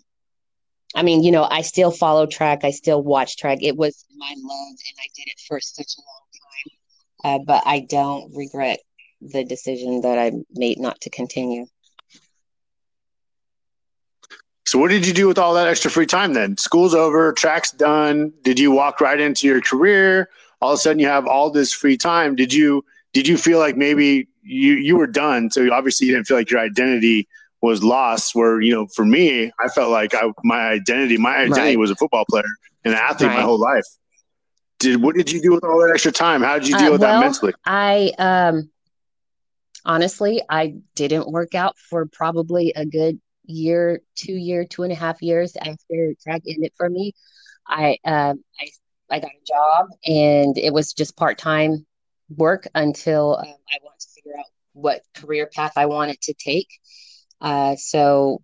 I 0.96 1.02
mean, 1.02 1.22
you 1.22 1.30
know, 1.30 1.46
I 1.48 1.60
still 1.62 1.92
follow 1.92 2.26
track. 2.26 2.64
I 2.64 2.70
still 2.70 3.02
watch 3.02 3.36
track. 3.36 3.58
It 3.60 3.76
was 3.76 4.04
my 4.16 4.34
love, 4.36 4.76
and 4.88 4.96
I 4.98 5.08
did 5.14 5.28
it 5.28 5.40
for 5.46 5.60
such 5.60 5.94
a 5.96 6.00
long 6.00 6.22
time. 6.22 6.23
Uh, 7.24 7.38
but 7.38 7.62
I 7.66 7.80
don't 7.80 8.32
regret 8.36 8.78
the 9.22 9.44
decision 9.44 10.02
that 10.02 10.18
I 10.18 10.32
made 10.52 10.78
not 10.78 11.00
to 11.00 11.10
continue. 11.10 11.66
So 14.66 14.78
what 14.78 14.90
did 14.90 15.06
you 15.06 15.12
do 15.12 15.26
with 15.26 15.38
all 15.38 15.54
that 15.54 15.66
extra 15.66 15.90
free 15.90 16.06
time 16.06 16.34
then? 16.34 16.56
School's 16.56 16.94
over, 16.94 17.32
track's 17.32 17.70
done. 17.70 18.32
Did 18.42 18.58
you 18.58 18.70
walk 18.70 19.00
right 19.00 19.20
into 19.20 19.46
your 19.46 19.60
career? 19.60 20.28
All 20.60 20.72
of 20.72 20.76
a 20.76 20.78
sudden 20.78 20.98
you 20.98 21.06
have 21.06 21.26
all 21.26 21.50
this 21.50 21.72
free 21.72 21.96
time. 21.96 22.36
Did 22.36 22.52
you 22.52 22.84
did 23.12 23.28
you 23.28 23.36
feel 23.36 23.58
like 23.58 23.76
maybe 23.76 24.28
you 24.42 24.74
you 24.74 24.96
were 24.96 25.06
done? 25.06 25.50
So 25.50 25.70
obviously 25.72 26.06
you 26.06 26.14
didn't 26.14 26.26
feel 26.26 26.36
like 26.36 26.50
your 26.50 26.60
identity 26.60 27.28
was 27.60 27.82
lost. 27.82 28.34
Where 28.34 28.60
you 28.60 28.74
know, 28.74 28.86
for 28.94 29.04
me, 29.04 29.52
I 29.60 29.68
felt 29.68 29.90
like 29.90 30.14
I, 30.14 30.32
my 30.42 30.68
identity 30.68 31.18
my 31.18 31.36
identity 31.36 31.76
right. 31.76 31.78
was 31.78 31.90
a 31.90 31.96
football 31.96 32.24
player 32.28 32.44
and 32.84 32.94
an 32.94 33.00
athlete 33.00 33.28
right. 33.28 33.36
my 33.36 33.42
whole 33.42 33.58
life. 33.58 33.84
Did 34.78 35.02
what 35.02 35.14
did 35.14 35.30
you 35.30 35.40
do 35.40 35.52
with 35.52 35.64
all 35.64 35.80
that 35.80 35.90
extra 35.90 36.12
time? 36.12 36.42
How 36.42 36.58
did 36.58 36.68
you 36.68 36.76
deal 36.76 36.88
uh, 36.88 36.92
with 36.92 37.00
well, 37.00 37.20
that 37.20 37.26
mentally? 37.26 37.54
I 37.64 38.12
um 38.18 38.70
honestly, 39.84 40.42
I 40.48 40.74
didn't 40.94 41.30
work 41.30 41.54
out 41.54 41.78
for 41.78 42.06
probably 42.06 42.72
a 42.74 42.84
good 42.84 43.20
year, 43.46 44.00
two 44.14 44.34
year, 44.34 44.64
two 44.64 44.82
and 44.82 44.92
a 44.92 44.96
half 44.96 45.22
years 45.22 45.56
after 45.56 46.14
track 46.22 46.42
ended 46.48 46.72
for 46.76 46.88
me, 46.88 47.12
I 47.66 47.98
uh, 48.04 48.34
I 48.60 48.70
I 49.10 49.20
got 49.20 49.30
a 49.30 49.46
job 49.46 49.88
and 50.06 50.58
it 50.58 50.72
was 50.72 50.92
just 50.92 51.16
part 51.16 51.38
time 51.38 51.86
work 52.34 52.66
until 52.74 53.36
um, 53.36 53.46
I 53.46 53.78
wanted 53.82 54.00
to 54.00 54.08
figure 54.14 54.38
out 54.38 54.46
what 54.72 55.02
career 55.14 55.48
path 55.54 55.72
I 55.76 55.86
wanted 55.86 56.20
to 56.22 56.34
take. 56.34 56.68
Uh, 57.40 57.76
so 57.76 58.42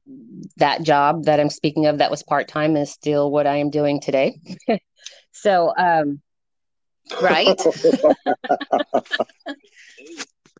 that 0.58 0.82
job 0.82 1.24
that 1.24 1.40
I'm 1.40 1.48
speaking 1.48 1.86
of 1.86 1.98
that 1.98 2.10
was 2.10 2.22
part 2.22 2.48
time 2.48 2.76
is 2.76 2.90
still 2.90 3.30
what 3.30 3.46
I 3.46 3.56
am 3.56 3.70
doing 3.70 4.00
today. 4.00 4.40
so 5.40 5.72
um, 5.76 6.20
right. 7.22 7.46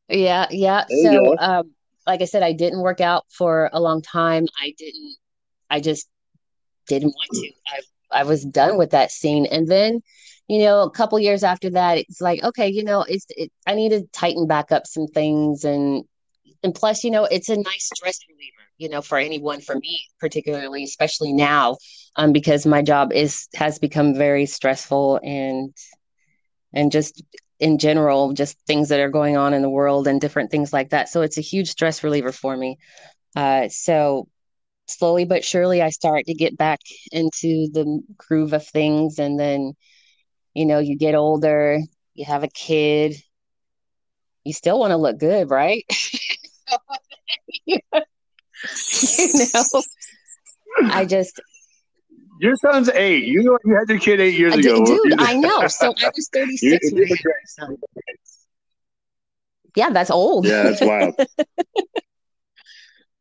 yeah, 0.08 0.46
yeah. 0.50 0.84
So 1.02 1.36
um, 1.38 1.70
like 2.06 2.22
I 2.22 2.24
said, 2.24 2.42
I 2.42 2.52
didn't 2.52 2.80
work 2.80 3.00
out 3.00 3.24
for 3.30 3.70
a 3.72 3.80
long 3.80 4.02
time. 4.02 4.46
I 4.60 4.74
didn't, 4.76 5.16
I 5.68 5.80
just 5.80 6.08
didn't 6.88 7.14
want 7.14 7.30
to. 7.32 7.50
I, 7.68 8.20
I 8.20 8.24
was 8.24 8.44
done 8.44 8.76
with 8.76 8.90
that 8.90 9.12
scene. 9.12 9.46
And 9.46 9.68
then, 9.68 10.02
you 10.48 10.60
know, 10.60 10.82
a 10.82 10.90
couple 10.90 11.18
years 11.20 11.44
after 11.44 11.70
that, 11.70 11.98
it's 11.98 12.20
like, 12.20 12.42
okay, 12.42 12.68
you 12.68 12.82
know, 12.82 13.02
it's, 13.02 13.26
it, 13.30 13.52
I 13.66 13.74
need 13.74 13.90
to 13.90 14.06
tighten 14.12 14.46
back 14.46 14.72
up 14.72 14.86
some 14.86 15.06
things. 15.06 15.64
And, 15.64 16.04
and 16.62 16.74
plus, 16.74 17.04
you 17.04 17.10
know, 17.10 17.24
it's 17.24 17.48
a 17.48 17.56
nice 17.56 17.90
stress 17.94 18.18
reliever, 18.28 18.68
you 18.78 18.88
know, 18.88 19.02
for 19.02 19.18
anyone, 19.18 19.60
for 19.60 19.76
me 19.76 20.02
particularly, 20.18 20.82
especially 20.82 21.32
now, 21.32 21.76
um, 22.16 22.32
because 22.32 22.66
my 22.66 22.82
job 22.82 23.12
is, 23.12 23.48
has 23.54 23.78
become 23.78 24.14
very 24.14 24.46
stressful 24.46 25.20
and, 25.22 25.74
and 26.72 26.92
just 26.92 27.22
in 27.58 27.78
general, 27.78 28.32
just 28.32 28.58
things 28.66 28.88
that 28.88 29.00
are 29.00 29.10
going 29.10 29.36
on 29.36 29.54
in 29.54 29.62
the 29.62 29.70
world 29.70 30.08
and 30.08 30.20
different 30.20 30.50
things 30.50 30.72
like 30.72 30.90
that. 30.90 31.08
So 31.08 31.22
it's 31.22 31.38
a 31.38 31.42
huge 31.42 31.68
stress 31.70 32.02
reliever 32.02 32.32
for 32.32 32.56
me. 32.56 32.78
Uh, 33.36 33.68
so 33.68 34.28
slowly 34.86 35.24
but 35.24 35.44
surely, 35.44 35.82
I 35.82 35.90
start 35.90 36.26
to 36.26 36.34
get 36.34 36.56
back 36.56 36.80
into 37.12 37.68
the 37.72 38.00
groove 38.16 38.52
of 38.52 38.66
things. 38.66 39.18
And 39.18 39.38
then, 39.38 39.74
you 40.54 40.66
know, 40.66 40.78
you 40.78 40.96
get 40.96 41.14
older, 41.14 41.78
you 42.14 42.24
have 42.24 42.42
a 42.42 42.48
kid, 42.48 43.14
you 44.44 44.52
still 44.52 44.78
want 44.78 44.90
to 44.90 44.96
look 44.96 45.18
good, 45.18 45.50
right? 45.50 45.84
you 47.66 47.78
know, 49.54 49.82
I 50.84 51.04
just, 51.04 51.40
Your 52.40 52.56
son's 52.56 52.88
eight. 52.88 53.24
You 53.24 53.42
know, 53.42 53.58
you 53.66 53.76
had 53.76 53.86
your 53.86 53.98
kid 53.98 54.18
eight 54.18 54.34
years 54.34 54.54
ago. 54.56 54.82
dude, 54.86 55.14
I 55.18 55.34
know. 55.34 55.66
So 55.66 55.92
I 56.02 56.10
was 56.16 56.28
36 56.32 56.90
You- 56.90 56.94
when 56.94 57.04
I 57.04 57.08
had 57.08 57.24
my 57.26 57.32
son. 57.44 57.76
Yeah, 59.76 59.90
that's 59.90 60.10
old. 60.10 60.46
Yeah, 60.46 60.62
that's 60.62 60.80
wild. 60.80 61.14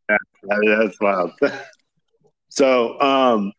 yeah, 0.10 0.18
that's 0.80 1.00
wild. 1.02 1.32
so, 2.50 3.00
um, 3.02 3.52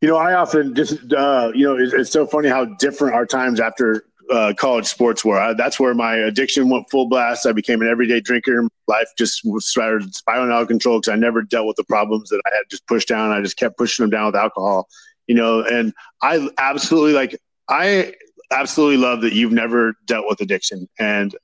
you 0.00 0.08
know, 0.08 0.16
I 0.16 0.32
often 0.32 0.74
just, 0.74 1.12
uh, 1.12 1.52
you 1.54 1.66
know, 1.66 1.76
it's, 1.76 1.92
it's 1.92 2.10
so 2.10 2.26
funny 2.26 2.48
how 2.48 2.64
different 2.64 3.14
our 3.14 3.26
times 3.26 3.60
after 3.60 4.04
uh, 4.30 4.54
college 4.56 4.86
sports 4.86 5.24
were. 5.24 5.38
I, 5.38 5.54
that's 5.54 5.78
where 5.78 5.94
my 5.94 6.16
addiction 6.16 6.68
went 6.68 6.90
full 6.90 7.08
blast. 7.08 7.46
I 7.46 7.52
became 7.52 7.82
an 7.82 7.88
everyday 7.88 8.20
drinker. 8.20 8.66
Life 8.86 9.08
just 9.18 9.42
started 9.58 10.14
spiraling 10.14 10.50
out 10.50 10.62
of 10.62 10.68
control 10.68 11.00
because 11.00 11.12
I 11.12 11.16
never 11.16 11.42
dealt 11.42 11.66
with 11.66 11.76
the 11.76 11.84
problems 11.84 12.30
that 12.30 12.40
I 12.46 12.54
had 12.54 12.64
just 12.70 12.86
pushed 12.86 13.08
down. 13.08 13.32
I 13.32 13.40
just 13.40 13.56
kept 13.56 13.76
pushing 13.76 14.02
them 14.02 14.10
down 14.10 14.26
with 14.26 14.36
alcohol, 14.36 14.88
you 15.26 15.34
know, 15.34 15.62
and 15.62 15.92
I 16.22 16.48
absolutely 16.58 17.12
like, 17.12 17.38
I 17.68 18.14
absolutely 18.50 18.98
love 18.98 19.20
that 19.22 19.32
you've 19.32 19.52
never 19.52 19.94
dealt 20.06 20.26
with 20.28 20.40
addiction. 20.40 20.88
And 20.98 21.34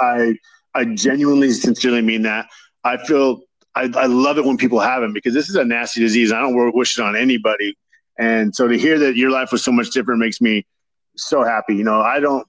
I, 0.00 0.38
I 0.74 0.84
genuinely, 0.86 1.50
sincerely 1.52 2.02
mean 2.02 2.22
that. 2.22 2.46
I 2.84 2.96
feel 2.96 3.40
I, 3.74 3.90
I 3.96 4.06
love 4.06 4.38
it 4.38 4.44
when 4.44 4.56
people 4.56 4.80
have 4.80 5.02
them 5.02 5.12
because 5.12 5.34
this 5.34 5.48
is 5.48 5.56
a 5.56 5.64
nasty 5.64 6.00
disease. 6.00 6.32
I 6.32 6.40
don't 6.40 6.74
wish 6.74 6.98
it 6.98 7.02
on 7.02 7.16
anybody. 7.16 7.76
And 8.18 8.54
so 8.54 8.68
to 8.68 8.78
hear 8.78 8.98
that 9.00 9.16
your 9.16 9.30
life 9.30 9.50
was 9.50 9.64
so 9.64 9.72
much 9.72 9.90
different 9.90 10.20
makes 10.20 10.40
me 10.40 10.64
so 11.16 11.44
happy. 11.44 11.74
You 11.74 11.84
know, 11.84 12.00
I 12.00 12.20
don't, 12.20 12.46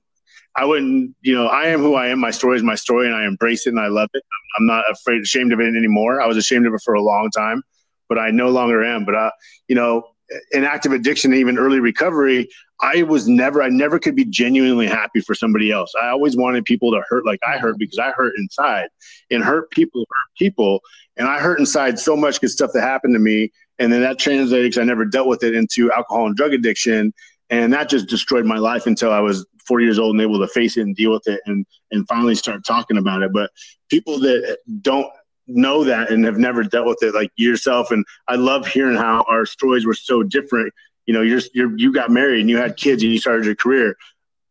I 0.56 0.66
wouldn't, 0.66 1.16
you 1.22 1.36
know, 1.36 1.48
I 1.48 1.66
am 1.66 1.82
who 1.82 1.96
I 1.96 2.08
am. 2.08 2.20
My 2.20 2.32
story 2.32 2.58
is 2.58 2.64
my 2.64 2.76
story 2.76 3.08
and 3.08 3.16
I 3.16 3.26
embrace 3.26 3.68
it 3.68 3.72
and 3.72 3.80
I 3.80 3.88
love 3.88 4.10
it. 4.14 4.24
I'm 4.58 4.66
not 4.66 4.86
afraid, 4.90 5.22
ashamed 5.22 5.52
of 5.52 5.60
it 5.60 5.76
anymore. 5.76 6.22
I 6.22 6.28
was 6.28 6.38
ashamed 6.38 6.66
of 6.66 6.74
it 6.74 6.82
for 6.84 6.94
a 6.94 7.02
long 7.02 7.30
time, 7.30 7.62
but 8.08 8.18
I 8.18 8.32
no 8.32 8.50
longer 8.50 8.84
am. 8.84 9.04
But, 9.04 9.16
I, 9.16 9.32
you 9.68 9.76
know, 9.76 10.04
in 10.52 10.64
active 10.64 10.92
addiction, 10.92 11.34
even 11.34 11.58
early 11.58 11.80
recovery, 11.80 12.48
I 12.82 13.04
was 13.04 13.28
never, 13.28 13.62
I 13.62 13.70
never 13.70 14.00
could 14.00 14.16
be 14.16 14.26
genuinely 14.26 14.88
happy 14.88 15.22
for 15.22 15.36
somebody 15.36 15.72
else. 15.72 15.94
I 16.02 16.10
always 16.10 16.36
wanted 16.36 16.66
people 16.66 16.92
to 16.92 17.02
hurt 17.10 17.26
like 17.26 17.40
I 17.48 17.58
hurt 17.58 17.78
because 17.78 18.00
I 18.00 18.12
hurt 18.12 18.34
inside 18.38 18.88
and 19.30 19.44
hurt 19.44 19.70
people 19.72 20.02
hurt 20.02 20.38
people. 20.38 20.82
And 21.18 21.28
I 21.28 21.40
hurt 21.40 21.60
inside 21.60 22.00
so 22.00 22.16
much 22.16 22.36
because 22.36 22.54
stuff 22.54 22.72
that 22.74 22.82
happened 22.82 23.16
to 23.16 23.20
me. 23.20 23.52
And 23.80 23.92
then 23.92 24.02
that 24.02 24.20
translated 24.20 24.72
because 24.72 24.82
I 24.82 24.86
never 24.86 25.06
dealt 25.06 25.28
with 25.28 25.44
it 25.44 25.54
into 25.54 25.92
alcohol 25.92 26.28
and 26.28 26.36
drug 26.36 26.54
addiction. 26.54 27.14
And 27.50 27.74
that 27.74 27.90
just 27.90 28.08
destroyed 28.08 28.46
my 28.46 28.58
life 28.58 28.88
until 28.88 29.12
I 29.12 29.20
was 29.20 29.46
four 29.68 29.82
years 29.82 30.00
old 30.00 30.16
and 30.16 30.22
able 30.22 30.40
to 30.40 30.48
face 30.48 30.78
it 30.78 30.82
and 30.82 30.96
deal 30.96 31.12
with 31.12 31.28
it 31.28 31.42
and, 31.46 31.66
and 31.92 32.08
finally 32.08 32.36
start 32.36 32.66
talking 32.66 32.98
about 32.98 33.22
it. 33.22 33.32
But 33.34 33.52
people 33.90 34.20
that 34.20 34.58
don't 34.82 35.12
know 35.48 35.84
that 35.84 36.12
and 36.12 36.26
have 36.26 36.38
never 36.38 36.64
dealt 36.64 36.88
with 36.88 37.04
it 37.04 37.14
like 37.14 37.32
yourself. 37.36 37.92
And 37.92 38.04
I 38.28 38.36
love 38.36 38.68
hearing 38.68 38.98
how 38.98 39.26
our 39.30 39.46
stories 39.46 39.86
were 39.86 39.94
so 39.94 40.24
different. 40.24 40.74
You 41.06 41.14
know, 41.14 41.22
you're, 41.22 41.42
you're, 41.54 41.78
you 41.78 41.94
got 41.94 42.10
married 42.10 42.42
and 42.42 42.50
you 42.50 42.58
had 42.58 42.78
kids 42.78 43.04
and 43.04 43.12
you 43.12 43.20
started 43.20 43.46
your 43.46 43.56
career. 43.56 43.96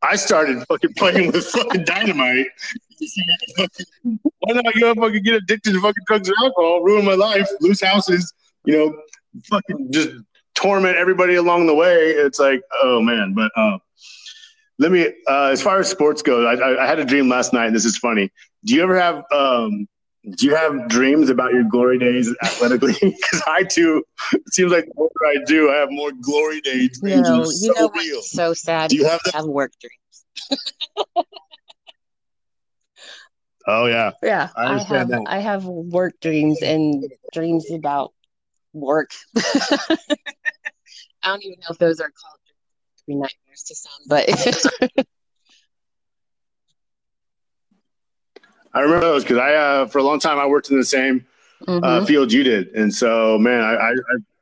I 0.02 0.16
started 0.16 0.62
fucking 0.68 0.94
playing 0.94 1.32
with 1.32 1.46
fucking 1.46 1.84
dynamite. 1.84 2.46
Why 4.02 4.52
not 4.52 4.64
go 4.78 4.94
fucking 4.94 5.22
get 5.22 5.34
addicted 5.34 5.72
to 5.72 5.80
fucking 5.80 6.04
drugs 6.06 6.28
and 6.28 6.36
alcohol, 6.42 6.82
ruin 6.82 7.04
my 7.04 7.14
life, 7.14 7.48
lose 7.60 7.82
houses, 7.82 8.32
you 8.66 8.76
know, 8.76 8.96
fucking 9.48 9.90
just 9.90 10.10
torment 10.54 10.96
everybody 10.96 11.34
along 11.34 11.66
the 11.66 11.74
way. 11.74 12.10
It's 12.10 12.38
like, 12.38 12.62
oh 12.82 13.00
man. 13.00 13.34
But 13.34 13.50
uh, 13.56 13.78
let 14.78 14.90
me, 14.92 15.06
uh, 15.28 15.46
as 15.52 15.62
far 15.62 15.78
as 15.78 15.88
sports 15.88 16.22
goes, 16.22 16.46
I, 16.46 16.62
I, 16.62 16.84
I 16.84 16.86
had 16.86 16.98
a 16.98 17.04
dream 17.04 17.28
last 17.28 17.52
night, 17.52 17.66
and 17.66 17.74
this 17.76 17.84
is 17.84 17.96
funny. 17.98 18.30
Do 18.64 18.74
you 18.74 18.82
ever 18.82 18.98
have, 18.98 19.22
um, 19.30 19.86
do 20.36 20.46
you 20.46 20.54
have 20.56 20.88
dreams 20.88 21.28
about 21.28 21.52
your 21.52 21.64
glory 21.64 21.98
days 21.98 22.34
athletically? 22.42 22.94
Because 23.00 23.42
I 23.46 23.62
too, 23.62 24.02
It 24.32 24.54
seems 24.54 24.72
like 24.72 24.86
the 24.86 24.92
more 24.96 25.10
I 25.26 25.36
do, 25.46 25.70
I 25.70 25.76
have 25.76 25.90
more 25.90 26.10
glory 26.22 26.60
days. 26.62 27.00
No, 27.02 27.10
Dreams 27.10 27.28
are 27.28 27.36
you 27.36 27.44
so 27.52 27.72
know 27.74 27.90
real. 27.94 28.16
what's 28.16 28.30
so 28.32 28.54
sad? 28.54 28.90
Do 28.90 28.96
you 28.96 29.04
have? 29.04 29.20
Have 29.32 29.44
work 29.44 29.72
dreams. 29.80 30.60
Oh 33.66 33.86
yeah. 33.86 34.12
Yeah, 34.22 34.50
I 34.56 34.74
I, 34.74 34.82
have 34.82 35.08
that. 35.08 35.24
I 35.26 35.38
have 35.38 35.64
work 35.64 36.20
dreams 36.20 36.60
and 36.62 37.04
dreams 37.32 37.70
about 37.70 38.12
work. 38.74 39.10
I 39.36 41.28
don't 41.28 41.42
even 41.44 41.58
know 41.60 41.68
if 41.70 41.78
those 41.78 42.00
are 42.00 42.10
called 42.10 42.38
nightmares 43.08 43.62
to 43.68 43.74
some, 43.74 43.92
but 44.08 44.28
I 48.74 48.80
remember 48.80 49.06
those 49.06 49.22
because 49.22 49.38
I, 49.38 49.54
uh, 49.54 49.86
for 49.86 49.98
a 49.98 50.02
long 50.02 50.18
time, 50.18 50.38
I 50.38 50.46
worked 50.46 50.70
in 50.70 50.76
the 50.76 50.84
same 50.84 51.24
uh, 51.68 52.00
Mhm. 52.00 52.06
field 52.06 52.32
you 52.32 52.42
did, 52.42 52.68
and 52.68 52.92
so 52.92 53.38
man, 53.38 53.60
I, 53.62 53.74
I 53.76 53.92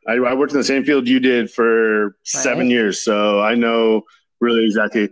I 0.08 0.14
I 0.30 0.34
worked 0.34 0.52
in 0.52 0.58
the 0.58 0.64
same 0.64 0.84
field 0.84 1.06
you 1.06 1.20
did 1.20 1.50
for 1.50 2.16
seven 2.24 2.70
years, 2.70 3.00
so 3.00 3.40
I 3.40 3.54
know 3.54 4.02
really 4.40 4.64
exactly. 4.64 5.10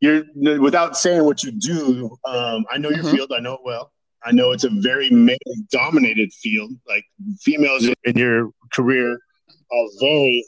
You're 0.00 0.22
without 0.60 0.96
saying 0.96 1.24
what 1.24 1.42
you 1.42 1.50
do. 1.50 2.16
Um, 2.24 2.64
I 2.70 2.78
know 2.78 2.90
your 2.90 3.02
Mhm. 3.02 3.10
field. 3.10 3.32
I 3.32 3.40
know 3.40 3.54
it 3.54 3.60
well. 3.64 3.90
I 4.24 4.32
know 4.32 4.50
it's 4.52 4.64
a 4.64 4.70
very 4.70 5.10
male-dominated 5.10 6.32
field. 6.32 6.72
Like 6.88 7.04
females 7.40 7.88
in 8.04 8.16
your 8.16 8.50
career 8.72 9.12
are 9.12 9.86
very. 10.00 10.44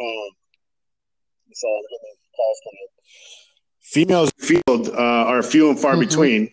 Um, 0.00 0.30
sorry, 1.52 1.72
I'm 1.74 1.82
getting 1.90 2.16
calls 2.36 2.58
coming 2.64 2.80
in. 2.82 2.88
Females 3.80 4.30
field 4.38 4.88
uh, 4.88 5.30
are 5.30 5.42
few 5.42 5.68
and 5.70 5.78
far 5.78 5.94
Mhm. 5.94 6.00
between. 6.00 6.52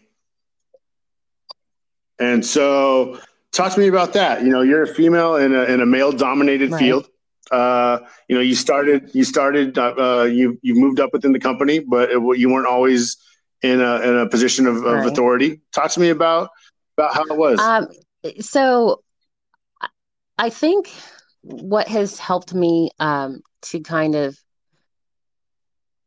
And 2.19 2.45
so, 2.45 3.19
talk 3.51 3.73
to 3.73 3.79
me 3.79 3.87
about 3.87 4.13
that. 4.13 4.43
You 4.43 4.49
know, 4.49 4.61
you're 4.61 4.83
a 4.83 4.87
female 4.87 5.35
in 5.35 5.53
a, 5.53 5.63
in 5.63 5.81
a 5.81 5.85
male 5.85 6.11
dominated 6.11 6.71
Right. 6.71 6.79
field. 6.79 7.09
Uh, 7.51 7.99
you 8.27 8.35
know, 8.35 8.41
you 8.41 8.55
started, 8.55 9.09
you 9.13 9.23
started, 9.23 9.77
uh, 9.77 9.93
uh, 9.97 10.23
you, 10.23 10.59
you 10.61 10.75
moved 10.75 10.99
up 10.99 11.11
within 11.13 11.31
the 11.31 11.39
company, 11.39 11.79
but 11.79 12.09
it, 12.11 12.19
you 12.37 12.49
weren't 12.49 12.67
always 12.67 13.15
in 13.61 13.81
a, 13.81 13.99
in 14.01 14.17
a 14.17 14.29
position 14.29 14.67
of, 14.67 14.77
of 14.77 14.83
Right. 14.83 15.07
authority. 15.07 15.61
Talk 15.73 15.91
to 15.91 15.99
me 15.99 16.09
about, 16.09 16.49
about 16.97 17.13
how 17.13 17.23
it 17.23 17.37
was. 17.37 17.59
Um, 17.59 17.87
so 18.39 19.01
I- 19.81 19.89
I 20.37 20.49
think 20.49 20.91
what 21.41 21.87
has 21.87 22.19
helped 22.19 22.53
me 22.53 22.91
um, 22.99 23.41
to 23.63 23.79
kind 23.79 24.15
of, 24.15 24.37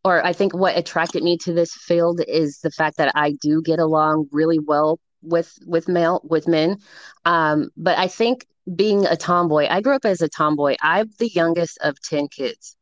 or 0.05 0.25
I 0.25 0.33
think 0.33 0.55
what 0.55 0.77
attracted 0.79 1.23
me 1.23 1.37
to 1.39 1.53
this 1.53 1.73
field 1.75 2.21
is 2.27 2.61
the 2.63 2.71
fact 2.71 2.97
that 2.99 3.13
I 3.15 3.33
do 3.33 3.61
get 3.63 3.79
along 3.79 4.29
really 4.33 4.59
well 4.59 4.99
with 5.23 5.53
with 5.67 5.89
male 5.89 6.23
with 6.25 6.49
men. 6.49 6.79
Um, 7.27 7.69
but 7.77 7.99
I 7.99 8.09
think 8.09 8.47
being 8.75 9.05
a 9.07 9.17
tomboy, 9.17 9.67
I 9.69 9.83
grew 9.83 9.95
up 9.95 10.07
as 10.07 10.23
a 10.23 10.29
tomboy. 10.29 10.77
I'm 10.81 11.11
the 11.19 11.29
youngest 11.29 11.79
of 11.83 12.01
10 12.01 12.29
kids. 12.29 12.77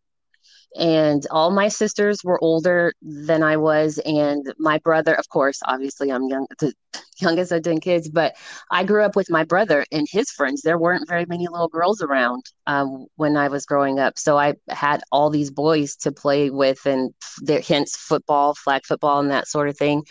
And 0.76 1.26
all 1.30 1.50
my 1.50 1.68
sisters 1.68 2.22
were 2.22 2.42
older 2.42 2.92
than 3.00 3.42
I 3.42 3.56
was. 3.56 3.98
And 4.04 4.44
my 4.58 4.78
brother, 4.78 5.14
of 5.14 5.28
course, 5.28 5.60
obviously, 5.64 6.12
I'm 6.12 6.28
young, 6.28 6.46
the 6.58 6.72
youngest 7.20 7.52
of 7.52 7.62
10 7.62 7.80
kids, 7.80 8.08
but 8.08 8.36
I 8.70 8.84
grew 8.84 9.02
up 9.02 9.16
with 9.16 9.30
my 9.30 9.44
brother 9.44 9.84
and 9.90 10.06
his 10.10 10.30
friends. 10.30 10.62
There 10.62 10.78
weren't 10.78 11.08
very 11.08 11.24
many 11.26 11.48
little 11.48 11.68
girls 11.68 12.02
around 12.02 12.44
um, 12.66 13.06
when 13.16 13.36
I 13.36 13.48
was 13.48 13.66
growing 13.66 13.98
up. 13.98 14.18
So 14.18 14.38
I 14.38 14.54
had 14.68 15.02
all 15.10 15.30
these 15.30 15.50
boys 15.50 15.96
to 15.96 16.12
play 16.12 16.50
with, 16.50 16.84
and 16.86 17.14
there, 17.40 17.60
hence 17.60 17.96
football, 17.96 18.54
flag 18.54 18.84
football, 18.84 19.20
and 19.20 19.30
that 19.30 19.48
sort 19.48 19.68
of 19.68 19.76
thing. 19.76 20.04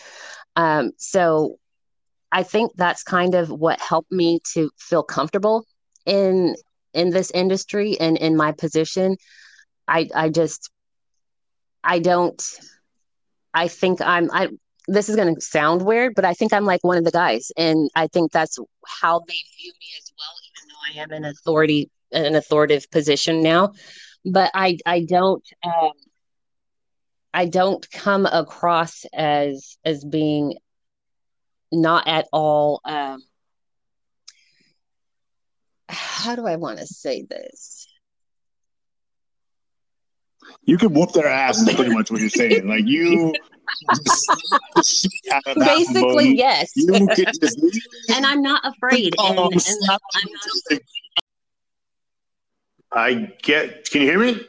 Um, 0.56 0.90
so 0.98 1.56
I 2.32 2.42
think 2.42 2.72
that's 2.74 3.02
kind 3.02 3.34
of 3.34 3.50
what 3.50 3.80
helped 3.80 4.12
me 4.12 4.40
to 4.54 4.70
feel 4.78 5.02
comfortable 5.02 5.64
in 6.04 6.56
in 6.94 7.10
this 7.10 7.30
industry 7.30 7.98
and 8.00 8.16
in 8.16 8.36
my 8.36 8.52
position. 8.52 9.16
I 9.88 10.08
I 10.14 10.28
just 10.28 10.70
I 11.82 11.98
don't 11.98 12.42
I 13.54 13.68
think 13.68 14.00
I'm 14.00 14.30
I 14.32 14.48
this 14.90 15.08
is 15.10 15.16
going 15.16 15.34
to 15.34 15.40
sound 15.40 15.82
weird, 15.82 16.14
but 16.14 16.24
I 16.24 16.32
think 16.32 16.52
I'm 16.54 16.64
like 16.64 16.82
one 16.82 16.96
of 16.96 17.04
the 17.04 17.10
guys 17.10 17.52
and 17.56 17.90
I 17.94 18.06
think 18.06 18.32
that's 18.32 18.58
how 18.86 19.20
they 19.20 19.34
view 19.58 19.72
me 19.80 19.86
as 19.98 20.12
well 20.18 20.34
even 20.48 20.68
though 20.68 21.00
I 21.00 21.04
am 21.04 21.24
an 21.24 21.30
authority 21.30 21.90
an 22.12 22.34
authoritative 22.36 22.90
position 22.90 23.42
now. 23.42 23.72
But 24.24 24.50
I 24.54 24.78
I 24.86 25.04
don't 25.04 25.44
um 25.64 25.92
I 27.34 27.46
don't 27.46 27.88
come 27.90 28.26
across 28.26 29.04
as 29.14 29.76
as 29.84 30.04
being 30.04 30.56
not 31.72 32.08
at 32.08 32.26
all 32.32 32.80
um 32.84 33.22
how 35.88 36.36
do 36.36 36.46
I 36.46 36.56
want 36.56 36.78
to 36.78 36.86
say 36.86 37.22
this? 37.22 37.87
You 40.64 40.78
could 40.78 40.94
whoop 40.94 41.12
their 41.12 41.26
ass, 41.26 41.58
is 41.58 41.74
pretty 41.74 41.92
much 41.92 42.10
what 42.10 42.20
you're 42.20 42.30
saying. 42.30 42.68
Like 42.68 42.86
you 42.86 43.34
just 43.94 44.24
slap 44.24 44.60
the 44.74 44.82
shit 44.82 45.32
out 45.32 45.42
of 45.46 45.56
that 45.56 45.76
Basically, 45.76 46.36
yes. 46.36 46.72
You 46.76 46.86
could 46.86 47.08
just 47.16 47.58
and 48.14 48.26
I'm 48.26 48.42
not 48.42 48.62
afraid. 48.64 49.14
And, 49.18 49.38
and 49.38 49.50
I'm 49.50 49.50
not 49.86 50.80
I 52.92 53.32
get. 53.42 53.90
Can 53.90 54.02
you 54.02 54.08
hear 54.08 54.18
me? 54.18 54.40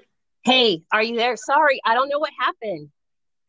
Hey, 0.43 0.83
are 0.91 1.03
you 1.03 1.15
there? 1.17 1.35
Sorry, 1.35 1.81
I 1.85 1.93
don't 1.93 2.09
know 2.09 2.19
what 2.19 2.31
happened. 2.39 2.89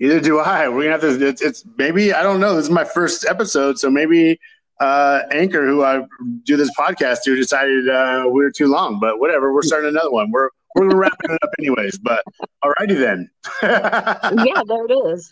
Either 0.00 0.20
do 0.20 0.38
I. 0.38 0.68
We're 0.68 0.90
gonna 0.90 0.92
have 0.92 1.18
to. 1.18 1.26
It's, 1.26 1.42
it's 1.42 1.64
maybe 1.76 2.12
I 2.12 2.22
don't 2.22 2.40
know. 2.40 2.56
This 2.56 2.64
is 2.64 2.70
my 2.70 2.84
first 2.84 3.26
episode, 3.26 3.78
so 3.78 3.90
maybe 3.90 4.40
uh, 4.80 5.22
Anchor, 5.30 5.66
who 5.66 5.84
I 5.84 6.04
do 6.44 6.56
this 6.56 6.70
podcast 6.76 7.18
to, 7.24 7.36
decided 7.36 7.88
uh, 7.88 8.24
we 8.26 8.42
were 8.42 8.50
too 8.50 8.66
long. 8.66 8.98
But 8.98 9.20
whatever. 9.20 9.52
We're 9.52 9.62
starting 9.62 9.90
another 9.90 10.10
one. 10.10 10.30
We're 10.30 10.48
we're 10.74 10.88
gonna 10.88 10.96
wrap 10.96 11.16
it 11.24 11.30
up 11.30 11.50
anyways. 11.58 11.98
But 11.98 12.22
alrighty 12.64 12.98
then. 12.98 13.30
yeah, 13.62 14.62
there 14.66 14.86
it 14.86 14.92
is. 15.12 15.30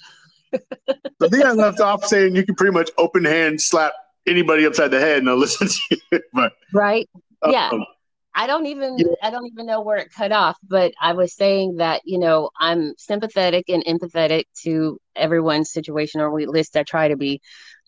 I 0.52 1.28
think 1.28 1.44
I 1.44 1.52
left 1.52 1.80
off 1.80 2.04
saying 2.04 2.34
you 2.34 2.44
can 2.44 2.54
pretty 2.54 2.72
much 2.72 2.90
open 2.96 3.24
hand 3.24 3.60
slap 3.60 3.92
anybody 4.26 4.66
upside 4.66 4.90
the 4.90 5.00
head 5.00 5.18
and 5.18 5.28
they'll 5.28 5.36
listen 5.46 5.68
to 5.68 5.96
you. 6.12 6.20
but 6.32 6.52
right, 6.72 7.08
yeah. 7.46 7.70
Um, 7.72 7.84
I 8.34 8.46
don't 8.46 8.66
even 8.66 8.98
yeah. 8.98 9.06
I 9.22 9.30
don't 9.30 9.46
even 9.46 9.66
know 9.66 9.80
where 9.80 9.96
it 9.96 10.12
cut 10.12 10.30
off, 10.30 10.56
but 10.62 10.92
I 11.00 11.12
was 11.12 11.34
saying 11.34 11.76
that 11.76 12.02
you 12.04 12.18
know 12.18 12.50
I'm 12.58 12.94
sympathetic 12.96 13.68
and 13.68 13.84
empathetic 13.84 14.44
to 14.62 15.00
everyone's 15.16 15.72
situation, 15.72 16.20
or 16.20 16.40
at 16.40 16.48
least 16.48 16.76
I 16.76 16.84
try 16.84 17.08
to 17.08 17.16
be. 17.16 17.40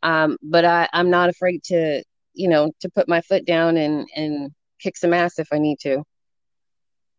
Um, 0.02 0.38
but 0.42 0.64
I, 0.64 0.88
I'm 0.92 1.10
not 1.10 1.28
afraid 1.28 1.62
to 1.64 2.02
you 2.34 2.48
know 2.48 2.72
to 2.80 2.88
put 2.90 3.08
my 3.08 3.20
foot 3.20 3.46
down 3.46 3.76
and 3.76 4.08
and 4.16 4.50
kick 4.80 4.96
some 4.96 5.12
ass 5.12 5.38
if 5.38 5.48
I 5.52 5.58
need 5.58 5.78
to. 5.80 6.02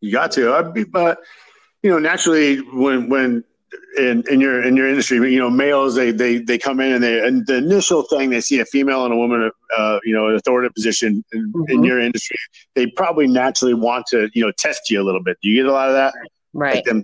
You 0.02 0.12
got 0.12 0.32
to. 0.34 0.54
I'd 0.54 0.74
be, 0.74 0.84
but 0.84 1.20
you 1.84 1.90
know, 1.90 2.00
naturally, 2.00 2.58
when 2.58 3.10
when 3.10 3.44
in, 3.98 4.24
in 4.30 4.40
your 4.40 4.64
in 4.64 4.76
your 4.76 4.90
industry, 4.90 5.18
you 5.32 5.40
know, 5.40 5.50
males 5.50 5.96
they 5.96 6.12
they 6.12 6.40
they 6.40 6.58
come 6.58 6.80
in 6.80 6.94
and 6.94 7.04
they 7.04 7.26
and 7.26 7.46
the 7.48 7.58
initial 7.58 8.04
thing 8.04 8.30
they 8.30 8.42
see 8.42 8.60
a 8.60 8.66
female 8.66 9.06
and 9.06 9.14
a 9.14 9.18
woman, 9.18 9.52
uh, 9.78 10.00
you 10.04 10.14
know, 10.14 10.28
an 10.28 10.36
authoritative 10.36 10.74
position 10.74 11.24
in, 11.32 11.52
mm-hmm. 11.52 11.72
in, 11.72 11.84
your 11.84 12.00
industry, 12.00 12.38
they 12.76 12.88
probably 12.88 13.28
naturally 13.28 13.74
want 13.74 14.06
to 14.08 14.30
you 14.34 14.44
know 14.44 14.52
test 14.58 14.90
you 14.90 15.02
a 15.02 15.04
little 15.04 15.24
bit. 15.24 15.38
Do 15.42 15.50
you 15.50 15.56
get 15.56 15.66
a 15.70 15.72
lot 15.72 15.88
of 15.88 15.96
that? 15.96 16.14
Right. 16.54 16.76
Like 16.76 16.86
them 16.86 17.04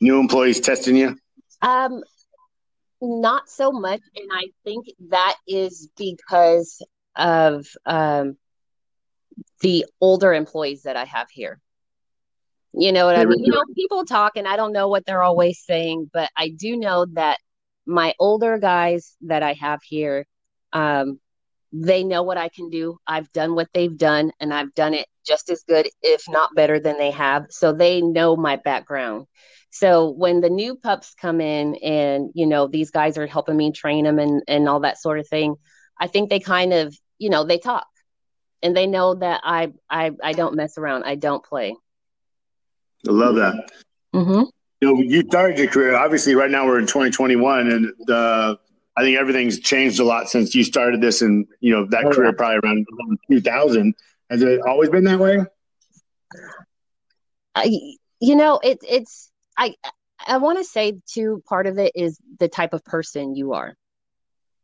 new 0.00 0.18
employees 0.18 0.60
testing 0.60 0.96
you. 0.96 1.16
Um, 1.62 2.02
not 3.00 3.48
so 3.48 3.72
much, 3.72 4.00
and 4.14 4.28
I 4.32 4.46
think 4.64 4.86
that 5.08 5.36
is 5.46 5.90
because 5.96 6.82
of 7.14 7.66
um 7.86 8.36
the 9.60 9.86
older 10.00 10.34
employees 10.34 10.82
that 10.82 10.96
I 10.96 11.04
have 11.04 11.28
here. 11.30 11.60
You 12.72 12.92
know 12.92 13.06
what 13.06 13.16
I 13.16 13.24
mean? 13.24 13.42
You 13.42 13.52
know, 13.52 13.62
people 13.74 14.04
talk 14.04 14.36
and 14.36 14.46
I 14.46 14.56
don't 14.56 14.72
know 14.72 14.88
what 14.88 15.06
they're 15.06 15.22
always 15.22 15.62
saying, 15.64 16.10
but 16.12 16.30
I 16.36 16.50
do 16.50 16.76
know 16.76 17.06
that 17.14 17.38
my 17.86 18.14
older 18.18 18.58
guys 18.58 19.16
that 19.22 19.42
I 19.42 19.54
have 19.54 19.80
here, 19.82 20.26
um, 20.72 21.18
they 21.72 22.04
know 22.04 22.22
what 22.22 22.38
I 22.38 22.48
can 22.48 22.70
do. 22.70 22.98
I've 23.06 23.30
done 23.32 23.54
what 23.54 23.68
they've 23.72 23.96
done 23.96 24.32
and 24.40 24.52
I've 24.52 24.74
done 24.74 24.94
it 24.94 25.06
just 25.26 25.50
as 25.50 25.62
good, 25.66 25.88
if 26.02 26.24
not 26.28 26.54
better 26.54 26.78
than 26.78 26.98
they 26.98 27.10
have. 27.10 27.46
So 27.50 27.72
they 27.72 28.00
know 28.00 28.36
my 28.36 28.56
background. 28.56 29.26
So 29.70 30.10
when 30.10 30.40
the 30.40 30.50
new 30.50 30.76
pups 30.76 31.14
come 31.20 31.40
in 31.40 31.74
and, 31.76 32.30
you 32.34 32.46
know, 32.46 32.66
these 32.66 32.90
guys 32.90 33.18
are 33.18 33.26
helping 33.26 33.56
me 33.56 33.72
train 33.72 34.04
them 34.04 34.18
and, 34.18 34.42
and 34.48 34.68
all 34.68 34.80
that 34.80 34.98
sort 34.98 35.18
of 35.18 35.28
thing, 35.28 35.56
I 35.98 36.06
think 36.06 36.30
they 36.30 36.40
kind 36.40 36.72
of, 36.72 36.96
you 37.18 37.30
know, 37.30 37.44
they 37.44 37.58
talk 37.58 37.86
and 38.62 38.76
they 38.76 38.86
know 38.86 39.14
that 39.14 39.40
I, 39.44 39.72
I, 39.90 40.12
I 40.22 40.32
don't 40.32 40.56
mess 40.56 40.78
around. 40.78 41.04
I 41.04 41.16
don't 41.16 41.44
play. 41.44 41.74
I 43.08 43.10
love 43.10 43.36
that. 43.36 43.70
Mm-hmm. 44.14 44.44
You 44.80 44.94
know, 44.94 45.00
you 45.00 45.22
started 45.22 45.58
your 45.58 45.68
career. 45.68 45.96
Obviously, 45.96 46.34
right 46.34 46.50
now 46.50 46.66
we're 46.66 46.78
in 46.78 46.86
2021, 46.86 47.70
and 47.70 47.92
the 48.06 48.58
I 48.96 49.02
think 49.02 49.18
everything's 49.18 49.60
changed 49.60 50.00
a 50.00 50.04
lot 50.04 50.28
since 50.28 50.54
you 50.54 50.64
started 50.64 51.00
this, 51.00 51.22
and 51.22 51.46
you 51.60 51.72
know 51.72 51.86
that 51.90 52.04
oh, 52.04 52.10
career 52.10 52.26
yeah. 52.26 52.36
probably 52.36 52.60
around 52.62 52.86
2000. 53.30 53.94
Has 54.30 54.42
it 54.42 54.60
always 54.66 54.90
been 54.90 55.04
that 55.04 55.18
way? 55.18 55.44
I, 57.54 57.64
you 58.20 58.36
know, 58.36 58.58
it, 58.62 58.78
it's 58.88 59.30
I 59.56 59.74
I 60.26 60.38
want 60.38 60.58
to 60.58 60.64
say 60.64 61.00
too. 61.06 61.42
Part 61.46 61.66
of 61.66 61.78
it 61.78 61.92
is 61.94 62.18
the 62.38 62.48
type 62.48 62.74
of 62.74 62.84
person 62.84 63.34
you 63.34 63.52
are. 63.52 63.74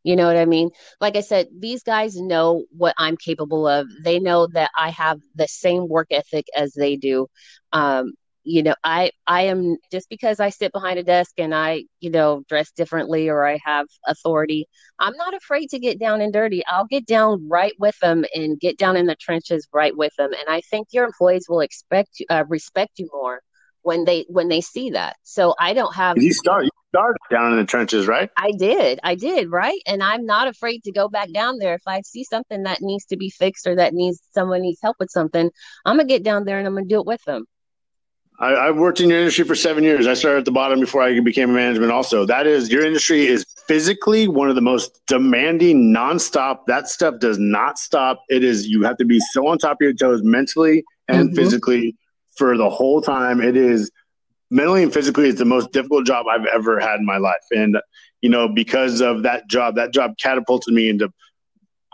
You 0.05 0.17
know 0.17 0.27
what 0.27 0.37
I 0.37 0.47
mean? 0.47 0.71
Like 1.01 1.17
I 1.17 1.21
said, 1.21 1.49
these 1.57 1.83
guys 1.83 2.17
know 2.17 2.65
what 2.71 2.95
I'm 2.99 3.17
capable 3.17 3.69
of. 3.69 3.87
They 4.03 4.19
know 4.19 4.49
that 4.49 4.71
I 4.77 4.91
have 4.91 5.21
the 5.35 5.47
same 5.47 5.89
work 5.89 6.09
ethic 6.11 6.47
as 6.57 6.73
they 6.73 6.97
do. 6.97 7.29
Um, 7.73 8.15
you 8.45 8.63
know, 8.63 8.75
I 8.85 9.13
I 9.27 9.43
am 9.43 9.77
just 9.91 10.09
because 10.09 10.41
I 10.41 10.51
sit 10.51 10.73
behind 10.73 10.99
a 10.99 11.03
desk 11.05 11.33
and 11.39 11.55
I, 11.55 11.85
you 12.01 12.11
know, 12.11 12.43
dress 12.49 12.71
differently 12.73 13.29
or 13.29 13.47
I 13.47 13.59
have 13.65 13.87
authority, 14.07 14.67
I'm 14.99 15.17
not 15.17 15.35
afraid 15.35 15.69
to 15.71 15.79
get 15.79 15.99
down 16.01 16.21
and 16.21 16.33
dirty. 16.33 16.63
I'll 16.67 16.87
get 16.87 17.07
down 17.07 17.49
right 17.49 17.73
with 17.79 17.99
them 18.01 18.25
and 18.35 18.59
get 18.59 18.79
down 18.79 18.97
in 18.97 19.07
the 19.07 19.17
trenches 19.17 19.69
right 19.73 19.97
with 19.97 20.13
them. 20.19 20.33
And 20.33 20.49
I 20.49 20.61
think 20.63 20.89
your 20.93 21.05
employees 21.05 21.47
will 21.49 21.61
expect 21.61 22.23
uh, 22.31 22.45
respect 22.49 22.99
you 22.99 23.09
more 23.13 23.41
when 23.83 24.05
they 24.05 24.25
when 24.29 24.49
they 24.49 24.61
see 24.61 24.91
that. 24.91 25.17
So 25.23 25.55
I 25.59 25.73
don't 25.75 25.95
have 25.95 26.17
you 26.19 26.33
start 26.33 26.65
you 26.65 26.71
started 26.89 27.19
down 27.31 27.53
in 27.53 27.59
the 27.59 27.65
trenches, 27.65 28.07
right? 28.07 28.31
I 28.37 28.53
did. 28.53 28.99
I 29.03 29.15
did, 29.15 29.51
right? 29.51 29.81
And 29.87 30.03
I'm 30.03 30.25
not 30.27 30.49
afraid 30.49 30.83
to 30.85 30.93
go 30.93 31.09
back 31.09 31.33
down 31.33 31.59
there 31.59 31.75
if 31.75 31.83
I 31.87 32.01
see 32.03 32.25
something 32.25 32.65
that 32.65 32.81
needs 32.81 33.05
to 33.07 33.17
be 33.17 33.31
fixed 33.31 33.67
or 33.67 33.77
that 33.77 33.95
needs 33.95 34.21
someone 34.35 34.63
needs 34.63 34.81
help 34.83 34.97
with 34.99 35.11
something. 35.11 35.51
I'm 35.85 35.97
gonna 35.97 36.09
get 36.09 36.23
down 36.23 36.45
there 36.45 36.59
and 36.59 36.67
I'm 36.67 36.75
gonna 36.75 36.87
do 36.87 37.01
it 37.01 37.07
with 37.07 37.23
them. 37.25 37.45
I, 38.39 38.67
have 38.67 38.77
worked 38.77 39.01
in 39.01 39.09
your 39.09 39.19
industry 39.19 39.45
for 39.45 39.55
seven 39.55 39.85
years. 39.85 40.07
I 40.07 40.15
started 40.15 40.41
at 40.41 40.45
the 40.45 40.53
bottom 40.53 40.81
before 40.81 41.03
I 41.03 41.21
became 41.21 41.51
a 41.51 41.53
management. 41.53 41.93
Also, 41.93 42.27
that 42.27 42.47
is 42.47 42.71
your 42.71 42.85
industry 42.85 43.27
is 43.27 43.45
physically 43.69 44.27
one 44.27 44.49
of 44.49 44.55
the 44.55 44.61
most 44.61 45.01
demanding, 45.07 45.95
nonstop. 45.95 46.67
That 46.67 46.89
stuff 46.89 47.21
does 47.21 47.39
not 47.39 47.79
stop. 47.79 48.23
It 48.29 48.43
is 48.43 48.67
you 48.67 48.83
have 48.83 48.97
to 48.97 49.05
be 49.05 49.21
so 49.33 49.47
on 49.47 49.59
top 49.59 49.77
of 49.77 49.81
your 49.81 49.93
toes 49.93 50.23
mentally 50.23 50.85
and 51.09 51.29
mm-hmm. 51.29 51.37
physically 51.37 51.97
for 52.37 52.57
the 52.57 52.69
whole 52.69 53.01
time. 53.01 53.41
It 53.41 53.57
is 53.57 53.91
mentally 54.51 54.83
and 54.83 54.93
physically 54.93 55.29
is 55.29 55.37
the 55.37 55.45
most 55.45 55.73
difficult 55.73 56.07
job 56.07 56.27
I've 56.27 56.47
ever 56.47 56.81
had 56.81 56.99
in 56.99 57.07
my 57.07 57.19
life. 57.19 57.45
And 57.53 57.79
you 58.23 58.31
know, 58.31 58.49
because 58.49 59.01
of 59.01 59.23
that 59.23 59.49
job, 59.49 59.77
that 59.77 59.93
job 59.93 60.17
catapulted 60.19 60.73
me 60.73 60.89
into 60.89 61.13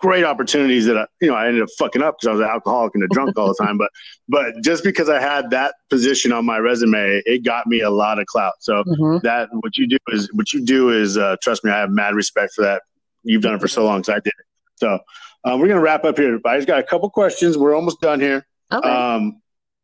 great 0.01 0.25
opportunities 0.25 0.87
that 0.87 0.97
I, 0.97 1.07
you 1.21 1.29
know, 1.29 1.35
I 1.35 1.47
ended 1.47 1.63
up 1.63 1.69
fucking 1.79 2.03
up 2.03 2.17
because 2.19 2.29
I 2.29 2.33
was 2.33 2.41
an 2.41 2.47
alcoholic 2.47 2.95
and 2.95 3.05
a 3.05 3.09
drunk 3.09 3.39
all 3.39 3.49
the 3.49 3.65
time. 3.65 3.79
But, 3.79 3.91
but 4.29 4.63
just 4.63 4.85
because 4.85 5.09
I 5.09 5.21
had 5.21 5.51
that 5.51 5.75
position 5.91 6.33
on 6.33 6.47
my 6.47 6.59
resume, 6.59 7.23
it 7.27 7.45
got 7.45 7.67
me 7.67 7.81
a 7.81 7.91
lot 7.91 8.19
of 8.19 8.27
clout. 8.27 8.55
So 8.61 8.83
mm-hmm. 8.85 9.19
that 9.25 9.49
what 9.53 9.77
you 9.77 9.87
do 9.87 9.99
is 10.09 10.33
what 10.33 10.53
you 10.53 10.65
do 10.65 10.91
is 10.91 11.17
uh, 11.17 11.37
trust 11.43 11.65
me, 11.65 11.71
I 11.71 11.79
have 11.79 11.91
mad 11.91 12.15
respect 12.15 12.55
for 12.55 12.63
that. 12.63 12.83
You've 13.25 13.43
done 13.43 13.55
it 13.55 13.61
for 13.61 13.69
so 13.69 13.85
long, 13.85 14.05
so 14.05 14.13
I 14.13 14.21
did 14.21 14.29
it. 14.29 14.47
So 14.77 14.99
um, 15.45 15.61
we're 15.61 15.69
gonna 15.69 15.81
wrap 15.81 16.05
up 16.05 16.17
here. 16.17 16.41
I 16.45 16.57
just 16.57 16.69
got 16.69 16.79
a 16.79 16.85
couple 16.85 17.11
questions. 17.11 17.59
We're 17.59 17.75
almost 17.75 18.01
done 18.01 18.21
here. 18.21 18.47
Okay. 18.73 18.89
Um, 18.89 19.41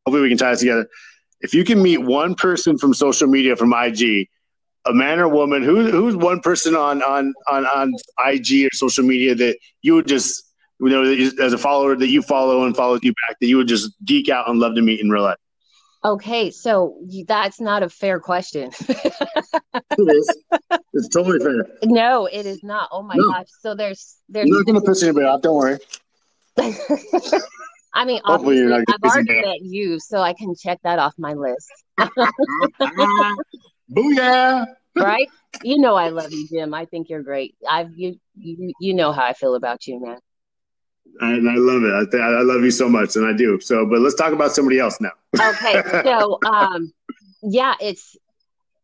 hopefully 0.07 0.23
we 0.23 0.29
can 0.29 0.39
tie 0.39 0.51
this 0.51 0.61
together. 0.61 0.89
If 1.41 1.53
you 1.53 1.65
can 1.65 1.83
meet 1.83 1.99
one 1.99 2.35
person 2.35 2.79
from 2.79 2.95
social 2.95 3.29
media 3.29 3.57
from 3.57 3.73
IG, 3.73 4.29
a 4.87 4.93
man 4.93 5.18
or 5.20 5.28
woman, 5.28 5.62
who 5.62 5.91
who's 5.91 6.16
one 6.16 6.41
person 6.41 6.74
on 6.74 7.03
on 7.03 7.32
on 7.49 7.66
on 7.66 7.95
IG 8.26 8.66
or 8.66 8.70
social 8.72 9.05
media 9.05 9.35
that 9.35 9.59
you 9.82 9.95
would 9.95 10.07
just 10.07 10.43
you 10.80 10.89
know 10.89 11.03
as 11.45 11.53
a 11.53 11.59
follower 11.59 11.97
that 11.97 12.09
you 12.09 12.22
follow 12.22 12.64
and 12.64 12.76
follows 12.76 13.01
you 13.03 13.12
back 13.26 13.39
that 13.41 13.47
you 13.47 13.57
would 13.57 13.68
just 13.68 13.93
geek 14.05 14.28
out 14.28 14.49
and 14.49 14.59
love 14.59 14.74
to 14.74 14.82
meet 14.82 15.01
in 15.01 15.11
real 15.11 15.22
life. 15.22 15.39
Okay, 16.05 16.51
so 16.51 16.99
that's 17.26 17.61
not 17.61 17.82
a 17.82 17.89
fair 17.89 18.20
question. 18.20 18.70
it 18.89 19.99
is. 19.99 20.43
It's 20.93 21.09
totally 21.09 21.39
fair. 21.39 21.66
No, 21.82 22.26
it 22.26 22.45
is 22.45 22.62
not. 22.62 22.91
Oh 22.93 23.03
my 23.03 23.14
no. 23.16 23.30
gosh. 23.30 23.47
So 23.61 23.74
there's 23.74 24.16
there's. 24.28 24.47
You're 24.47 24.59
not 24.59 24.66
gonna 24.66 24.82
piss 24.82 25.03
anybody 25.03 25.26
off. 25.26 25.41
Don't 25.41 25.57
worry. 25.57 25.78
I 27.95 28.05
mean, 28.05 28.20
Hopefully 28.24 28.61
obviously, 28.61 28.85
I've 28.89 29.11
already 29.11 29.41
met 29.41 29.62
you, 29.62 29.99
so 29.99 30.18
I 30.18 30.35
can 30.35 30.55
check 30.55 30.80
that 30.82 30.99
off 30.99 31.14
my 31.18 31.32
list. 31.35 31.70
Uh-huh. 32.80 33.35
Booyah! 33.91 34.66
right? 34.97 35.28
You 35.62 35.78
know 35.78 35.95
I 35.95 36.09
love 36.09 36.32
you, 36.32 36.49
Jim. 36.49 36.74
I 36.74 36.85
think 36.87 37.09
you're 37.09 37.22
great. 37.22 37.55
I've 37.68 37.97
you 37.97 38.18
you 38.37 38.72
you 38.80 38.95
know 38.95 39.12
how 39.12 39.24
I 39.24 39.32
feel 39.32 39.55
about 39.55 39.87
you, 39.87 40.01
man. 40.01 40.18
And 41.20 41.49
I 41.49 41.55
love 41.55 41.85
it. 41.85 41.95
I, 41.95 42.11
th- 42.11 42.22
I 42.22 42.41
love 42.41 42.62
you 42.62 42.72
so 42.72 42.89
much, 42.89 43.14
and 43.14 43.24
I 43.24 43.32
do. 43.32 43.61
So, 43.61 43.87
but 43.87 44.01
let's 44.01 44.16
talk 44.16 44.32
about 44.32 44.53
somebody 44.53 44.80
else 44.80 45.01
now. 45.01 45.12
okay, 45.41 45.80
so 46.03 46.39
um, 46.45 46.93
yeah, 47.43 47.74
it's 47.80 48.16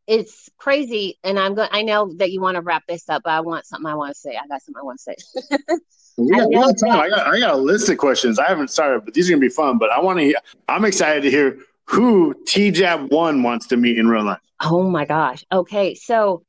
it's 0.06 0.48
crazy, 0.56 1.18
and 1.24 1.38
I'm 1.38 1.54
going. 1.54 1.68
I 1.72 1.82
know 1.82 2.12
that 2.18 2.30
you 2.30 2.40
want 2.40 2.56
to 2.56 2.62
wrap 2.62 2.84
this 2.86 3.08
up, 3.08 3.22
but 3.24 3.30
I 3.30 3.40
want 3.40 3.66
something 3.66 3.86
I 3.86 3.94
want 3.94 4.14
to 4.14 4.18
say. 4.18 4.36
I 4.36 4.46
got 4.46 4.62
something 4.62 4.80
I 4.80 4.84
want 4.84 5.00
to 5.00 5.02
say. 5.02 5.56
we 6.18 6.30
got, 6.30 6.48
I, 6.48 6.52
got 6.52 6.78
time. 6.78 7.00
I 7.00 7.08
got 7.08 7.26
I 7.26 7.38
got 7.38 7.54
a 7.54 7.58
list 7.58 7.88
of 7.88 7.98
questions. 7.98 8.38
I 8.38 8.48
haven't 8.48 8.70
started, 8.70 9.04
but 9.04 9.14
these 9.14 9.28
are 9.28 9.32
gonna 9.32 9.40
be 9.40 9.48
fun. 9.48 9.78
But 9.78 9.90
I 9.90 10.00
want 10.00 10.20
to. 10.20 10.34
I'm 10.68 10.84
excited 10.84 11.22
to 11.22 11.30
hear 11.30 11.58
who 11.90 12.34
T 12.46 12.70
Jab 12.70 13.10
One 13.10 13.42
wants 13.42 13.66
to 13.68 13.76
meet 13.76 13.98
in 13.98 14.08
real 14.08 14.24
life. 14.24 14.38
Oh 14.62 14.88
my 14.88 15.04
gosh. 15.04 15.44
Okay, 15.52 15.94
so 15.94 16.44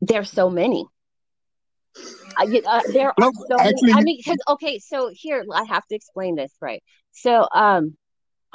there's 0.00 0.30
so 0.30 0.48
many. 0.48 0.86
Uh, 2.38 2.46
uh, 2.66 2.80
there 2.92 3.08
are 3.08 3.14
no, 3.18 3.32
so 3.48 3.58
actually, 3.58 3.92
many. 3.92 3.92
I 3.92 4.02
mean, 4.02 4.16
because 4.18 4.38
okay, 4.48 4.78
so 4.78 5.10
here 5.12 5.44
I 5.52 5.64
have 5.64 5.86
to 5.86 5.94
explain 5.94 6.36
this 6.36 6.52
right. 6.60 6.82
So, 7.12 7.46
um, 7.54 7.96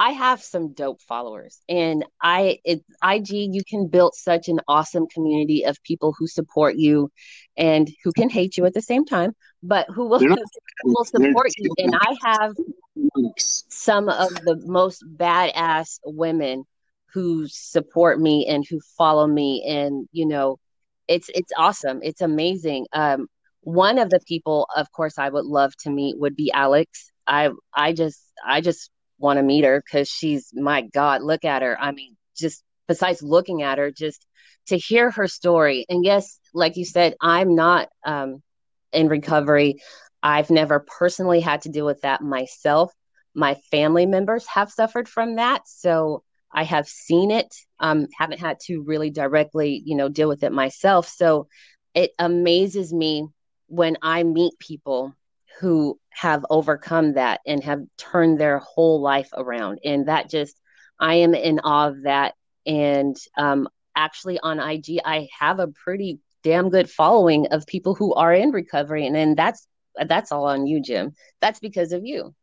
I 0.00 0.10
have 0.12 0.42
some 0.42 0.72
dope 0.72 1.00
followers, 1.02 1.60
and 1.68 2.04
I 2.22 2.58
it 2.64 2.82
IG 3.02 3.30
you 3.30 3.62
can 3.68 3.88
build 3.88 4.14
such 4.14 4.48
an 4.48 4.60
awesome 4.66 5.06
community 5.08 5.64
of 5.64 5.82
people 5.82 6.14
who 6.18 6.26
support 6.26 6.76
you, 6.76 7.10
and 7.56 7.88
who 8.02 8.12
can 8.12 8.30
hate 8.30 8.56
you 8.56 8.64
at 8.64 8.74
the 8.74 8.82
same 8.82 9.04
time, 9.04 9.34
but 9.62 9.86
who 9.88 10.08
will, 10.08 10.20
not, 10.20 10.38
will 10.84 11.04
support 11.04 11.50
you. 11.58 11.72
And 11.78 11.94
I 11.94 12.16
have 12.22 12.54
some 13.68 14.08
of 14.08 14.30
the 14.44 14.60
most 14.66 15.04
badass 15.16 15.98
women 16.04 16.64
who 17.12 17.46
support 17.48 18.20
me 18.20 18.46
and 18.46 18.64
who 18.68 18.80
follow 18.96 19.26
me, 19.26 19.64
and 19.66 20.08
you 20.12 20.26
know, 20.26 20.58
it's 21.06 21.30
it's 21.34 21.52
awesome. 21.56 22.00
It's 22.02 22.20
amazing. 22.20 22.86
Um, 22.92 23.26
one 23.62 23.98
of 23.98 24.10
the 24.10 24.20
people, 24.26 24.66
of 24.76 24.90
course, 24.92 25.18
I 25.18 25.28
would 25.28 25.46
love 25.46 25.74
to 25.80 25.90
meet 25.90 26.18
would 26.18 26.36
be 26.36 26.52
Alex. 26.52 27.10
I 27.26 27.50
I 27.74 27.92
just 27.92 28.20
I 28.46 28.60
just 28.60 28.90
want 29.18 29.38
to 29.38 29.42
meet 29.42 29.64
her 29.64 29.82
because 29.84 30.08
she's 30.08 30.50
my 30.54 30.82
God, 30.82 31.22
look 31.22 31.44
at 31.44 31.62
her. 31.62 31.78
I 31.80 31.92
mean, 31.92 32.16
just 32.36 32.62
besides 32.86 33.22
looking 33.22 33.62
at 33.62 33.78
her, 33.78 33.90
just 33.90 34.24
to 34.68 34.76
hear 34.76 35.10
her 35.10 35.26
story. 35.26 35.86
And 35.88 36.04
yes, 36.04 36.38
like 36.54 36.76
you 36.76 36.84
said, 36.84 37.14
I'm 37.20 37.54
not 37.54 37.88
um, 38.04 38.42
in 38.92 39.08
recovery. 39.08 39.76
I've 40.28 40.50
never 40.50 40.80
personally 40.80 41.40
had 41.40 41.62
to 41.62 41.70
deal 41.70 41.86
with 41.86 42.02
that 42.02 42.20
myself. 42.20 42.92
My 43.34 43.54
family 43.70 44.04
members 44.04 44.46
have 44.46 44.70
suffered 44.70 45.08
from 45.08 45.36
that. 45.36 45.62
So 45.66 46.22
I 46.52 46.64
have 46.64 46.86
seen 46.86 47.30
it, 47.30 47.54
um, 47.80 48.08
haven't 48.14 48.40
had 48.40 48.60
to 48.66 48.82
really 48.82 49.08
directly, 49.08 49.82
you 49.86 49.96
know, 49.96 50.10
deal 50.10 50.28
with 50.28 50.42
it 50.42 50.52
myself. 50.52 51.08
So 51.08 51.48
it 51.94 52.10
amazes 52.18 52.92
me 52.92 53.26
when 53.68 53.96
I 54.02 54.22
meet 54.22 54.58
people 54.58 55.14
who 55.60 55.98
have 56.10 56.44
overcome 56.50 57.14
that 57.14 57.40
and 57.46 57.64
have 57.64 57.80
turned 57.96 58.38
their 58.38 58.58
whole 58.58 59.00
life 59.00 59.30
around. 59.34 59.78
And 59.82 60.08
that 60.08 60.28
just, 60.28 60.60
I 61.00 61.14
am 61.14 61.34
in 61.34 61.60
awe 61.60 61.88
of 61.88 62.02
that. 62.02 62.34
And 62.66 63.16
um, 63.38 63.66
actually, 63.96 64.38
on 64.40 64.60
IG, 64.60 65.00
I 65.06 65.28
have 65.38 65.58
a 65.58 65.68
pretty 65.68 66.18
damn 66.44 66.68
good 66.68 66.90
following 66.90 67.46
of 67.46 67.66
people 67.66 67.94
who 67.94 68.12
are 68.12 68.34
in 68.34 68.50
recovery. 68.50 69.06
And 69.06 69.16
then 69.16 69.34
that's 69.34 69.66
that's 70.06 70.32
all 70.32 70.46
on 70.46 70.66
you, 70.66 70.80
Jim. 70.80 71.14
That's 71.40 71.60
because 71.60 71.92
of 71.92 72.04
you. 72.04 72.34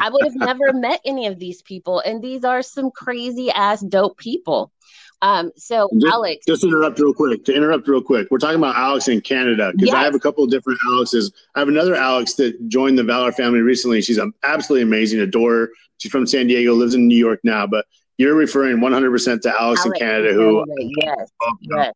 I 0.00 0.10
would 0.10 0.24
have 0.24 0.34
never 0.34 0.72
met 0.74 1.00
any 1.04 1.26
of 1.26 1.38
these 1.38 1.62
people, 1.62 2.00
and 2.00 2.22
these 2.22 2.44
are 2.44 2.62
some 2.62 2.90
crazy 2.90 3.50
ass 3.50 3.80
dope 3.80 4.18
people. 4.18 4.72
Um, 5.20 5.52
so 5.56 5.88
just, 5.92 6.12
Alex, 6.12 6.44
just 6.46 6.64
interrupt 6.64 6.98
real 6.98 7.14
quick. 7.14 7.44
To 7.44 7.54
interrupt 7.54 7.86
real 7.86 8.02
quick, 8.02 8.26
we're 8.30 8.38
talking 8.38 8.58
about 8.58 8.74
Alex 8.74 9.06
in 9.06 9.20
Canada 9.20 9.70
because 9.72 9.88
yes. 9.88 9.96
I 9.96 10.02
have 10.02 10.16
a 10.16 10.18
couple 10.18 10.42
of 10.42 10.50
different 10.50 10.80
Alexes. 10.88 11.32
I 11.54 11.60
have 11.60 11.68
another 11.68 11.94
Alex 11.94 12.34
that 12.34 12.68
joined 12.68 12.98
the 12.98 13.04
Valor 13.04 13.30
family 13.30 13.60
recently. 13.60 14.02
She's 14.02 14.18
absolutely 14.42 14.82
amazing, 14.82 15.20
adore 15.20 15.52
her. 15.52 15.70
She's 15.98 16.10
from 16.10 16.26
San 16.26 16.48
Diego, 16.48 16.74
lives 16.74 16.94
in 16.94 17.06
New 17.06 17.16
York 17.16 17.38
now, 17.44 17.68
but 17.68 17.86
you're 18.18 18.34
referring 18.34 18.78
100% 18.78 19.40
to 19.42 19.48
Alex, 19.48 19.50
Alex 19.60 19.84
in 19.84 19.92
Canada, 19.92 20.32
who 20.32 20.64
yes, 20.96 21.30
yes. 21.60 21.94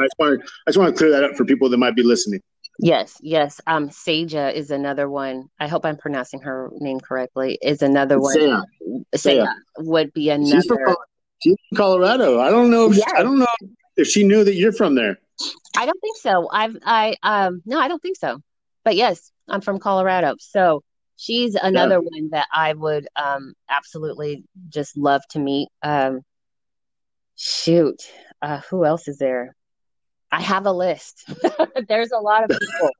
I 0.00 0.04
just 0.04 0.14
want 0.18 0.40
to 0.40 0.46
I 0.66 0.70
just 0.70 0.78
want 0.78 0.94
to 0.94 0.98
clear 0.98 1.10
that 1.10 1.24
up 1.24 1.36
for 1.36 1.44
people 1.44 1.68
that 1.68 1.76
might 1.76 1.94
be 1.94 2.02
listening. 2.02 2.40
Yes, 2.80 3.18
yes. 3.20 3.60
Um, 3.66 3.90
Saja 3.90 4.52
is 4.52 4.70
another 4.70 5.08
one. 5.08 5.48
I 5.60 5.68
hope 5.68 5.86
I'm 5.86 5.96
pronouncing 5.96 6.40
her 6.42 6.70
name 6.74 7.00
correctly. 7.00 7.58
Is 7.62 7.82
another 7.82 8.18
one. 8.18 8.34
Saya. 8.34 8.62
Saya 9.14 9.46
would 9.78 10.12
be 10.12 10.30
another. 10.30 10.60
She's 10.60 10.66
from, 10.66 10.96
she's 11.40 11.56
from 11.68 11.76
Colorado. 11.76 12.40
I 12.40 12.50
don't 12.50 12.70
know. 12.70 12.90
If, 12.90 12.96
yes. 12.96 13.12
I 13.16 13.22
don't 13.22 13.38
know 13.38 13.46
if 13.96 14.08
she 14.08 14.24
knew 14.24 14.42
that 14.44 14.54
you're 14.54 14.72
from 14.72 14.96
there. 14.96 15.18
I 15.76 15.86
don't 15.86 16.00
think 16.00 16.16
so. 16.16 16.48
I've 16.50 16.76
I 16.84 17.16
um 17.22 17.62
no, 17.64 17.78
I 17.78 17.88
don't 17.88 18.02
think 18.02 18.16
so. 18.16 18.40
But 18.84 18.96
yes, 18.96 19.30
I'm 19.48 19.60
from 19.60 19.78
Colorado. 19.78 20.34
So 20.38 20.82
she's 21.16 21.54
another 21.54 21.96
yeah. 21.96 22.20
one 22.20 22.30
that 22.30 22.48
I 22.52 22.72
would 22.72 23.06
um 23.16 23.54
absolutely 23.68 24.44
just 24.68 24.96
love 24.96 25.22
to 25.30 25.38
meet. 25.38 25.68
Um 25.82 26.22
shoot. 27.36 28.02
Uh 28.42 28.60
who 28.70 28.84
else 28.84 29.08
is 29.08 29.18
there? 29.18 29.54
I 30.34 30.42
have 30.42 30.66
a 30.66 30.72
list. 30.72 31.30
There's 31.88 32.10
a 32.10 32.18
lot 32.18 32.42
of 32.42 32.50
people. 32.50 32.90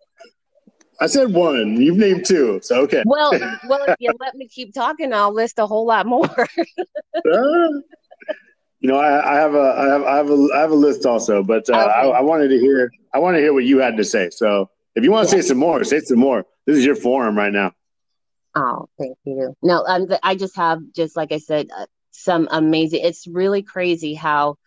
I 1.00 1.08
said 1.08 1.32
one. 1.32 1.80
You've 1.80 1.96
named 1.96 2.24
two, 2.24 2.60
so 2.62 2.82
okay. 2.82 3.02
Well, 3.04 3.32
well, 3.68 3.84
if 3.88 3.96
you 3.98 4.12
let 4.20 4.36
me 4.36 4.46
keep 4.46 4.72
talking, 4.72 5.12
I'll 5.12 5.34
list 5.34 5.58
a 5.58 5.66
whole 5.66 5.84
lot 5.84 6.06
more. 6.06 6.28
uh, 6.28 7.68
you 8.78 8.88
know, 8.88 8.96
I, 8.96 9.32
I, 9.32 9.34
have 9.34 9.56
a, 9.56 9.74
I 9.76 9.86
have, 9.86 10.02
I 10.04 10.16
have 10.16 10.30
a, 10.30 10.48
I 10.54 10.60
have 10.60 10.70
a 10.70 10.76
list 10.76 11.06
also, 11.06 11.42
but 11.42 11.68
uh, 11.68 11.72
okay. 11.72 11.90
I, 11.90 12.02
I, 12.06 12.20
wanted 12.20 12.48
to 12.48 12.58
hear, 12.60 12.92
I 13.12 13.18
want 13.18 13.34
to 13.34 13.40
hear 13.40 13.52
what 13.52 13.64
you 13.64 13.78
had 13.78 13.96
to 13.96 14.04
say. 14.04 14.30
So, 14.30 14.70
if 14.94 15.02
you 15.02 15.10
want 15.10 15.28
to 15.28 15.36
yeah. 15.36 15.42
say 15.42 15.48
some 15.48 15.58
more, 15.58 15.82
say 15.82 15.98
some 16.00 16.20
more. 16.20 16.46
This 16.66 16.78
is 16.78 16.84
your 16.84 16.94
forum 16.94 17.36
right 17.36 17.52
now. 17.52 17.72
Oh, 18.54 18.88
thank 18.96 19.18
you. 19.24 19.56
No, 19.60 19.84
um, 19.88 20.06
I 20.22 20.36
just 20.36 20.54
have, 20.54 20.80
just 20.94 21.16
like 21.16 21.32
I 21.32 21.38
said, 21.38 21.66
uh, 21.76 21.86
some 22.12 22.46
amazing. 22.52 23.00
It's 23.02 23.26
really 23.26 23.62
crazy 23.62 24.14
how 24.14 24.58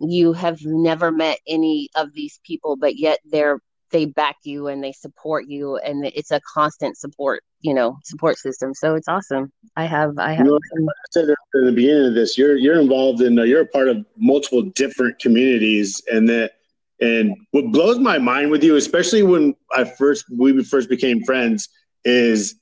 you 0.00 0.32
have 0.32 0.64
never 0.64 1.10
met 1.10 1.38
any 1.46 1.88
of 1.94 2.12
these 2.12 2.40
people, 2.44 2.76
but 2.76 2.96
yet 2.96 3.20
they're 3.24 3.60
they 3.92 4.04
back 4.04 4.36
you 4.42 4.66
and 4.66 4.82
they 4.82 4.92
support 4.92 5.46
you, 5.46 5.76
and 5.76 6.04
it's 6.06 6.30
a 6.30 6.40
constant 6.52 6.98
support, 6.98 7.42
you 7.60 7.72
know, 7.72 7.98
support 8.04 8.36
system. 8.36 8.74
So 8.74 8.94
it's 8.94 9.08
awesome. 9.08 9.52
I 9.76 9.84
have, 9.84 10.18
I 10.18 10.32
have. 10.32 10.44
You 10.44 10.52
know, 10.52 10.58
I 10.58 10.92
said 11.12 11.30
at 11.30 11.36
the 11.52 11.72
beginning 11.72 12.06
of 12.06 12.14
this, 12.14 12.36
you're 12.36 12.56
you're 12.56 12.80
involved 12.80 13.20
in, 13.20 13.38
uh, 13.38 13.42
you're 13.42 13.62
a 13.62 13.66
part 13.66 13.88
of 13.88 14.04
multiple 14.16 14.62
different 14.62 15.18
communities, 15.18 16.02
and 16.10 16.28
that, 16.28 16.52
and 17.00 17.34
what 17.52 17.70
blows 17.70 17.98
my 17.98 18.18
mind 18.18 18.50
with 18.50 18.64
you, 18.64 18.76
especially 18.76 19.22
when 19.22 19.54
I 19.74 19.84
first 19.84 20.24
we 20.36 20.62
first 20.64 20.88
became 20.88 21.22
friends, 21.22 21.68
is 22.04 22.56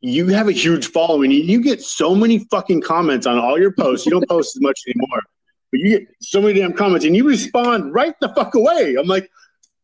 you 0.00 0.28
have 0.28 0.48
a 0.48 0.52
huge 0.52 0.88
following. 0.88 1.30
You 1.30 1.62
get 1.62 1.80
so 1.80 2.14
many 2.14 2.46
fucking 2.50 2.82
comments 2.82 3.26
on 3.26 3.38
all 3.38 3.58
your 3.58 3.72
posts. 3.72 4.04
You 4.04 4.12
don't 4.12 4.28
post 4.28 4.56
as 4.56 4.60
much 4.60 4.78
anymore 4.86 5.22
but 5.70 5.80
you 5.80 5.98
get 5.98 6.08
so 6.20 6.40
many 6.40 6.58
damn 6.60 6.72
comments 6.72 7.04
and 7.04 7.16
you 7.16 7.26
respond 7.26 7.92
right 7.92 8.14
the 8.20 8.28
fuck 8.30 8.54
away. 8.54 8.96
I'm 8.98 9.06
like, 9.06 9.28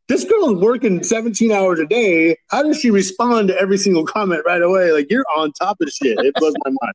this 0.08 0.24
girl 0.24 0.54
is 0.54 0.62
working 0.62 1.02
17 1.02 1.52
hours 1.52 1.80
a 1.80 1.86
day. 1.86 2.36
How 2.50 2.62
does 2.62 2.80
she 2.80 2.90
respond 2.90 3.48
to 3.48 3.58
every 3.58 3.78
single 3.78 4.04
comment 4.04 4.42
right 4.44 4.62
away? 4.62 4.92
Like 4.92 5.10
you're 5.10 5.24
on 5.36 5.52
top 5.52 5.78
of 5.80 5.88
shit. 5.90 6.18
It 6.18 6.34
blows 6.34 6.54
my 6.64 6.70
mind. 6.82 6.94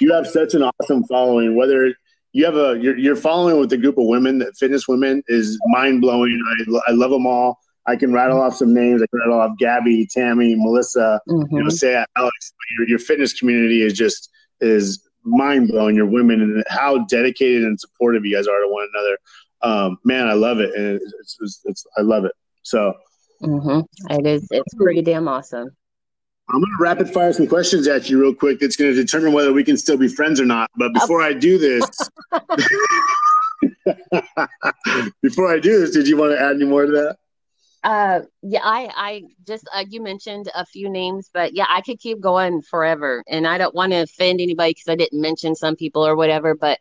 You 0.00 0.14
have 0.14 0.26
such 0.26 0.54
an 0.54 0.62
awesome 0.62 1.04
following. 1.04 1.56
Whether 1.56 1.94
you 2.32 2.44
have 2.44 2.56
a 2.56 2.78
you're, 2.80 2.96
you're 2.96 3.16
following 3.16 3.58
with 3.58 3.72
a 3.72 3.76
group 3.76 3.98
of 3.98 4.06
women, 4.06 4.38
that 4.38 4.56
fitness 4.56 4.88
women, 4.88 5.22
is 5.28 5.58
mind 5.66 6.00
blowing. 6.00 6.40
I, 6.58 6.90
I 6.90 6.92
love 6.92 7.10
them 7.10 7.26
all. 7.26 7.58
I 7.86 7.96
can 7.96 8.12
rattle 8.12 8.40
off 8.40 8.54
some 8.54 8.72
names. 8.72 9.02
I 9.02 9.06
can 9.06 9.18
rattle 9.20 9.40
off 9.40 9.58
Gabby, 9.58 10.06
Tammy, 10.06 10.54
Melissa. 10.54 11.20
Mm-hmm. 11.28 11.56
You 11.56 11.64
know, 11.64 11.68
say 11.70 12.04
Alex. 12.16 12.52
Your, 12.78 12.88
your 12.88 12.98
fitness 12.98 13.38
community 13.38 13.82
is 13.82 13.92
just 13.92 14.30
is 14.60 15.09
mind 15.24 15.68
blowing. 15.68 15.96
Your 15.96 16.06
women 16.06 16.40
and 16.40 16.64
how 16.68 16.98
dedicated 17.04 17.64
and 17.64 17.78
supportive 17.78 18.24
you 18.24 18.36
guys 18.36 18.46
are 18.46 18.60
to 18.60 18.68
one 18.68 18.88
another. 18.94 19.18
Um, 19.62 19.98
man, 20.04 20.28
I 20.28 20.32
love 20.32 20.60
it, 20.60 20.74
and 20.74 21.00
it's, 21.20 21.36
it's, 21.40 21.60
it's 21.64 21.86
I 21.96 22.02
love 22.02 22.24
it. 22.24 22.32
So, 22.62 22.94
mm-hmm. 23.42 23.80
it 24.10 24.26
is. 24.26 24.48
It's 24.50 24.74
pretty 24.74 25.02
damn 25.02 25.28
awesome. 25.28 25.70
I'm 26.52 26.60
going 26.60 26.76
to 26.76 26.82
rapid 26.82 27.08
fire 27.10 27.32
some 27.32 27.46
questions 27.46 27.86
at 27.86 28.10
you 28.10 28.20
real 28.20 28.34
quick. 28.34 28.58
That's 28.58 28.74
going 28.74 28.92
to 28.92 28.96
determine 29.00 29.32
whether 29.32 29.52
we 29.52 29.62
can 29.62 29.76
still 29.76 29.96
be 29.96 30.08
friends 30.08 30.40
or 30.40 30.46
not. 30.46 30.68
But 30.76 30.92
before 30.92 31.22
I 31.22 31.32
do 31.32 31.58
this, 31.58 31.84
before 35.22 35.52
I 35.52 35.60
do 35.60 35.80
this, 35.80 35.90
did 35.90 36.08
you 36.08 36.16
want 36.16 36.32
to 36.32 36.40
add 36.40 36.56
any 36.56 36.64
more 36.64 36.86
to 36.86 36.92
that? 36.92 37.16
Uh, 37.82 38.20
yeah, 38.42 38.60
I, 38.62 38.90
I 38.94 39.22
just, 39.46 39.68
uh, 39.74 39.84
you 39.88 40.02
mentioned 40.02 40.50
a 40.54 40.66
few 40.66 40.90
names, 40.90 41.30
but 41.32 41.54
yeah, 41.54 41.66
I 41.68 41.80
could 41.80 41.98
keep 41.98 42.20
going 42.20 42.60
forever. 42.62 43.24
And 43.26 43.46
I 43.46 43.58
don't 43.58 43.74
want 43.74 43.92
to 43.92 44.02
offend 44.02 44.40
anybody 44.40 44.72
because 44.72 44.88
I 44.88 44.96
didn't 44.96 45.20
mention 45.20 45.54
some 45.54 45.76
people 45.76 46.06
or 46.06 46.14
whatever. 46.14 46.54
But 46.54 46.78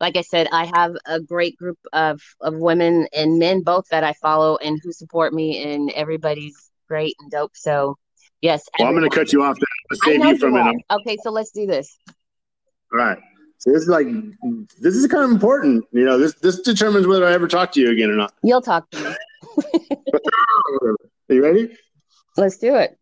like 0.00 0.16
I 0.16 0.20
said, 0.20 0.48
I 0.52 0.66
have 0.74 0.96
a 1.06 1.20
great 1.20 1.56
group 1.56 1.78
of, 1.92 2.20
of 2.40 2.56
women 2.56 3.08
and 3.14 3.38
men 3.38 3.62
both 3.62 3.88
that 3.90 4.04
I 4.04 4.12
follow 4.14 4.56
and 4.58 4.78
who 4.82 4.92
support 4.92 5.32
me, 5.32 5.62
and 5.62 5.90
everybody's 5.92 6.70
great 6.88 7.16
and 7.20 7.30
dope. 7.30 7.56
So, 7.56 7.96
yes. 8.42 8.68
Well, 8.78 8.88
I'm 8.88 8.94
going 8.94 9.08
to 9.08 9.16
cut 9.16 9.32
you 9.32 9.42
off. 9.42 9.56
To 9.58 9.96
save 10.04 10.24
you 10.24 10.36
from 10.36 10.56
it. 10.56 10.76
Okay, 10.90 11.16
so 11.22 11.30
let's 11.30 11.52
do 11.52 11.66
this. 11.66 11.96
All 12.92 12.98
right. 12.98 13.18
So 13.58 13.70
this 13.72 13.82
is 13.82 13.88
like 13.88 14.06
this 14.78 14.94
is 14.94 15.06
kind 15.06 15.24
of 15.24 15.30
important. 15.30 15.86
You 15.92 16.04
know, 16.04 16.18
this 16.18 16.34
this 16.34 16.60
determines 16.60 17.06
whether 17.06 17.26
I 17.26 17.32
ever 17.32 17.48
talk 17.48 17.72
to 17.72 17.80
you 17.80 17.90
again 17.90 18.10
or 18.10 18.14
not. 18.14 18.34
You'll 18.42 18.60
talk 18.60 18.90
to 18.90 19.00
me. 19.00 19.13
Are 19.44 20.94
you 21.28 21.42
ready? 21.42 21.76
Let's 22.36 22.58
do 22.58 22.74
it. 22.74 22.98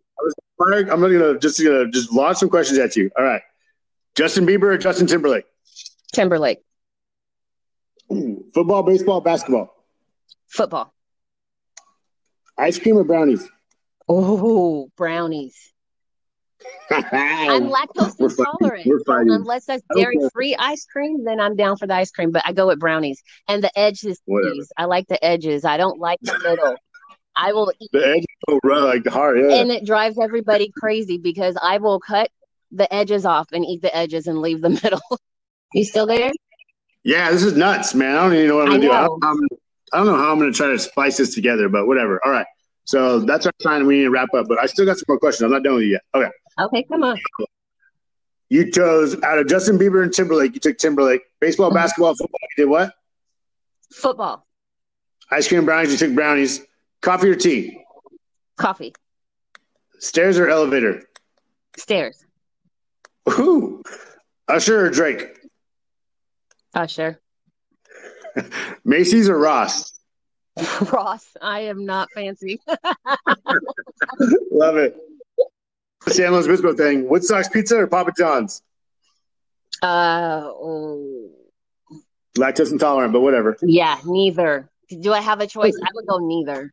I'm 0.60 0.86
gonna 1.00 1.38
just 1.38 1.62
gonna 1.62 1.90
just 1.90 2.12
launch 2.12 2.38
some 2.38 2.48
questions 2.48 2.78
at 2.78 2.94
you. 2.96 3.10
All 3.18 3.24
right, 3.24 3.42
Justin 4.14 4.46
Bieber 4.46 4.74
or 4.74 4.78
Justin 4.78 5.06
Timberlake? 5.06 5.44
Timberlake. 6.12 6.58
Ooh, 8.12 8.44
football, 8.54 8.82
baseball, 8.82 9.20
basketball. 9.20 9.74
Football. 10.48 10.92
Ice 12.58 12.78
cream 12.78 12.96
or 12.98 13.04
brownies? 13.04 13.48
Oh, 14.08 14.90
brownies. 14.96 15.72
I'm 16.90 17.68
lactose 17.68 18.18
intolerant. 18.38 18.86
we're 18.86 19.00
So 19.04 19.14
unless 19.18 19.66
that's 19.66 19.82
dairy 19.94 20.18
free 20.32 20.54
ice 20.58 20.84
cream, 20.84 21.24
then 21.24 21.40
I'm 21.40 21.56
down 21.56 21.76
for 21.76 21.86
the 21.86 21.94
ice 21.94 22.10
cream. 22.10 22.30
But 22.30 22.42
I 22.44 22.52
go 22.52 22.66
with 22.68 22.78
brownies 22.78 23.22
and 23.48 23.62
the 23.62 23.76
edges. 23.78 24.20
Please. 24.28 24.72
I 24.76 24.84
like 24.84 25.08
the 25.08 25.22
edges. 25.24 25.64
I 25.64 25.76
don't 25.76 25.98
like 25.98 26.20
the 26.22 26.38
middle. 26.42 26.76
I 27.34 27.52
will 27.52 27.72
eat 27.80 27.90
the 27.92 28.06
edges 28.06 28.26
so 28.48 28.60
rough, 28.62 28.84
like 28.84 29.04
the 29.04 29.10
heart, 29.10 29.38
yeah. 29.38 29.56
And 29.56 29.70
it 29.70 29.86
drives 29.86 30.18
everybody 30.18 30.70
crazy 30.76 31.18
because 31.18 31.56
I 31.60 31.78
will 31.78 31.98
cut 31.98 32.30
the 32.70 32.92
edges 32.92 33.24
off 33.24 33.48
and 33.52 33.64
eat 33.64 33.82
the 33.82 33.94
edges 33.94 34.26
and 34.26 34.40
leave 34.40 34.60
the 34.60 34.68
middle. 34.82 35.00
you 35.72 35.84
still 35.84 36.06
there? 36.06 36.32
Yeah, 37.04 37.30
this 37.30 37.42
is 37.42 37.56
nuts, 37.56 37.94
man. 37.94 38.16
I 38.16 38.22
don't 38.22 38.34
even 38.34 38.48
know 38.48 38.56
what 38.56 38.66
I'm 38.66 38.80
gonna 38.80 38.82
do. 38.82 38.92
I 38.92 39.02
don't, 39.02 39.24
I 39.92 39.96
don't 39.98 40.06
know 40.06 40.16
how 40.16 40.32
I'm 40.32 40.38
gonna 40.38 40.52
try 40.52 40.68
to 40.68 40.78
splice 40.78 41.16
this 41.16 41.34
together, 41.34 41.68
but 41.68 41.86
whatever. 41.86 42.20
All 42.24 42.30
right. 42.30 42.46
So 42.84 43.20
that's 43.20 43.46
our 43.46 43.52
time. 43.62 43.86
We 43.86 43.98
need 43.98 44.04
to 44.04 44.10
wrap 44.10 44.28
up, 44.34 44.46
but 44.48 44.58
I 44.60 44.66
still 44.66 44.84
got 44.84 44.98
some 44.98 45.04
more 45.08 45.18
questions. 45.18 45.44
I'm 45.44 45.50
not 45.50 45.62
done 45.62 45.74
with 45.74 45.84
you 45.84 45.90
yet. 45.90 46.02
Okay. 46.14 46.30
Okay, 46.60 46.82
come 46.84 47.04
on. 47.04 47.18
You 48.50 48.70
chose 48.70 49.20
out 49.22 49.38
of 49.38 49.46
Justin 49.46 49.78
Bieber 49.78 50.02
and 50.02 50.12
Timberlake. 50.12 50.54
You 50.54 50.60
took 50.60 50.76
Timberlake. 50.76 51.22
Baseball, 51.40 51.68
mm-hmm. 51.68 51.76
basketball, 51.76 52.14
football. 52.14 52.40
You 52.56 52.64
did 52.64 52.70
what? 52.70 52.92
Football. 53.92 54.46
Ice 55.30 55.48
cream 55.48 55.64
brownies. 55.64 55.92
You 55.92 56.06
took 56.06 56.14
brownies. 56.14 56.60
Coffee 57.00 57.30
or 57.30 57.34
tea? 57.34 57.82
Coffee. 58.58 58.92
Stairs 59.98 60.38
or 60.38 60.48
elevator? 60.48 61.02
Stairs. 61.78 62.24
Ooh. 63.38 63.82
Usher 64.48 64.86
or 64.86 64.90
Drake? 64.90 65.28
Usher. 66.74 67.20
Macy's 68.84 69.28
or 69.28 69.38
Ross? 69.38 69.91
Ross. 70.92 71.26
I 71.40 71.60
am 71.60 71.84
not 71.86 72.10
fancy. 72.14 72.60
Love 74.50 74.76
it. 74.76 74.96
San 76.08 76.32
Luis 76.32 76.46
Obispo 76.46 76.74
thing. 76.74 77.08
Woodstock's 77.08 77.48
Pizza 77.48 77.76
or 77.78 77.86
Papa 77.86 78.12
John's? 78.16 78.62
Uh, 79.82 80.42
oh, 80.44 81.30
Lactose 82.36 82.72
intolerant, 82.72 83.12
but 83.12 83.20
whatever. 83.20 83.56
yeah, 83.62 83.98
neither. 84.04 84.68
Do 84.88 85.12
I 85.12 85.20
have 85.20 85.40
a 85.40 85.46
choice? 85.46 85.74
I 85.82 85.88
would 85.94 86.06
go 86.06 86.18
neither. 86.18 86.72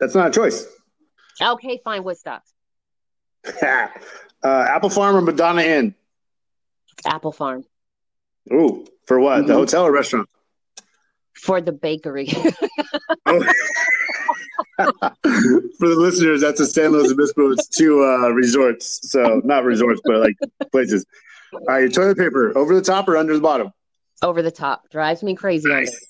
That's 0.00 0.14
not 0.14 0.28
a 0.28 0.30
choice. 0.30 0.66
Okay, 1.40 1.80
fine. 1.84 2.02
Woodstock. 2.04 2.42
uh, 3.62 3.88
Apple 4.42 4.90
Farm 4.90 5.16
or 5.16 5.20
Madonna 5.20 5.62
Inn? 5.62 5.94
Apple 7.06 7.30
Farm 7.32 7.64
Ooh, 8.52 8.86
for 9.06 9.20
what? 9.20 9.46
The 9.46 9.52
Mhm. 9.52 9.56
hotel 9.56 9.84
or 9.84 9.92
restaurant? 9.92 10.28
For 11.38 11.60
the 11.60 11.72
bakery. 11.72 12.28
Oh. 13.26 13.40
for 14.78 15.88
the 15.88 15.96
listeners, 15.96 16.40
that's 16.40 16.60
a 16.60 16.66
San 16.66 16.92
Luis 16.92 17.12
Obispo. 17.12 17.52
It's 17.52 17.68
two 17.68 18.02
uh, 18.02 18.30
resorts. 18.30 19.10
So 19.10 19.40
not 19.44 19.64
resorts, 19.64 20.00
but 20.04 20.20
like 20.20 20.36
places. 20.72 21.04
All 21.52 21.60
right, 21.68 21.80
your 21.80 21.90
toilet 21.90 22.16
paper 22.16 22.56
over 22.56 22.74
the 22.74 22.82
top 22.82 23.08
or 23.08 23.16
under 23.16 23.34
the 23.34 23.40
bottom? 23.40 23.70
Over 24.22 24.42
the 24.42 24.50
top. 24.50 24.88
Drives 24.90 25.22
me 25.22 25.34
crazy. 25.34 25.68
Nice. 25.68 26.06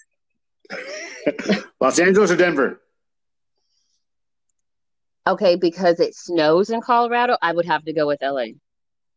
Los 1.80 1.98
Angeles 1.98 2.30
or 2.30 2.36
Denver? 2.36 2.80
Okay, 5.26 5.56
because 5.56 6.00
it 6.00 6.14
snows 6.14 6.70
in 6.70 6.80
Colorado, 6.80 7.36
I 7.42 7.52
would 7.52 7.66
have 7.66 7.84
to 7.84 7.92
go 7.92 8.06
with 8.06 8.20
LA. 8.22 8.46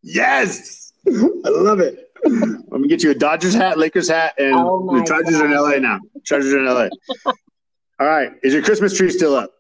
Yes, 0.02 0.91
I 1.08 1.50
love 1.50 1.80
it. 1.80 2.12
I'm 2.26 2.64
gonna 2.70 2.88
get 2.88 3.04
you 3.04 3.12
a 3.12 3.16
Dodgers 3.16 3.54
hat, 3.54 3.78
Lakers 3.78 4.10
hat, 4.10 4.36
and 4.38 4.56
Oh 4.56 5.00
the 5.00 5.06
Chargers 5.06 5.36
are 5.36 5.46
in 5.46 5.52
LA 5.52 5.78
now. 5.78 6.00
Chargers 6.24 6.54
are 6.54 6.60
in 6.60 6.66
LA. 6.66 6.88
All 8.00 8.08
right, 8.08 8.32
is 8.44 8.54
your 8.54 8.64
Christmas 8.64 8.96
tree 8.96 9.10
still 9.10 9.36
up? 9.36 9.52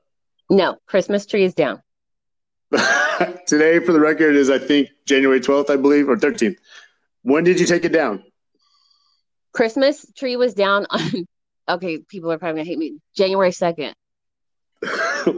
No, 0.50 0.78
Christmas 0.88 1.26
tree 1.26 1.44
is 1.44 1.54
down. 1.54 1.82
Today, 3.48 3.80
for 3.80 3.94
the 3.94 4.00
record, 4.00 4.36
is 4.36 4.50
I 4.50 4.58
think 4.60 4.90
January 5.06 5.40
12th, 5.40 5.70
I 5.70 5.76
believe, 5.76 6.10
or 6.10 6.16
13th. 6.16 6.58
When 7.24 7.44
did 7.44 7.60
you 7.60 7.66
take 7.66 7.86
it 7.86 7.92
down? 7.92 8.24
Christmas 9.54 10.06
tree 10.16 10.38
was 10.38 10.54
down 10.54 10.88
on, 10.90 11.28
okay, 11.70 12.00
people 12.00 12.32
are 12.32 12.38
probably 12.38 12.62
gonna 12.62 12.70
hate 12.70 12.78
me. 12.80 13.00
January 13.16 13.52
2nd. 13.52 13.94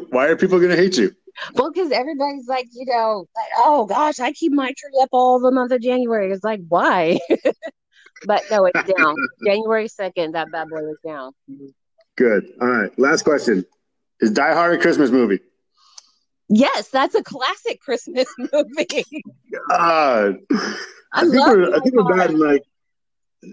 Why 0.09 0.27
are 0.27 0.35
people 0.35 0.59
gonna 0.59 0.75
hate 0.75 0.97
you? 0.97 1.15
Well, 1.55 1.71
because 1.71 1.91
everybody's 1.91 2.47
like, 2.47 2.67
you 2.71 2.85
know, 2.85 3.25
like, 3.35 3.49
oh 3.57 3.85
gosh, 3.85 4.19
I 4.19 4.31
keep 4.31 4.51
my 4.51 4.67
tree 4.77 4.99
up 5.01 5.09
all 5.11 5.39
the 5.39 5.51
month 5.51 5.71
of 5.71 5.81
January. 5.81 6.31
It's 6.31 6.43
like, 6.43 6.61
why? 6.67 7.19
but 8.25 8.43
no, 8.51 8.65
it's 8.65 8.93
down. 8.97 9.15
January 9.45 9.87
2nd, 9.87 10.33
that 10.33 10.51
bad 10.51 10.69
boy 10.69 10.81
was 10.81 10.97
down. 11.05 11.31
Good. 12.15 12.45
All 12.61 12.67
right. 12.67 12.97
Last 12.99 13.23
question: 13.23 13.65
Is 14.19 14.31
Die 14.31 14.53
Hard 14.53 14.75
a 14.75 14.81
Christmas 14.81 15.09
movie? 15.09 15.39
Yes, 16.49 16.89
that's 16.89 17.15
a 17.15 17.23
classic 17.23 17.81
Christmas 17.81 18.27
movie. 18.37 19.05
God, 19.69 20.37
I, 20.51 20.69
I 21.13 21.21
think 21.21 21.47
we're 21.47 21.75
I 21.75 21.79
think 21.79 21.95
we're 21.95 22.15
batting 22.15 22.37
like 22.37 22.63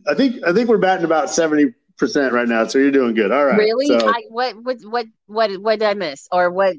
I 0.06 0.14
think 0.14 0.44
I 0.46 0.52
think 0.52 0.68
we're 0.68 0.78
batting 0.78 1.06
about 1.06 1.30
seventy 1.30 1.72
percent 2.00 2.32
right 2.32 2.48
now. 2.48 2.66
So 2.66 2.78
you're 2.78 2.90
doing 2.90 3.14
good. 3.14 3.30
All 3.30 3.44
right. 3.44 3.56
Really? 3.56 3.86
So, 3.86 4.08
I, 4.08 4.22
what, 4.28 4.56
what, 4.64 4.78
what, 4.82 5.06
what, 5.26 5.50
what 5.60 5.78
did 5.78 5.88
I 5.88 5.94
miss? 5.94 6.26
Or 6.32 6.50
what 6.50 6.74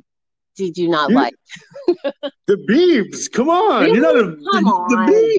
did 0.55 0.77
you 0.77 0.89
not 0.89 1.09
You- 1.09 1.15
like? 1.15 1.35
the 2.47 2.55
Beebs. 2.69 3.31
Come 3.31 3.49
on. 3.49 3.93
You're 3.93 4.01
not 4.01 4.17
a 4.17 4.23
Come 4.23 4.35
the, 4.41 4.85
the 4.89 4.95
on. 4.97 5.09
Beebs. 5.09 5.37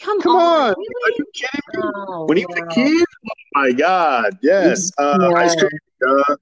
Come, 0.00 0.20
Come 0.22 0.36
on. 0.36 0.70
Are 0.70 0.76
Really? 0.78 1.14
you 1.18 1.24
kidding 1.34 1.60
me? 1.74 1.82
Oh, 2.08 2.24
When 2.24 2.38
he 2.38 2.46
was 2.46 2.56
a 2.58 2.66
kid? 2.74 3.04
Oh 3.04 3.30
my 3.54 3.72
God. 3.72 4.38
Yes. 4.42 4.90
Uh, 4.98 5.18
Yeah. 5.20 5.36
Ice 5.36 5.54
cream. 5.56 5.70
Uh, 6.08 6.36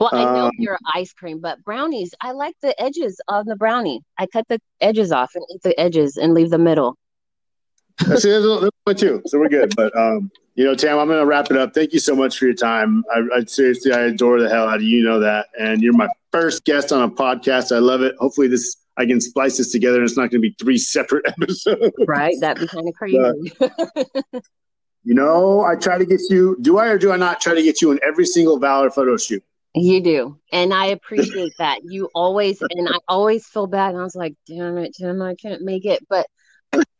Well, 0.00 0.10
I 0.12 0.24
know 0.24 0.46
Um, 0.46 0.50
you're 0.58 0.76
ice 0.92 1.12
cream, 1.12 1.38
but 1.40 1.62
brownies, 1.64 2.12
I 2.20 2.32
like 2.32 2.54
the 2.62 2.78
edges 2.82 3.20
on 3.28 3.46
the 3.46 3.54
brownie. 3.56 4.02
I 4.18 4.26
cut 4.26 4.46
the 4.48 4.60
edges 4.80 5.12
off 5.12 5.30
and 5.36 5.44
eat 5.54 5.62
the 5.62 5.78
edges 5.78 6.16
and 6.16 6.34
leave 6.34 6.50
the 6.50 6.58
middle. 6.58 6.98
that's, 7.98 8.24
that's, 8.24 8.44
that's 8.44 8.76
one 8.84 8.96
too. 8.96 9.22
So 9.26 9.38
we're 9.38 9.48
good. 9.48 9.72
But 9.76 9.96
um, 9.96 10.30
you 10.56 10.64
know, 10.64 10.74
Tam, 10.74 10.98
I'm 10.98 11.08
gonna 11.08 11.24
wrap 11.24 11.50
it 11.50 11.56
up. 11.56 11.74
Thank 11.74 11.92
you 11.92 12.00
so 12.00 12.16
much 12.16 12.38
for 12.38 12.46
your 12.46 12.54
time. 12.54 13.04
I, 13.14 13.20
I 13.36 13.44
seriously, 13.44 13.92
I 13.92 14.00
adore 14.06 14.40
the 14.40 14.48
hell 14.48 14.68
out 14.68 14.76
of 14.76 14.82
you. 14.82 15.04
Know 15.04 15.20
that, 15.20 15.46
and 15.58 15.82
you're 15.82 15.92
my 15.92 16.08
first 16.32 16.64
guest 16.64 16.92
on 16.92 17.02
a 17.02 17.10
podcast. 17.10 17.74
I 17.74 17.78
love 17.78 18.02
it. 18.02 18.14
Hopefully, 18.18 18.48
this 18.48 18.76
I 18.96 19.06
can 19.06 19.20
splice 19.20 19.58
this 19.58 19.70
together, 19.70 19.98
and 19.98 20.04
it's 20.04 20.16
not 20.16 20.30
gonna 20.30 20.40
be 20.40 20.56
three 20.58 20.78
separate 20.96 21.26
episodes. 21.28 21.94
Right? 22.06 22.34
That'd 22.40 22.62
be 22.62 22.66
kind 22.68 22.88
of 22.88 22.94
crazy. 22.94 23.52
You 25.06 25.14
know, 25.14 25.60
I 25.60 25.76
try 25.76 25.98
to 25.98 26.04
get 26.04 26.20
you. 26.30 26.56
Do 26.60 26.78
I 26.78 26.88
or 26.88 26.98
do 26.98 27.12
I 27.12 27.16
not 27.16 27.40
try 27.40 27.54
to 27.54 27.62
get 27.62 27.80
you 27.80 27.92
in 27.92 28.00
every 28.02 28.26
single 28.26 28.58
Valor 28.58 28.90
photo 28.90 29.16
shoot? 29.16 29.44
You 29.72 30.00
do. 30.00 30.38
And 30.52 30.74
I 30.74 30.86
appreciate 30.86 31.52
that. 31.58 31.80
You 31.84 32.08
always, 32.12 32.60
and 32.60 32.88
I 32.88 32.98
always 33.06 33.46
feel 33.46 33.68
bad. 33.68 33.90
And 33.90 34.00
I 34.00 34.02
was 34.02 34.16
like, 34.16 34.34
damn 34.48 34.78
it, 34.78 34.96
Tim, 34.98 35.22
I 35.22 35.36
can't 35.36 35.62
make 35.62 35.84
it. 35.84 36.04
But, 36.08 36.26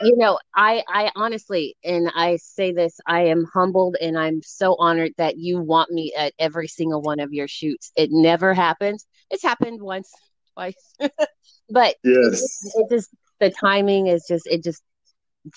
you 0.02 0.16
know, 0.16 0.38
I, 0.54 0.82
I 0.88 1.10
honestly, 1.16 1.76
and 1.84 2.10
I 2.14 2.36
say 2.36 2.72
this, 2.72 2.98
I 3.06 3.22
am 3.26 3.44
humbled 3.52 3.96
and 4.00 4.18
I'm 4.18 4.42
so 4.42 4.76
honored 4.78 5.12
that 5.16 5.36
you 5.38 5.60
want 5.60 5.90
me 5.90 6.12
at 6.16 6.32
every 6.38 6.68
single 6.68 7.00
one 7.02 7.20
of 7.20 7.32
your 7.32 7.48
shoots. 7.48 7.92
It 7.96 8.10
never 8.12 8.52
happens. 8.54 9.06
It's 9.30 9.42
happened 9.42 9.80
once, 9.80 10.12
twice. 10.54 10.94
but 11.70 11.96
Yes. 12.04 12.74
it 12.76 12.86
just, 12.90 13.10
the 13.40 13.50
timing 13.50 14.06
is 14.06 14.24
just, 14.28 14.46
it 14.46 14.62
just, 14.62 14.82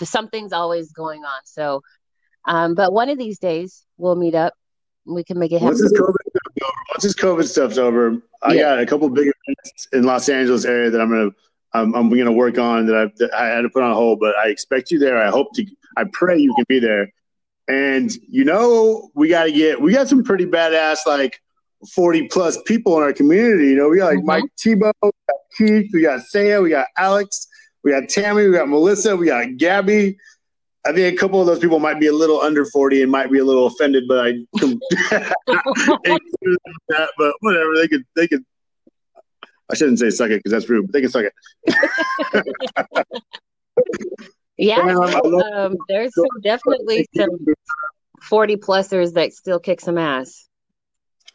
something's 0.04 0.54
always 0.54 0.92
going 0.92 1.24
on. 1.24 1.42
So, 1.46 1.82
um, 2.46 2.76
but 2.76 2.94
one 2.94 3.10
of 3.10 3.18
these 3.18 3.40
days 3.40 3.86
we'll 3.98 4.16
meet 4.16 4.36
up. 4.36 4.54
We 5.06 5.24
can 5.24 5.40
make 5.40 5.52
it 5.52 5.60
happen. 5.60 5.68
Once 5.68 5.82
this 5.82 5.94
COVID 5.94 6.16
stuff's 6.30 6.64
over, 6.64 6.74
once 6.92 7.04
this 7.04 7.16
COVID 7.16 7.48
stuff's 7.48 7.78
over, 7.78 8.22
I 8.42 8.54
Yeah. 8.54 8.62
got 8.62 8.80
a 8.80 8.86
couple 8.86 9.10
big 9.10 9.32
events 9.48 9.88
in 9.92 10.04
Los 10.04 10.30
Angeles 10.30 10.66
area 10.66 10.90
that 10.92 11.02
I'm 11.02 11.10
gonna 11.10 11.32
I'm, 11.74 11.94
I'm 11.94 12.10
gonna 12.10 12.32
work 12.32 12.58
on 12.58 12.88
that 12.88 12.96
I 12.96 13.12
that 13.18 13.34
I 13.34 13.48
had 13.48 13.62
to 13.62 13.70
put 13.70 13.84
on 13.84 13.94
hold, 13.94 14.20
but 14.20 14.36
I 14.38 14.50
expect 14.50 14.92
you 14.92 15.00
there. 15.00 15.18
I 15.18 15.30
hope 15.30 15.54
to. 15.56 15.66
I 15.98 16.06
pray 16.12 16.38
you 16.38 16.54
can 16.56 16.66
be 16.68 16.80
there. 16.80 17.12
And 17.68 18.12
you 18.28 18.44
know, 18.44 19.12
we 19.14 19.30
got 19.30 19.44
to 19.46 19.52
get 19.52 19.80
we 19.80 19.94
got 19.94 20.08
some 20.08 20.24
pretty 20.24 20.46
badass 20.46 21.00
like 21.06 21.40
40 21.94 22.28
plus 22.30 22.58
people 22.66 22.98
in 22.98 23.04
our 23.04 23.14
community. 23.14 23.68
You 23.68 23.76
know, 23.76 23.90
we 23.90 23.98
got 23.98 24.08
like 24.08 24.20
Mhm. 24.20 24.26
Mike 24.26 24.44
Tebow, 24.58 24.92
we 25.04 25.12
got 25.28 25.38
Keith, 25.58 25.92
we 25.94 26.02
got 26.02 26.22
Saya, 26.22 26.62
we 26.62 26.72
got 26.72 26.88
Alex, 26.98 27.48
we 27.84 27.92
got 27.92 28.10
Tammy, 28.10 28.48
we 28.48 28.54
got 28.54 28.68
Melissa, 28.68 29.16
we 29.16 29.28
got 29.28 29.58
Gabby. 29.58 30.18
I 30.86 30.94
think 30.94 31.14
a 31.14 31.18
couple 31.18 31.40
of 31.40 31.46
those 31.46 31.60
people 31.60 31.78
might 31.80 32.00
be 32.00 32.08
a 32.08 32.14
little 32.14 32.42
under 32.42 32.66
40 32.66 33.04
and 33.04 33.12
might 33.12 33.32
be 33.32 33.40
a 33.40 33.46
little 33.46 33.68
offended, 33.68 34.06
but 34.08 34.26
I 34.26 34.32
that, 36.90 37.10
but 37.18 37.34
whatever. 37.42 37.76
They 37.76 37.88
could 37.88 38.06
they 38.16 38.28
could 38.28 38.44
I 39.72 39.76
shouldn't 39.76 40.00
say 40.00 40.10
suck 40.10 40.30
it 40.32 40.38
because 40.44 40.52
that's 40.52 40.70
rude, 40.70 40.88
but 40.88 40.94
they 40.94 41.02
can 41.02 41.10
suck 41.12 41.26
it. 41.26 43.06
Yeah, 44.58 44.86
Yeah, 44.86 45.00
I 45.00 45.12
so, 45.12 45.22
love- 45.30 45.44
um, 45.54 45.78
there's 45.88 46.14
some, 46.14 46.26
definitely 46.42 47.08
some 47.16 47.30
40 48.24 48.58
plusers 48.58 49.14
that 49.14 49.32
still 49.34 49.60
kick 49.60 49.80
some 49.80 49.98
ass. 49.98 50.48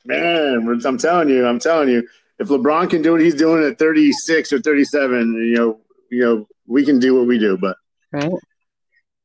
Man, 0.04 0.80
I'm 0.84 0.98
telling 0.98 1.30
you, 1.30 1.46
I'm 1.46 1.58
telling 1.58 1.88
you, 1.88 2.06
if 2.38 2.48
LeBron 2.48 2.90
can 2.90 3.00
do 3.00 3.12
what 3.12 3.22
he's 3.22 3.34
doing 3.34 3.64
at 3.64 3.78
36 3.78 4.52
or 4.52 4.60
37, 4.60 5.34
you 5.34 5.54
know, 5.54 5.80
you 6.10 6.20
know, 6.20 6.46
we 6.66 6.84
can 6.84 6.98
do 6.98 7.14
what 7.16 7.26
we 7.26 7.38
do. 7.38 7.56
But 7.56 7.76
Right. 8.12 8.30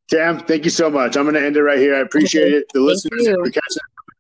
Tam, 0.09 0.39
thank 0.39 0.63
you 0.63 0.71
so 0.71 0.89
much. 0.89 1.17
I'm 1.17 1.23
going 1.25 1.35
to 1.35 1.45
end 1.45 1.57
it 1.57 1.61
right 1.61 1.77
here. 1.77 1.95
I 1.95 1.99
appreciate 1.99 2.53
it. 2.53 2.65
The 2.73 2.79
listeners 2.79 3.27
for 3.27 3.43
catching 3.43 3.61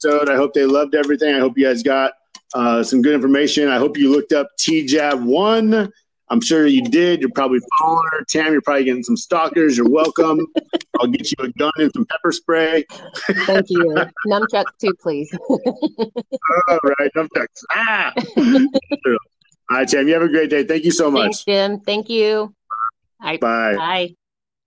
the 0.01 0.09
episode. 0.11 0.29
I 0.29 0.35
hope 0.35 0.53
they 0.53 0.65
loved 0.65 0.93
everything. 0.93 1.33
I 1.33 1.39
hope 1.39 1.57
you 1.57 1.65
guys 1.65 1.81
got 1.81 2.11
uh, 2.53 2.83
some 2.83 3.01
good 3.01 3.13
information. 3.13 3.67
I 3.67 3.77
hope 3.77 3.97
you 3.97 4.11
looked 4.11 4.33
up 4.33 4.47
TJAB 4.57 5.23
one. 5.23 5.91
I'm 6.31 6.41
sure 6.41 6.67
you 6.67 6.83
did. 6.83 7.21
You're 7.21 7.31
probably 7.33 7.59
following 7.79 8.05
her. 8.11 8.23
Tam, 8.29 8.51
you're 8.51 8.61
probably 8.61 8.83
getting 8.83 9.03
some 9.03 9.17
stalkers. 9.17 9.77
You're 9.77 9.89
welcome. 9.89 10.45
I'll 10.99 11.07
get 11.07 11.31
you 11.31 11.45
a 11.45 11.49
gun 11.53 11.71
and 11.77 11.91
some 11.93 12.05
pepper 12.05 12.31
spray. 12.31 12.85
Thank 13.45 13.69
you. 13.69 13.95
Nunchuck 14.27 14.65
too, 14.79 14.93
please. 15.01 15.35
All 15.49 16.79
right. 16.99 17.11
Text. 17.35 17.65
Ah. 17.75 18.13
All 18.37 19.17
right, 19.71 19.87
Tam. 19.87 20.07
You 20.07 20.13
have 20.13 20.23
a 20.23 20.29
great 20.29 20.49
day. 20.49 20.63
Thank 20.63 20.83
you 20.83 20.91
so 20.91 21.11
Thanks, 21.11 21.39
much. 21.39 21.45
Jim. 21.45 21.79
Thank 21.79 22.09
you. 22.09 22.53
Right, 23.21 23.39
Bye. 23.39 23.75
bye. 23.75 24.15